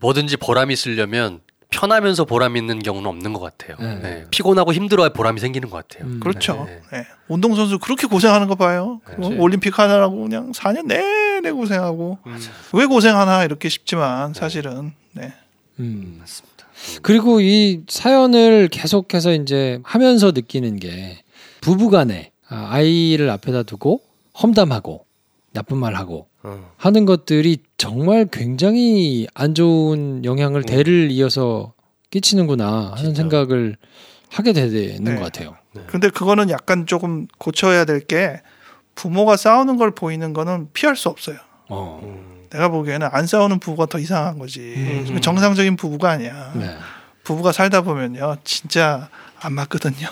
뭐든지 0.00 0.36
보람이 0.38 0.72
있으려면 0.72 1.40
편하면서 1.70 2.24
보람 2.24 2.56
있는 2.56 2.78
경우는 2.80 3.08
없는 3.08 3.32
것 3.32 3.40
같아요. 3.40 3.76
네. 3.78 4.00
네. 4.00 4.24
피곤하고 4.30 4.72
힘들어야 4.72 5.10
보람이 5.10 5.40
생기는 5.40 5.68
것 5.68 5.86
같아요. 5.86 6.08
음. 6.08 6.20
그렇죠. 6.20 6.64
네. 6.66 6.80
네. 6.92 7.06
운동선수 7.28 7.78
그렇게 7.80 8.06
고생하는 8.06 8.46
거 8.46 8.54
봐요. 8.54 9.00
올림픽 9.18 9.78
하느라고 9.78 10.22
그냥 10.22 10.52
4년 10.52 10.86
내내 10.86 11.50
고생하고 11.50 12.18
음. 12.26 12.40
왜 12.72 12.86
고생하나 12.86 13.44
이렇게 13.44 13.68
싶지만 13.68 14.32
사실은 14.32 14.92
네. 15.12 15.34
음. 15.80 16.22
그리고 17.02 17.40
이 17.40 17.82
사연을 17.88 18.68
계속해서 18.68 19.32
이제 19.34 19.78
하면서 19.82 20.30
느끼는 20.32 20.76
게 20.76 21.18
부부간에 21.60 22.32
아, 22.48 22.68
아이를 22.70 23.30
앞에다 23.30 23.64
두고 23.64 24.02
험담하고 24.40 25.04
나쁜 25.52 25.78
말 25.78 25.94
하고 25.94 26.28
어. 26.42 26.70
하는 26.76 27.06
것들이 27.06 27.58
정말 27.78 28.26
굉장히 28.30 29.26
안 29.34 29.54
좋은 29.54 30.24
영향을 30.24 30.60
음. 30.60 30.66
대를 30.66 31.10
이어서 31.10 31.72
끼치는구나 32.10 32.92
하는 32.94 33.14
진짜. 33.14 33.22
생각을 33.22 33.76
하게 34.28 34.52
되는 34.52 35.02
네. 35.04 35.14
것 35.14 35.22
같아요. 35.22 35.56
근데 35.88 36.08
그거는 36.10 36.50
약간 36.50 36.86
조금 36.86 37.26
고쳐야 37.38 37.84
될 37.84 38.00
게 38.06 38.40
부모가 38.94 39.36
싸우는 39.36 39.76
걸 39.76 39.90
보이는 39.90 40.32
거는 40.32 40.68
피할 40.72 40.96
수 40.96 41.08
없어요. 41.08 41.36
어. 41.68 42.00
음. 42.02 42.35
내가 42.50 42.68
보기에는 42.68 43.08
안 43.12 43.26
싸우는 43.26 43.58
부부가 43.58 43.86
더 43.86 43.98
이상한 43.98 44.38
거지. 44.38 44.74
음. 44.76 45.20
정상적인 45.20 45.76
부부가 45.76 46.10
아니야. 46.10 46.52
네. 46.54 46.76
부부가 47.24 47.52
살다 47.52 47.82
보면요, 47.82 48.36
진짜 48.44 49.08
안 49.40 49.52
맞거든요. 49.54 50.08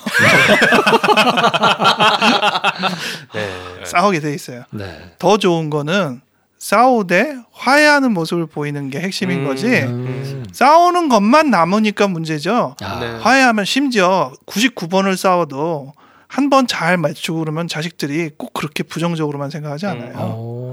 네. 3.34 3.84
싸우게 3.84 4.20
돼 4.20 4.34
있어요. 4.34 4.64
네. 4.70 5.12
더 5.18 5.36
좋은 5.38 5.70
거는 5.70 6.20
싸우되 6.58 7.36
화해하는 7.52 8.12
모습을 8.12 8.46
보이는 8.46 8.90
게 8.90 9.00
핵심인 9.00 9.40
음. 9.40 9.44
거지. 9.46 9.66
음. 9.68 10.44
싸우는 10.52 11.08
것만 11.08 11.50
남으니까 11.50 12.08
문제죠. 12.08 12.76
아. 12.80 13.00
네. 13.00 13.18
화해하면 13.18 13.64
심지어 13.64 14.32
99번을 14.46 15.16
싸워도 15.16 15.92
한 16.26 16.50
번 16.50 16.66
잘 16.66 16.96
맞추고 16.96 17.40
그러면 17.40 17.68
자식들이 17.68 18.30
꼭 18.36 18.52
그렇게 18.54 18.82
부정적으로만 18.82 19.50
생각하지 19.50 19.86
않아요. 19.86 20.14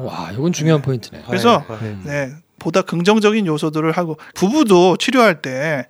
오, 0.01 0.09
아, 0.11 0.31
이건 0.31 0.51
중요한 0.53 0.81
포인트네. 0.81 1.23
그래서 1.27 1.59
화해, 1.67 1.79
화해. 1.79 1.97
네, 2.03 2.31
보다 2.59 2.81
긍정적인 2.81 3.45
요소들을 3.45 3.91
하고 3.91 4.17
부부도 4.35 4.97
치료할 4.97 5.41
때 5.41 5.87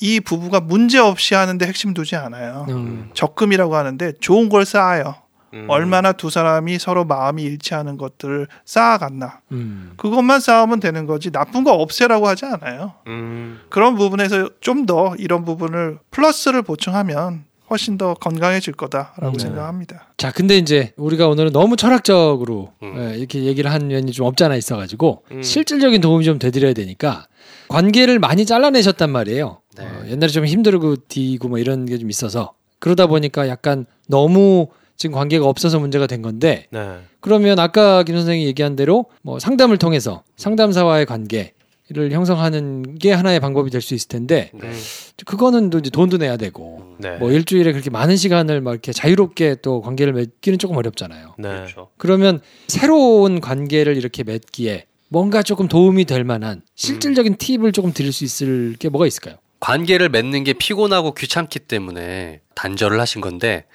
이 0.00 0.20
부부가 0.20 0.60
문제 0.60 0.98
없이 0.98 1.34
하는데 1.34 1.64
핵심 1.66 1.94
두지 1.94 2.16
않아요. 2.16 2.66
음. 2.68 3.10
적금이라고 3.14 3.76
하는데 3.76 4.12
좋은 4.20 4.48
걸 4.48 4.64
쌓아요. 4.64 5.14
음. 5.52 5.66
얼마나 5.68 6.10
두 6.12 6.30
사람이 6.30 6.78
서로 6.80 7.04
마음이 7.04 7.42
일치하는 7.42 7.96
것들을 7.96 8.48
쌓아갔나. 8.64 9.40
음. 9.52 9.92
그것만 9.96 10.40
쌓으면 10.40 10.80
되는 10.80 11.06
거지 11.06 11.30
나쁜 11.30 11.62
거 11.62 11.72
없애라고 11.74 12.26
하지 12.26 12.44
않아요. 12.44 12.94
음. 13.06 13.60
그런 13.70 13.94
부분에서 13.94 14.50
좀 14.60 14.84
더 14.86 15.14
이런 15.18 15.44
부분을 15.44 15.98
플러스를 16.10 16.62
보충하면 16.62 17.44
훨씬 17.70 17.96
더 17.96 18.14
건강해질 18.14 18.74
거다라고 18.74 19.32
네. 19.32 19.38
생각합니다. 19.38 20.08
자, 20.18 20.30
근데 20.30 20.58
이제 20.58 20.92
우리가 20.96 21.28
오늘은 21.28 21.52
너무 21.52 21.76
철학적으로 21.76 22.72
음. 22.82 22.94
예, 23.12 23.16
이렇게 23.18 23.44
얘기를 23.44 23.72
한 23.72 23.88
면이 23.88 24.12
좀 24.12 24.26
없잖아 24.26 24.54
있어가지고 24.56 25.22
음. 25.32 25.42
실질적인 25.42 26.00
도움이 26.00 26.24
좀 26.24 26.38
되드려야 26.38 26.74
되니까 26.74 27.26
관계를 27.68 28.18
많이 28.18 28.44
잘라내셨단 28.44 29.10
말이에요. 29.10 29.60
네. 29.78 29.84
어, 29.84 30.04
옛날에 30.08 30.30
좀 30.30 30.44
힘들고 30.44 30.96
뒤고 31.08 31.48
뭐 31.48 31.58
이런 31.58 31.86
게 31.86 31.96
좀 31.98 32.10
있어서 32.10 32.52
그러다 32.80 33.06
보니까 33.06 33.48
약간 33.48 33.86
너무 34.08 34.68
지금 34.96 35.14
관계가 35.16 35.46
없어서 35.46 35.80
문제가 35.80 36.06
된 36.06 36.20
건데 36.22 36.66
네. 36.70 36.98
그러면 37.20 37.58
아까 37.58 38.02
김 38.02 38.14
선생이 38.16 38.44
얘기한 38.44 38.76
대로 38.76 39.06
뭐 39.22 39.38
상담을 39.38 39.78
통해서 39.78 40.22
상담사와의 40.36 41.06
관계 41.06 41.53
를 41.90 42.12
형성하는 42.12 42.98
게 42.98 43.12
하나의 43.12 43.40
방법이 43.40 43.70
될 43.70 43.82
수 43.82 43.92
있을 43.94 44.08
텐데 44.08 44.50
네. 44.54 44.72
그거는 45.26 45.68
또 45.68 45.78
이제 45.78 45.90
돈도 45.90 46.16
내야 46.16 46.38
되고 46.38 46.96
네. 46.98 47.18
뭐 47.18 47.30
일주일에 47.30 47.72
그렇게 47.72 47.90
많은 47.90 48.16
시간을 48.16 48.62
막 48.62 48.70
이렇게 48.72 48.90
자유롭게 48.94 49.56
또 49.60 49.82
관계를 49.82 50.14
맺기는 50.14 50.58
조금 50.58 50.78
어렵잖아요. 50.78 51.34
네. 51.38 51.48
그렇죠. 51.50 51.90
그러면 51.98 52.40
새로운 52.68 53.38
관계를 53.42 53.98
이렇게 53.98 54.24
맺기에 54.24 54.86
뭔가 55.08 55.42
조금 55.42 55.68
도움이 55.68 56.06
될 56.06 56.24
만한 56.24 56.62
실질적인 56.74 57.36
팁을 57.36 57.72
조금 57.72 57.92
드릴 57.92 58.14
수 58.14 58.24
있을 58.24 58.76
게 58.78 58.88
뭐가 58.88 59.06
있을까요? 59.06 59.36
관계를 59.60 60.08
맺는 60.08 60.44
게 60.44 60.54
피곤하고 60.54 61.12
귀찮기 61.12 61.58
때문에 61.60 62.40
단절을 62.54 62.98
하신 62.98 63.20
건데 63.20 63.66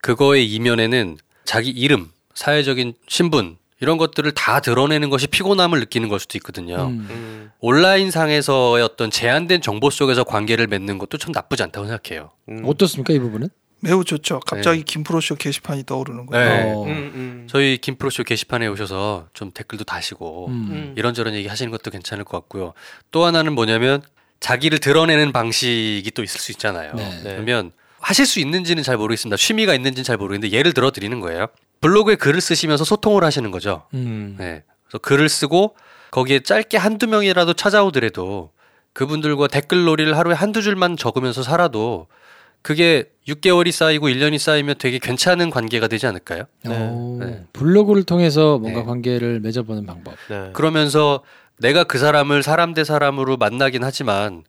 그거의 0.00 0.50
이면에는 0.50 1.18
자기 1.44 1.68
이름, 1.68 2.08
사회적인 2.34 2.94
신분 3.06 3.58
이런 3.80 3.96
것들을 3.98 4.30
다 4.32 4.60
드러내는 4.60 5.10
것이 5.10 5.26
피곤함을 5.26 5.80
느끼는 5.80 6.08
걸 6.08 6.20
수도 6.20 6.36
있거든요. 6.38 6.88
음. 6.88 7.06
음. 7.10 7.50
온라인 7.60 8.10
상에서의 8.10 8.84
어떤 8.84 9.10
제한된 9.10 9.62
정보 9.62 9.90
속에서 9.90 10.24
관계를 10.24 10.66
맺는 10.66 10.98
것도 10.98 11.18
참 11.18 11.32
나쁘지 11.32 11.62
않다고 11.62 11.86
생각해요. 11.86 12.30
음. 12.50 12.62
어떻습니까 12.64 13.12
이 13.12 13.18
부분은? 13.18 13.48
매우 13.82 14.04
좋죠. 14.04 14.40
갑자기 14.40 14.82
김프로쇼 14.82 15.36
게시판이 15.36 15.84
떠오르는 15.84 16.26
거예요. 16.26 16.48
네. 16.48 16.72
어. 16.72 16.84
음, 16.84 16.90
음. 16.90 17.46
저희 17.48 17.78
김프로쇼 17.78 18.24
게시판에 18.24 18.66
오셔서 18.66 19.28
좀 19.32 19.50
댓글도 19.52 19.84
다시고 19.84 20.48
음. 20.48 20.52
음. 20.52 20.94
이런저런 20.98 21.34
얘기 21.34 21.48
하시는 21.48 21.70
것도 21.70 21.90
괜찮을 21.90 22.24
것 22.24 22.38
같고요. 22.38 22.74
또 23.10 23.24
하나는 23.24 23.54
뭐냐면 23.54 24.02
자기를 24.40 24.78
드러내는 24.80 25.32
방식이 25.32 26.10
또 26.14 26.22
있을 26.22 26.40
수 26.40 26.52
있잖아요. 26.52 26.92
네. 26.94 27.22
네. 27.24 27.30
그러면 27.32 27.72
하실 28.00 28.26
수 28.26 28.40
있는지는 28.40 28.82
잘 28.82 28.98
모르겠습니다. 28.98 29.36
취미가 29.36 29.74
있는지는 29.74 30.04
잘 30.04 30.18
모르겠는데 30.18 30.54
예를 30.56 30.74
들어 30.74 30.90
드리는 30.90 31.18
거예요. 31.20 31.46
블로그에 31.80 32.16
글을 32.16 32.40
쓰시면서 32.40 32.84
소통을 32.84 33.24
하시는 33.24 33.50
거죠. 33.50 33.84
음. 33.94 34.36
네. 34.38 34.62
그래서 34.86 34.98
글을 34.98 35.28
쓰고 35.28 35.76
거기에 36.10 36.40
짧게 36.40 36.76
한두 36.76 37.06
명이라도 37.06 37.54
찾아오더라도 37.54 38.50
그분들과 38.92 39.46
댓글 39.48 39.84
놀이를 39.84 40.16
하루에 40.16 40.34
한두 40.34 40.62
줄만 40.62 40.96
적으면서 40.96 41.42
살아도 41.42 42.08
그게 42.62 43.04
6개월이 43.26 43.72
쌓이고 43.72 44.08
1년이 44.08 44.38
쌓이면 44.38 44.76
되게 44.78 44.98
괜찮은 44.98 45.50
관계가 45.50 45.88
되지 45.88 46.06
않을까요? 46.06 46.44
오, 46.66 47.18
네. 47.20 47.44
블로그를 47.52 48.02
통해서 48.02 48.58
뭔가 48.58 48.80
네. 48.80 48.86
관계를 48.86 49.40
맺어보는 49.40 49.86
방법. 49.86 50.14
네. 50.28 50.50
그러면서 50.52 51.22
내가 51.58 51.84
그 51.84 51.98
사람을 51.98 52.42
사람 52.42 52.74
대 52.74 52.84
사람으로 52.84 53.36
만나긴 53.36 53.84
하지만 53.84 54.42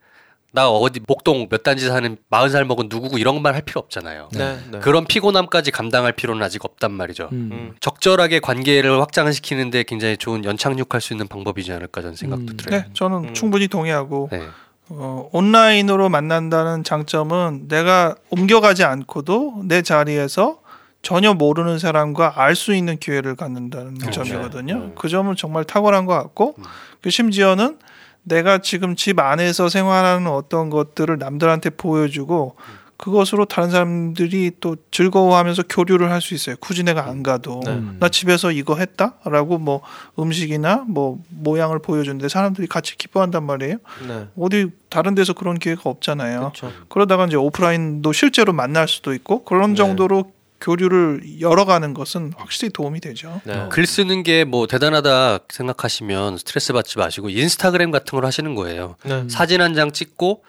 나 0.54 0.70
어디 0.70 1.00
목동 1.08 1.48
몇 1.50 1.64
단지 1.64 1.88
사는 1.88 2.18
마흔 2.30 2.50
살 2.50 2.66
먹은 2.66 2.88
누구고 2.90 3.18
이런 3.18 3.42
말할 3.42 3.62
필요 3.62 3.80
없잖아요. 3.80 4.30
네. 4.34 4.60
네. 4.70 4.80
그런 4.80 5.06
피곤함까지 5.06 5.72
감당할 5.72 6.12
필요는 6.12 6.44
아직 6.44 6.66
없단 6.66 6.92
말이죠. 6.92 7.30
음. 7.32 7.50
음. 7.52 7.76
적절하게 7.80 8.40
관계를 8.40 9.00
확장시키는데 9.00 9.84
굉장히 9.84 10.18
좋은 10.18 10.44
연착륙할 10.44 11.00
수 11.00 11.14
있는 11.14 11.28
방법이지 11.30 11.72
않을까 11.72 12.02
저는 12.02 12.16
생각도 12.16 12.54
음. 12.54 12.58
들어요. 12.58 12.82
네, 12.82 12.88
저는 12.94 13.30
음. 13.30 13.34
충분히 13.34 13.70
동의하고 13.70 14.28
네. 14.32 14.46
어, 14.90 15.30
온라인으로 15.32 16.10
만난다는 16.10 16.84
장점은 16.84 17.70
내가 17.70 18.16
옮겨가지 18.30 18.84
않고도 18.84 19.62
내 19.66 19.82
자리에서 19.82 20.60
전혀 21.02 21.34
모르는 21.34 21.80
사람과 21.80 22.34
알 22.36 22.56
수 22.56 22.76
있는 22.76 22.98
기회를 23.00 23.36
갖는다는 23.38 23.98
그렇죠. 23.98 24.24
점이거든요. 24.26 24.74
음. 24.76 24.96
그 24.98 25.08
점은 25.08 25.38
정말 25.38 25.64
탁월한 25.64 26.06
것 26.06 26.14
같고 26.14 26.56
음. 26.58 26.64
그 27.02 27.10
심지어는 27.10 27.78
내가 28.24 28.60
지금 28.60 28.96
집 28.96 29.20
안에서 29.20 29.70
생활하는 29.70 30.28
어떤 30.28 30.70
것들을 30.70 31.18
남들한테 31.18 31.72
보여주고 31.72 32.56
그것으로 32.98 33.46
다른 33.46 33.72
사람들이 33.72 34.52
또 34.60 34.76
즐거워하면서 34.92 35.64
교류를 35.68 36.12
할 36.12 36.22
수 36.22 36.36
있어요. 36.36 36.56
굳이 36.60 36.84
내가 36.84 37.06
안 37.08 37.24
가도 37.24 37.62
네. 37.66 37.72
음. 37.72 37.98
나 38.00 38.10
집에서 38.10 38.52
이거 38.52 38.76
했다라고 38.76 39.58
뭐 39.58 39.82
음식이나 40.20 40.86
뭐 40.88 41.18
모양을 41.30 41.80
보여주는데 41.80 42.30
사람들이 42.30 42.68
같이 42.68 42.96
기뻐한단 42.96 43.44
말이에요. 43.44 43.78
네. 44.08 44.28
어디 44.38 44.68
다른 44.90 45.16
데서 45.16 45.34
그런 45.34 45.58
기회가 45.58 45.90
없잖아요. 45.90 46.40
그렇죠. 46.40 46.72
그러다가 46.90 47.26
이제 47.26 47.38
오프라인도 47.38 48.14
실제로 48.14 48.54
만날 48.54 48.88
수도 48.88 49.16
있고 49.16 49.44
그런 49.46 49.72
네. 49.72 49.78
정도로 49.78 50.32
교류를 50.62 51.42
열어가는 51.42 51.94
것은 51.94 52.34
확실히 52.38 52.72
도움이 52.72 53.02
되죠. 53.02 53.42
네. 53.44 53.68
글 53.70 53.86
쓰는 53.86 54.24
게 54.24 54.46
뭐 54.46 54.68
대단하다 54.68 55.40
생각하시면 55.50 56.38
스트레스 56.38 56.72
받지 56.74 56.98
마시고 56.98 57.30
인스타그램 57.30 57.92
같은 57.92 58.12
걸 58.18 58.26
하시는 58.26 58.56
거예요. 58.56 58.96
네. 59.04 59.28
사진 59.30 59.62
한 59.62 59.74
장 59.74 59.92
찍고 59.92 60.44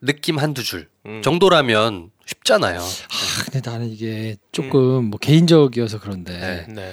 느낌 0.00 0.38
한두 0.38 0.62
줄 0.62 0.88
음. 1.06 1.20
정도라면 1.22 2.10
쉽잖아요. 2.26 2.80
아, 2.80 3.44
근데 3.44 3.68
나는 3.68 3.88
이게 3.88 4.36
조금 4.52 5.04
뭐 5.06 5.18
개인적이어서 5.18 6.00
그런데 6.00 6.38
네. 6.38 6.66
네. 6.72 6.92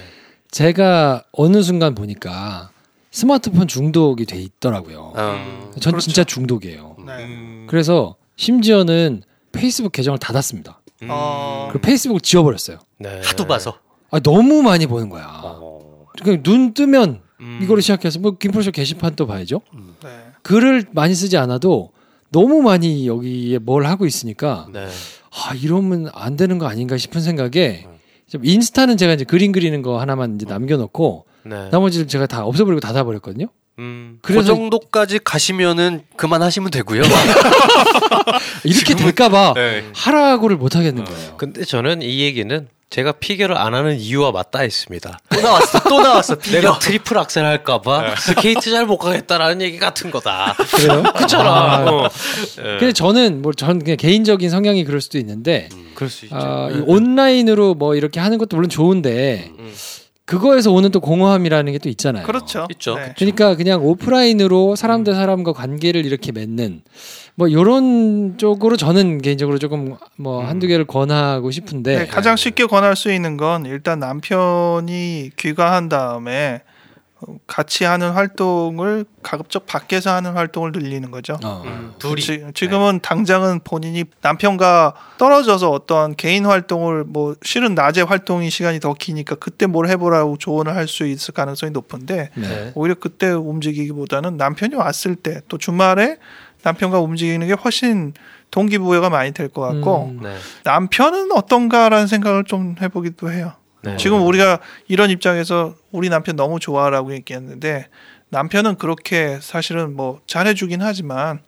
제가 0.52 1.24
어느 1.32 1.62
순간 1.64 1.96
보니까 1.96 2.70
스마트폰 3.12 3.68
중독이 3.68 4.26
돼 4.26 4.40
있더라고요. 4.40 5.14
어, 5.16 5.72
전 5.80 5.92
그렇죠. 5.94 6.00
진짜 6.00 6.24
중독이에요. 6.24 6.96
네. 7.06 7.24
음. 7.26 7.68
그래서 7.70 8.16
심지어는 8.38 9.24
페이스북 9.52 9.92
계정을 9.92 10.18
닫았습니다. 10.20 10.80
음. 11.02 11.08
어. 11.10 11.70
그리고 11.72 11.86
페이스북을 11.86 12.22
지워버렸어요. 12.22 12.80
네. 13.00 13.22
하도 13.24 13.46
봐서. 13.46 13.80
아, 14.12 14.20
너무 14.20 14.62
많이 14.62 14.86
보는 14.86 15.10
거야. 15.10 15.26
어. 15.44 16.06
그러니까 16.20 16.44
눈 16.44 16.74
뜨면 16.74 17.22
음. 17.40 17.60
이거로 17.62 17.82
시작해서 17.82 18.20
뭐 18.20 18.38
김포쇼 18.38 18.72
게시판 18.72 19.16
또 19.16 19.28
봐야죠. 19.28 19.62
네. 20.04 20.10
글을 20.44 20.86
많이 20.92 21.16
쓰지 21.16 21.38
않아도 21.38 21.92
너무 22.30 22.62
많이 22.62 23.08
여기에 23.08 23.60
뭘 23.60 23.86
하고 23.86 24.06
있으니까 24.06 24.68
네. 24.72 24.88
아 25.32 25.54
이러면 25.56 26.10
안 26.14 26.36
되는 26.36 26.58
거 26.58 26.68
아닌가 26.68 26.98
싶은 26.98 27.22
생각에 27.22 27.86
음. 27.86 27.98
좀 28.28 28.46
인스타는 28.46 28.98
제가 28.98 29.14
이제 29.14 29.24
그림 29.24 29.52
그리는 29.52 29.82
거 29.82 30.00
하나만 30.00 30.36
이제 30.36 30.46
남겨놓고 30.48 31.26
네. 31.46 31.70
나머지를 31.70 32.08
제가 32.08 32.26
다 32.28 32.46
없애버리고 32.46 32.80
닫아버렸거든요. 32.80 33.48
음. 33.80 34.20
그 34.22 34.34
그래서 34.34 34.54
정도까지 34.54 35.20
가시면은 35.24 36.04
그만하시면 36.16 36.70
되고요. 36.72 37.02
이렇게 38.64 38.96
될까봐 38.96 39.54
네. 39.56 39.86
하라고를 39.96 40.58
못 40.58 40.76
하겠는 40.76 41.04
거예요. 41.04 41.38
근데 41.38 41.64
저는 41.66 42.02
이 42.02 42.20
얘기는 42.22 42.68
제가 42.90 43.14
피겨를 43.14 43.58
안 43.58 43.74
하는 43.74 43.98
이유와 44.00 44.32
맞닿아 44.32 44.64
있습니다. 44.66 45.18
또 45.30 45.42
나왔어. 45.42 45.80
또 45.90 46.00
나왔어. 46.02 46.36
내가 46.36 46.78
트리플 46.78 47.18
악셀 47.18 47.44
할까봐 47.44 48.16
스케이트 48.18 48.70
잘 48.70 48.86
못 48.86 49.00
가겠다라는 49.00 49.62
얘기 49.62 49.80
같은 49.80 50.12
거다. 50.12 50.56
그래요? 50.76 51.02
그렇잖아. 51.16 51.50
아, 51.50 51.86
어. 51.90 52.10
근데 52.56 52.94
저는 52.94 53.42
뭐 53.42 53.61
전 53.61 53.80
그냥 53.84 53.98
개인적인 53.98 54.52
성향이 54.52 54.84
그럴 54.84 55.02
수도 55.02 55.18
있는데 55.18 55.70
그럴 55.96 56.10
수 56.12 56.26
있죠. 56.26 56.36
아, 56.36 56.70
이 56.72 56.76
네. 56.76 56.84
온라인으로 56.86 57.74
뭐 57.74 57.96
이렇게 57.96 58.20
하는 58.20 58.38
것도 58.38 58.58
물론 58.58 58.70
좋은데 58.70 59.50
음. 59.58 59.74
그거에서 60.26 60.72
오는 60.72 60.90
또 60.92 61.00
공허함이라는 61.02 61.72
게 61.74 61.78
또 61.80 61.90
있잖아요. 61.90 62.26
그렇죠. 62.26 62.66
있죠. 62.72 62.96
네. 62.96 63.14
그러니까 63.18 63.56
그냥 63.56 63.84
오프라인으로 63.86 64.76
사람 64.78 65.04
대 65.04 65.14
사람과 65.14 65.52
관계를 65.52 66.06
이렇게 66.06 66.32
맺는 66.32 66.82
뭐 67.36 67.48
이런 67.50 68.38
쪽으로 68.38 68.78
저는 68.78 69.22
개인적으로 69.22 69.58
조금 69.60 69.98
뭐 70.18 70.44
한두 70.46 70.68
개를 70.68 70.86
권하고 70.86 71.52
싶은데 71.52 71.98
네, 72.00 72.08
가장 72.08 72.38
쉽게 72.38 72.66
권할 72.68 72.96
수 72.96 73.12
있는 73.12 73.36
건 73.36 73.66
일단 73.66 74.00
남편이 74.00 75.32
귀가한 75.38 75.90
다음에 75.90 76.62
어, 76.66 76.73
같이 77.48 77.84
하는 77.84 78.12
활동을 78.12 79.06
가급적 79.22 79.66
밖에서 79.66 80.12
하는 80.14 80.34
활동을 80.34 80.72
늘리는 80.72 81.10
거죠. 81.12 81.38
어. 81.44 81.62
음. 81.66 81.94
둘이 82.00 82.22
지, 82.22 82.46
지금은 82.54 83.00
당장은 83.02 83.62
본인이 83.64 84.04
남편과 84.22 84.94
떨어져서 85.18 85.70
어떤 85.72 86.16
개인 86.16 86.46
활동을 86.46 87.04
뭐 87.06 87.36
실은 87.44 87.76
낮에 87.76 88.02
활동이 88.02 88.50
시간이 88.50 88.80
더 88.80 88.94
기니까 88.94 89.36
그때 89.36 89.66
뭘 89.66 89.88
해보라고 89.90 90.38
조언을 90.38 90.76
할 90.76 90.88
수 90.88 91.06
있을 91.06 91.34
가능성이 91.34 91.72
높은데 91.72 92.30
네. 92.36 92.72
오히려 92.76 92.96
그때 92.96 93.30
움직이기보다는 93.30 94.38
남편이 94.38 94.76
왔을 94.76 95.16
때 95.16 95.42
또 95.48 95.58
주말에 95.58 96.18
남편과 96.64 97.00
움직이는 97.00 97.48
게 97.48 97.54
훨씬 97.54 98.14
동기부여가 98.52 99.10
많이 99.10 99.32
될 99.32 99.50
것 99.50 99.62
같고 99.62 100.12
음. 100.12 100.20
네. 100.24 100.36
남편은 100.64 101.32
어떤가라는 101.32 102.08
생각을 102.08 102.44
좀 102.46 102.76
해보기도 102.82 103.32
해요. 103.32 103.54
네. 103.84 103.98
지금 103.98 104.26
우리가 104.26 104.60
이런 104.88 105.10
입장에서 105.10 105.76
우리 105.92 106.10
남편 106.10 106.36
너무 106.36 106.60
좋아라고 106.60 107.14
얘기했는데 107.14 107.88
남편은 108.30 108.78
그렇게 108.78 109.40
사실은 109.42 109.96
뭐 109.96 110.22
잘해주긴 110.26 110.82
하지만 110.82 111.40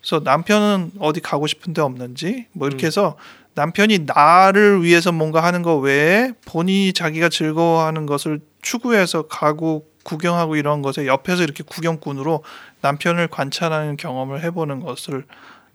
그래서 0.00 0.20
남편은 0.24 0.92
어디 0.98 1.20
가고 1.20 1.46
싶은데 1.46 1.80
없는지 1.80 2.46
뭐 2.52 2.68
이렇게 2.68 2.86
해서 2.86 3.16
남편이 3.54 4.00
나를 4.06 4.82
위해서 4.82 5.12
뭔가 5.12 5.42
하는 5.42 5.62
거 5.62 5.76
외에 5.76 6.32
본인이 6.44 6.92
자기가 6.92 7.28
즐거워하는 7.28 8.06
것을 8.06 8.40
추구해서 8.62 9.28
가고 9.28 9.86
구경하고 10.02 10.56
이런 10.56 10.82
것에 10.82 11.06
옆에서 11.06 11.42
이렇게 11.42 11.62
구경꾼으로 11.62 12.42
남편을 12.80 13.28
관찰하는 13.28 13.96
경험을 13.96 14.42
해보는 14.42 14.80
것을 14.80 15.24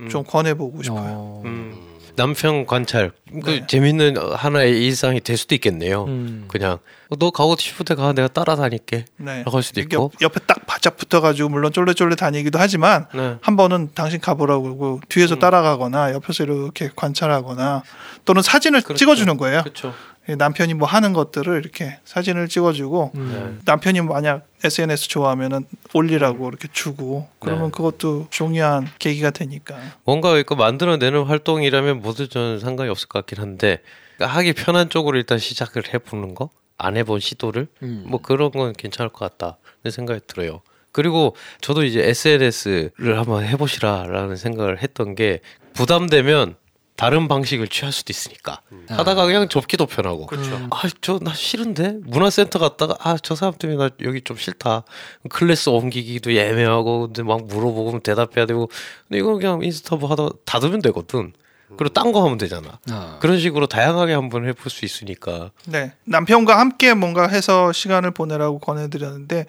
좀 0.10 0.24
권해보고 0.24 0.84
싶어요. 0.84 1.14
어. 1.16 1.41
음. 1.45 1.89
남편 2.20 2.66
관찰 2.66 3.12
그 3.44 3.50
네. 3.50 3.68
재밌는 3.68 4.18
하나의 4.36 4.86
일상이 4.86 5.22
될 5.22 5.38
수도 5.38 5.56
있겠네요. 5.56 6.04
음. 6.06 6.46
그냥 6.50 6.80
어, 7.10 7.16
너 7.18 7.32
가고 7.32 7.56
싶을 7.58 7.86
때 7.86 7.96
가 7.96 8.12
내가 8.12 8.28
따라다닐게. 8.28 9.06
네. 9.18 9.44
나갈 9.46 9.64
수도 9.64 9.80
있고. 9.82 9.96
옆, 9.96 10.22
옆에 10.22 10.40
딱 10.46 10.66
바짝 10.68 10.98
붙어가지고 10.98 11.48
물론 11.50 11.72
쫄래쫄래 11.72 12.16
다니기도 12.16 12.60
하지만 12.60 13.06
네. 13.16 13.38
한 13.42 13.56
번은 13.56 13.92
당신 13.96 14.20
가보라고 14.20 15.00
뒤에서 15.08 15.36
음. 15.36 15.40
따라가거나 15.40 16.14
옆에서 16.14 16.44
이렇게 16.44 16.90
관찰하거나 16.96 17.84
또는 18.26 18.42
사진을 18.42 18.82
그렇죠. 18.82 18.98
찍어주는 19.00 19.38
거예요. 19.38 19.62
그렇죠. 19.64 19.94
남편이 20.36 20.74
뭐 20.74 20.88
하는 20.88 21.14
것들을 21.14 21.58
이렇게 21.60 22.00
사진을 22.06 22.48
찍어주고 22.48 23.12
음. 23.16 23.62
남편이 23.66 24.02
만약 24.02 24.48
SNS 24.64 25.10
좋아하면은 25.10 25.66
올리라고 25.94 26.48
이렇게 26.50 26.68
주고 26.72 27.28
그러면 27.40 27.66
네. 27.66 27.72
그것도 27.72 28.28
중요한 28.30 28.88
계기가 29.00 29.32
되니까. 29.32 29.78
뭔가 30.04 30.38
이거 30.38 30.56
만들어내는 30.56 31.24
활동이라면 31.24 32.02
모두 32.02 32.28
저는 32.28 32.60
상관이 32.60 32.90
없을 32.90 33.08
것 33.08 33.20
같긴 33.20 33.40
한데 33.40 33.82
하기 34.20 34.54
편한 34.54 34.90
쪽으로 34.90 35.18
일단 35.18 35.38
시작을 35.38 35.94
해보는 35.94 36.36
거. 36.36 36.50
안 36.80 36.96
해본 36.96 37.20
시도를 37.20 37.68
음. 37.84 38.06
뭐 38.08 38.22
그런 38.22 38.52
건 38.52 38.74
괜찮을 38.74 39.10
것 39.10 39.38
같다는 39.38 39.92
생각이 39.92 40.22
들어요. 40.26 40.62
그리고 40.92 41.36
저도 41.62 41.84
이제 41.84 42.02
SNS를 42.02 43.20
한번 43.20 43.44
해보시라라는 43.46 44.38
생각을 44.38 44.82
했던 44.82 45.14
게 45.14 45.42
부담되면 45.74 46.56
다른 47.00 47.30
방식을 47.30 47.70
취할 47.70 47.93
수도 47.93 48.12
있으니까. 48.12 48.60
하다가 48.89 49.26
그냥 49.26 49.47
접기도 49.47 49.86
편하고. 49.86 50.28
음. 50.34 50.68
아저 50.72 51.18
나 51.22 51.34
싫은데? 51.34 52.00
문화센터 52.04 52.60
갔다가 52.60 52.95
아 53.00 53.16
저 53.24 53.36
사람 53.36 53.54
때문에 53.54 53.78
나 53.78 53.89
여기 54.02 54.20
좀 54.22 54.36
싫다. 54.36 54.84
클래스 55.30 55.70
옮기기도 55.70 56.32
애매하고 56.32 57.08
근데 57.08 57.24
막 57.24 57.45
물어보고 57.47 58.00
대답해야 58.00 58.45
되고. 58.45 58.70
근데 59.08 59.20
이거 59.20 59.34
그냥 59.36 59.62
인스타 59.64 59.95
뭐 59.95 60.10
하다 60.10 60.30
닫으면 60.45 60.82
되거든. 60.82 61.32
그리고 61.78 61.93
딴 61.93 62.12
거 62.12 62.26
하면 62.26 62.38
되잖아. 62.38 62.80
아. 62.89 63.18
그런 63.22 63.39
식으로 63.39 63.68
다양하게 63.68 64.14
한번 64.14 64.45
해볼 64.47 64.70
수 64.70 64.84
있으니까. 64.84 65.52
네. 65.68 65.93
남편과 66.04 66.60
함께 66.60 66.93
뭔가 66.93 67.28
해서 67.28 67.72
시간을 67.72 68.12
보내라고 68.12 68.60
권해드렸는데 68.60 69.45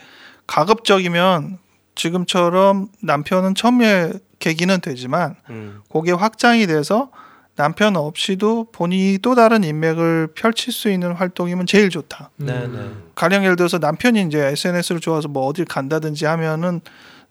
가급적이면 0.47 1.59
지금처럼 1.95 2.89
남편은 3.03 3.55
처음에 3.57 4.13
계기는 4.39 4.81
되지만 4.81 5.35
음. 5.49 5.81
그게 5.91 6.13
확장이 6.13 6.67
돼서 6.67 7.11
남편 7.61 7.95
없이도 7.95 8.69
본인이 8.73 9.19
또 9.19 9.35
다른 9.35 9.65
인맥을 9.65 10.29
펼칠 10.35 10.73
수 10.73 10.91
있는 10.91 11.13
활동이면 11.13 11.67
제일 11.67 11.91
좋다. 11.91 12.31
음. 12.41 12.47
네, 12.47 12.67
네. 12.67 12.91
가령 13.15 13.45
예를 13.45 13.57
들어서 13.57 13.77
남편이 13.77 14.23
이제 14.23 14.47
SNS를 14.47 15.01
좋아서 15.03 15.29
뭐 15.29 15.45
어딜 15.45 15.67
간다든지 15.67 16.25
하면은 16.25 16.81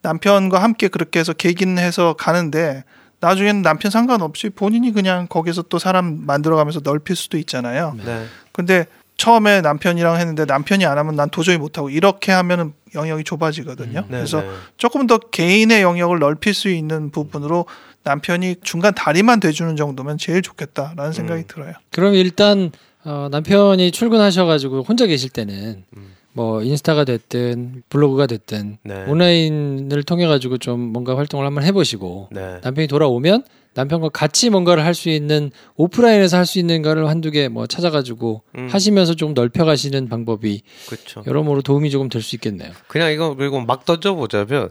남편과 0.03 0.61
함께 0.61 0.87
그렇게 0.87 1.19
해서 1.19 1.33
계긴해서 1.33 2.13
가는데 2.13 2.83
나중에는 3.21 3.63
남편 3.63 3.89
상관없이 3.89 4.49
본인이 4.49 4.93
그냥 4.93 5.25
거기서 5.27 5.63
또 5.63 5.79
사람 5.79 6.25
만들어가면서 6.25 6.81
넓힐 6.83 7.15
수도 7.15 7.37
있잖아요. 7.39 7.95
네. 8.05 8.25
근데 8.51 8.85
처음에 9.17 9.61
남편이랑 9.61 10.17
했는데 10.17 10.45
남편이 10.45 10.85
안 10.85 10.97
하면 10.97 11.15
난 11.15 11.29
도저히 11.29 11.57
못하고 11.57 11.89
이렇게 11.89 12.31
하면은 12.31 12.73
영역이 12.93 13.23
좁아지거든요. 13.23 14.01
네, 14.01 14.07
그래서 14.09 14.41
네. 14.41 14.49
조금 14.77 15.07
더 15.07 15.17
개인의 15.17 15.81
영역을 15.81 16.19
넓힐 16.19 16.53
수 16.53 16.69
있는 16.69 17.09
부분으로 17.09 17.65
남편이 18.03 18.57
중간 18.63 18.93
다리만 18.95 19.39
돼주는 19.39 19.75
정도면 19.75 20.17
제일 20.17 20.41
좋겠다라는 20.41 21.11
생각이 21.13 21.41
음. 21.43 21.47
들어요. 21.47 21.73
그럼 21.91 22.15
일단 22.15 22.71
어, 23.03 23.27
남편이 23.31 23.91
출근하셔가지고 23.91 24.83
혼자 24.83 25.05
계실 25.05 25.29
때는 25.29 25.83
음. 25.95 26.15
뭐 26.33 26.61
인스타가 26.63 27.03
됐든 27.05 27.83
블로그가 27.89 28.27
됐든 28.27 28.77
네. 28.83 29.03
온라인을 29.07 30.03
통해 30.03 30.27
가지고 30.27 30.57
좀 30.57 30.79
뭔가 30.79 31.17
활동을 31.17 31.45
한번 31.45 31.63
해보시고 31.63 32.29
네. 32.31 32.59
남편이 32.63 32.87
돌아오면 32.87 33.43
남편과 33.73 34.09
같이 34.09 34.49
뭔가를 34.49 34.83
할 34.83 34.93
수 34.93 35.09
있는 35.09 35.51
오프라인에서 35.75 36.37
할 36.37 36.45
수 36.45 36.59
있는 36.59 36.81
거를 36.81 37.07
한두 37.07 37.31
개 37.31 37.47
뭐 37.49 37.67
찾아가지고 37.67 38.43
음. 38.57 38.67
하시면서 38.69 39.13
좀 39.15 39.33
넓혀가시는 39.33 40.09
방법이 40.09 40.61
그렇죠. 40.87 41.23
여러모로 41.25 41.61
도움이 41.61 41.89
조금 41.89 42.09
될 42.09 42.21
수 42.21 42.35
있겠네요. 42.35 42.71
그냥 42.87 43.11
이거 43.11 43.35
그리고 43.35 43.59
막 43.61 43.85
던져보자면 43.85 44.69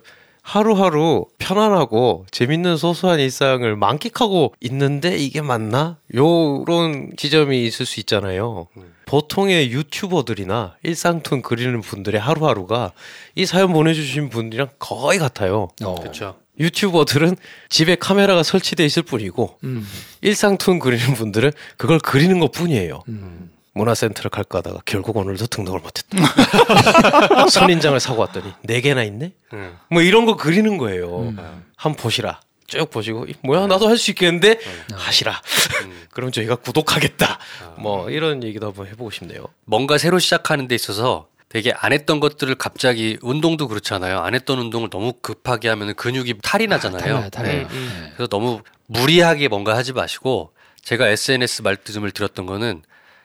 하루하루 0.49 1.27
편안하고 1.37 2.25
재밌는 2.31 2.79
소소한 2.79 3.21
일상을 3.21 3.77
만끽하고 3.77 4.55
있는데 4.61 5.15
이게 5.15 5.43
맞나? 5.43 5.99
요런 6.15 7.11
지점이 7.19 7.67
있을 7.67 7.85
수 7.85 8.01
있잖아요. 8.01 8.67
보통의 9.05 9.71
유튜버들이나 9.71 10.77
일상툰 10.83 11.43
그리는 11.43 11.79
분들의 11.83 12.19
하루하루가 12.19 12.93
이 13.35 13.45
사연 13.45 13.75
보내주신 13.75 14.31
분들이랑 14.31 14.69
거의 14.79 15.19
같아요. 15.19 15.69
어. 15.83 15.95
그렇죠. 15.97 16.37
유튜버들은 16.59 17.37
집에 17.69 17.95
카메라가 17.97 18.43
설치돼 18.43 18.87
있을 18.87 19.03
뿐이고 19.03 19.59
음. 19.65 19.87
일상툰 20.23 20.79
그리는 20.79 21.13
분들은 21.13 21.53
그걸 21.77 21.99
그리는 21.99 22.41
것 22.41 22.53
뿐이에요. 22.53 23.03
음. 23.09 23.51
문화센터를 23.75 24.31
갈까 24.31 24.59
하다가 24.59 24.81
결국 24.85 25.17
오늘도 25.17 25.47
등록을 25.47 25.81
못했다. 25.81 26.17
선인장을 27.51 27.99
사고 28.01 28.21
왔더니 28.21 28.53
네 28.63 28.81
개나 28.81 29.03
있네. 29.05 29.33
음. 29.53 29.77
뭐 29.91 30.03
이런 30.03 30.25
거 30.27 30.37
그리는 30.37 30.77
거예요. 30.79 31.21
음. 31.21 31.65
한번 31.77 32.03
보시라. 32.03 32.41
쭉 32.67 32.91
보시고 32.91 33.25
이, 33.27 33.35
뭐야 33.43 33.67
나도 33.67 33.89
할 33.89 33.97
수 33.97 34.11
있겠는데 34.11 34.59
음. 34.61 34.83
하시라. 34.95 35.41
그럼 36.13 36.33
저희가 36.33 36.57
구독하겠다. 36.57 37.39
뭐 37.79 38.11
이런 38.11 38.43
얘기도 38.43 38.67
한번 38.69 38.87
해보고 38.89 39.11
싶네요. 39.11 39.45
뭔가 39.65 39.97
새로 39.99 40.19
시작하는 40.19 40.69
데 40.69 40.75
있어서 40.75 41.29
되게 41.49 41.73
안 41.75 41.93
했던 41.95 42.21
것들을 42.21 42.55
갑자기 42.57 43.17
운동도 43.23 43.69
그렇잖아요. 43.69 44.19
안 44.19 44.35
했던 44.35 44.59
운동을 44.59 44.91
너무 44.91 45.15
급하게 45.23 45.69
하면 45.71 45.95
근육이 45.95 46.35
탈이 46.43 46.67
나잖아요. 46.67 47.01
달라요, 47.01 47.31
달라요. 47.31 47.53
네. 47.53 47.79
네. 47.79 48.13
그래서 48.17 48.27
너무 48.29 48.61
무리하게 48.87 49.49
뭔가 49.49 49.75
하지 49.77 49.93
마시고 49.95 50.53
제가 50.83 51.09
SNS 51.09 51.63
말씀을 51.63 52.11
드렸던 52.11 52.45
거는 52.45 52.83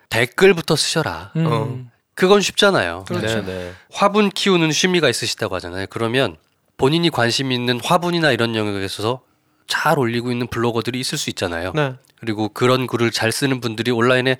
댓글부터 0.10 0.76
쓰셔라. 0.76 1.32
음. 1.36 1.46
어. 1.48 1.94
그건 2.16 2.42
쉽잖아요. 2.42 3.06
네, 3.10 3.42
네. 3.42 3.74
화분 3.92 4.30
키우는 4.30 4.72
취미가 4.72 5.10
있으시다고 5.10 5.56
하잖아요. 5.56 5.88
그러면 5.90 6.38
본인이 6.78 7.10
관심 7.10 7.52
있는 7.52 7.80
화분이나 7.84 8.32
이런 8.32 8.56
영역에 8.56 8.86
있어서 8.86 9.22
잘 9.68 9.98
올리고 9.98 10.32
있는 10.32 10.48
블로거들이 10.48 11.00
있을 11.00 11.18
수 11.18 11.30
있잖아요. 11.32 11.72
네. 11.74 11.96
그리고 12.20 12.50
그런 12.50 12.88
글을 12.88 13.12
잘 13.12 13.32
쓰는 13.32 13.62
분들이 13.62 13.92
온라인에 13.92 14.38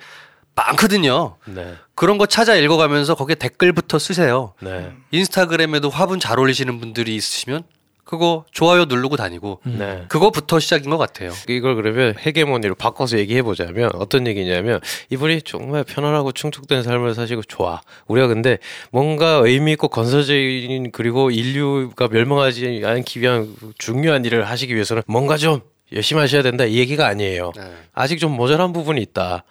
많거든요. 0.54 1.36
네. 1.46 1.74
그런 1.94 2.16
거 2.16 2.26
찾아 2.26 2.54
읽어가면서 2.54 3.14
거기에 3.16 3.34
댓글부터 3.34 3.98
쓰세요. 3.98 4.54
네. 4.60 4.92
인스타그램에도 5.10 5.90
화분 5.90 6.20
잘 6.20 6.38
올리시는 6.38 6.78
분들이 6.78 7.16
있으시면 7.16 7.64
그거 8.04 8.44
좋아요 8.52 8.84
누르고 8.84 9.16
다니고 9.16 9.60
네. 9.64 10.04
그거부터 10.08 10.60
시작인 10.60 10.90
것 10.90 10.98
같아요. 10.98 11.32
이걸 11.48 11.74
그러면 11.74 12.14
헤게모니로 12.18 12.74
바꿔서 12.74 13.18
얘기해 13.18 13.42
보자면 13.42 13.90
어떤 13.94 14.26
얘기냐면 14.26 14.80
이분이 15.10 15.42
정말 15.42 15.84
편안하고 15.84 16.32
충족된 16.32 16.82
삶을 16.82 17.14
사시고 17.14 17.42
좋아. 17.42 17.80
우리가 18.06 18.26
근데 18.28 18.58
뭔가 18.90 19.40
의미 19.44 19.72
있고 19.72 19.88
건설적인 19.88 20.92
그리고 20.92 21.30
인류가 21.30 22.08
멸망하지 22.08 22.82
않기 22.84 23.20
위한 23.20 23.54
중요한 23.78 24.24
일을 24.24 24.48
하시기 24.48 24.74
위해서는 24.74 25.02
뭔가 25.06 25.36
좀 25.36 25.60
열심히 25.92 26.20
하셔야 26.20 26.42
된다 26.42 26.64
이 26.64 26.76
얘기가 26.78 27.06
아니에요. 27.06 27.52
아직 27.92 28.18
좀 28.18 28.32
모자란 28.32 28.72
부분이 28.72 29.00
있다. 29.00 29.44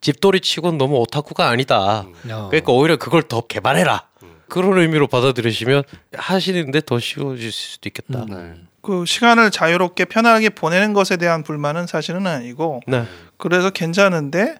집돌이 0.00 0.40
치곤 0.40 0.78
너무 0.78 0.96
오타쿠가 0.96 1.48
아니다. 1.48 2.06
어. 2.30 2.48
그러니까 2.48 2.72
오히려 2.72 2.96
그걸 2.96 3.22
더 3.22 3.42
개발해라. 3.42 4.09
그런 4.50 4.78
의미로 4.78 5.06
받아들이시면 5.06 5.84
하시는데 6.14 6.82
더 6.84 6.98
쉬워질 6.98 7.50
수도 7.50 7.88
있겠다. 7.88 8.26
네. 8.28 8.54
그 8.82 9.04
시간을 9.06 9.50
자유롭게 9.50 10.06
편하게 10.06 10.50
보내는 10.50 10.92
것에 10.92 11.16
대한 11.16 11.42
불만은 11.42 11.86
사실은 11.86 12.26
아니고 12.26 12.80
네. 12.86 13.04
그래서 13.38 13.70
괜찮은데 13.70 14.56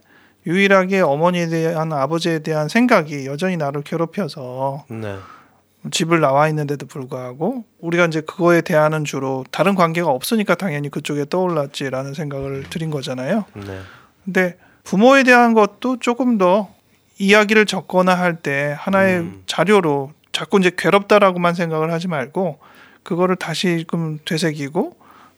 유일하게 0.47 1.01
어머니에 1.01 1.49
대한 1.49 1.93
아버지에 1.93 2.39
대한 2.39 2.69
생각이 2.69 3.27
여전히 3.27 3.57
나를 3.57 3.83
괴롭혀서 3.83 4.87
네. 4.89 5.19
집을 5.91 6.21
나와 6.21 6.49
있는데도 6.49 6.87
불구하고 6.87 7.65
우리가 7.79 8.07
이제 8.07 8.21
그거에 8.21 8.61
대하는 8.61 9.05
주로 9.05 9.45
다른 9.51 9.75
관계가 9.75 10.09
없으니까 10.09 10.55
당연히 10.55 10.91
그쪽에 10.91 11.27
떠올랐지라는 11.29 12.15
생각을 12.15 12.65
드린 12.71 12.91
거잖아요. 12.91 13.45
네. 13.55 13.81
근데 14.25 14.57
부모에 14.85 15.23
대한 15.23 15.55
것도 15.55 15.99
조금 15.99 16.37
더 16.37 16.69
이야기를 17.21 17.67
적거나 17.67 18.15
할 18.15 18.41
때 18.41 18.75
하나의 18.79 19.19
음. 19.19 19.43
자료로 19.47 20.13
자꾸 20.33 20.59
이제 20.59 20.71
괴롭다라고만 20.77 21.55
생각을 21.55 21.93
하지 21.93 22.09
말고 22.09 22.59
그거를 23.03 23.37
다시금 23.37 24.21
되새기고 24.25 24.97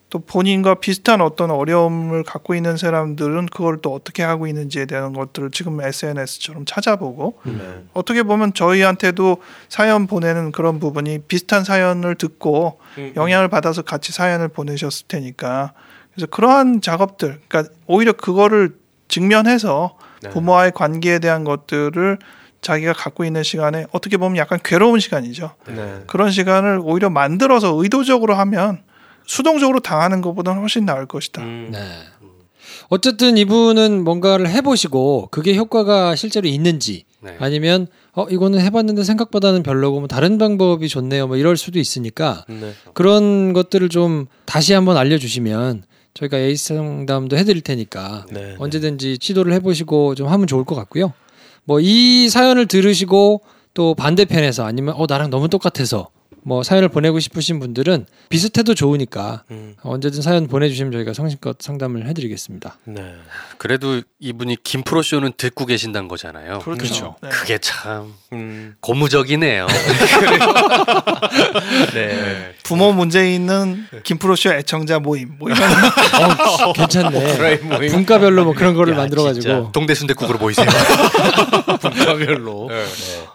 또 0.09 0.19
본인과 0.19 0.75
비슷한 0.75 1.19
어떤 1.21 1.49
어려움을 1.51 2.23
갖고 2.23 2.53
있는 2.55 2.77
사람들은 2.77 3.47
그걸 3.47 3.81
또 3.81 3.93
어떻게 3.93 4.21
하고 4.23 4.47
있는지에 4.47 4.85
대한 4.85 5.11
것들을 5.11 5.51
지금 5.51 5.81
SNS처럼 5.81 6.65
찾아보고 6.65 7.39
네. 7.43 7.83
어떻게 7.93 8.23
보면 8.23 8.53
저희한테도 8.53 9.37
사연 9.67 10.07
보내는 10.07 10.51
그런 10.51 10.79
부분이 10.79 11.23
비슷한 11.27 11.63
사연을 11.65 12.15
듣고 12.15 12.79
음. 12.99 13.13
영향을 13.17 13.49
받아서 13.49 13.81
같이 13.81 14.13
사연을 14.13 14.47
보내셨을 14.49 15.07
테니까 15.07 15.73
그래서 16.13 16.27
그러한 16.27 16.79
작업들 16.79 17.41
그러니까 17.47 17.73
오히려 17.87 18.13
그거를 18.13 18.75
직면해서 19.07 19.97
네. 20.23 20.29
부모와의 20.29 20.71
관계에 20.71 21.19
대한 21.19 21.43
것들을 21.43 22.17
자기가 22.61 22.93
갖고 22.93 23.25
있는 23.25 23.43
시간에 23.43 23.85
어떻게 23.91 24.17
보면 24.17 24.37
약간 24.37 24.59
괴로운 24.63 24.99
시간이죠. 24.99 25.51
네. 25.67 26.03
그런 26.07 26.31
시간을 26.31 26.79
오히려 26.81 27.09
만들어서 27.09 27.73
의도적으로 27.75 28.35
하면 28.35 28.83
수동적으로 29.25 29.79
당하는 29.81 30.21
것보다는 30.21 30.61
훨씬 30.61 30.85
나을 30.85 31.05
것이다. 31.05 31.41
음. 31.41 31.69
네. 31.71 31.79
어쨌든 32.89 33.37
이분은 33.37 34.03
뭔가를 34.03 34.49
해보시고 34.49 35.29
그게 35.31 35.55
효과가 35.55 36.15
실제로 36.15 36.47
있는지 36.47 37.05
네. 37.21 37.35
아니면 37.39 37.87
어 38.13 38.27
이거는 38.29 38.59
해봤는데 38.59 39.03
생각보다는 39.03 39.63
별로고 39.63 39.99
뭐 39.99 40.07
다른 40.07 40.37
방법이 40.37 40.87
좋네요 40.87 41.27
뭐 41.27 41.37
이럴 41.37 41.57
수도 41.57 41.79
있으니까 41.79 42.45
네. 42.47 42.73
그런 42.93 43.53
것들을 43.53 43.89
좀 43.89 44.27
다시 44.45 44.73
한번 44.73 44.97
알려주시면 44.97 45.83
저희가 46.13 46.37
에이스 46.37 46.75
상담도 46.75 47.37
해드릴 47.37 47.61
테니까 47.61 48.25
네. 48.31 48.55
언제든지 48.59 49.17
시도를 49.19 49.53
해보시고 49.53 50.15
좀 50.15 50.27
하면 50.27 50.47
좋을 50.47 50.63
것 50.63 50.75
같고요. 50.75 51.13
뭐 51.65 51.79
이 51.81 52.29
사연을 52.29 52.67
들으시고 52.67 53.41
또 53.73 53.95
반대편에서 53.95 54.65
아니면 54.65 54.93
어 54.97 55.05
나랑 55.07 55.29
너무 55.29 55.49
똑같아서 55.49 56.09
뭐 56.45 56.61
사연을 56.61 56.89
보내고 56.89 57.21
싶으신 57.21 57.57
분들은 57.61 58.05
비슷해도 58.27 58.75
좋으니까 58.75 59.43
음. 59.49 59.75
언제든 59.81 60.21
사연 60.21 60.47
보내주시면 60.47 60.91
저희가 60.91 61.13
성심껏 61.13 61.55
상담을 61.61 62.05
해드리겠습니다. 62.07 62.79
네. 62.83 63.13
그래도 63.57 64.01
이분이 64.19 64.57
김프로 64.61 65.01
쇼는 65.01 65.31
듣고 65.37 65.65
계신다는 65.65 66.09
거잖아요. 66.09 66.59
그렇죠. 66.59 67.15
네. 67.23 67.29
그게 67.29 67.57
참 67.59 68.13
음. 68.33 68.75
고무적이네요. 68.81 69.67
네. 71.93 72.53
부모 72.63 72.93
문제 72.93 73.33
있는 73.33 73.85
김프로쇼 74.03 74.53
애청자 74.53 74.99
모임 74.99 75.35
뭐 75.37 75.49
이런 75.49 75.61
어, 76.65 76.73
괜찮네. 76.73 77.35
프라임 77.35 77.69
모임. 77.69 77.91
분과별로 77.91 78.45
뭐 78.45 78.53
그런 78.53 78.73
거를 78.73 78.93
야, 78.93 78.97
만들어가지고. 78.97 79.41
진짜. 79.41 79.71
동대 79.73 79.93
순대국으로 79.93 80.39
모이세요. 80.39 80.65
분과별로. 81.81 82.67
네. 82.69 82.85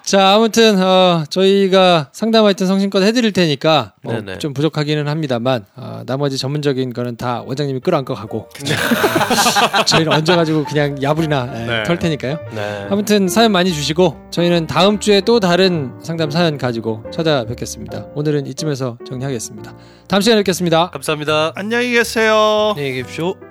자, 0.02 0.34
아무튼 0.34 0.80
어, 0.82 1.24
저희가 1.28 2.08
상담 2.12 2.46
하여튼 2.46 2.66
성심껏 2.66 3.02
해드릴 3.02 3.32
테니까 3.32 3.92
뭐 4.02 4.14
네네. 4.14 4.38
좀 4.38 4.54
부족하기는 4.54 5.06
합니다만 5.06 5.66
어, 5.76 6.02
나머지 6.06 6.38
전문적인 6.38 6.94
거는 6.94 7.16
다 7.16 7.42
원장님이 7.46 7.80
끌어안고 7.80 8.14
가고 8.14 8.48
저희는 9.86 10.12
얹어가지고 10.12 10.64
그냥 10.64 11.02
야부리나 11.02 11.50
예, 11.54 11.66
네. 11.66 11.82
털 11.84 11.98
테니까요. 11.98 12.38
네. 12.54 12.86
아무튼 12.90 13.28
사연 13.28 13.52
많이 13.52 13.72
주시고 13.72 14.16
저희는 14.30 14.66
다음 14.66 14.98
주에 14.98 15.20
또 15.20 15.40
다른 15.40 15.92
상담 16.02 16.30
사연 16.30 16.56
가지고 16.56 17.04
찾아뵙겠습니다. 17.12 18.06
오늘은 18.14 18.46
이쯤에서 18.46 18.96
정리하겠습니다. 19.18 19.74
다음 20.06 20.22
시간에 20.22 20.40
뵙겠습니다. 20.40 20.90
감사합니다. 20.90 21.52
안녕히 21.56 21.92
계세요. 21.92 22.72
안녕히 22.76 22.92
계십시오. 23.02 23.47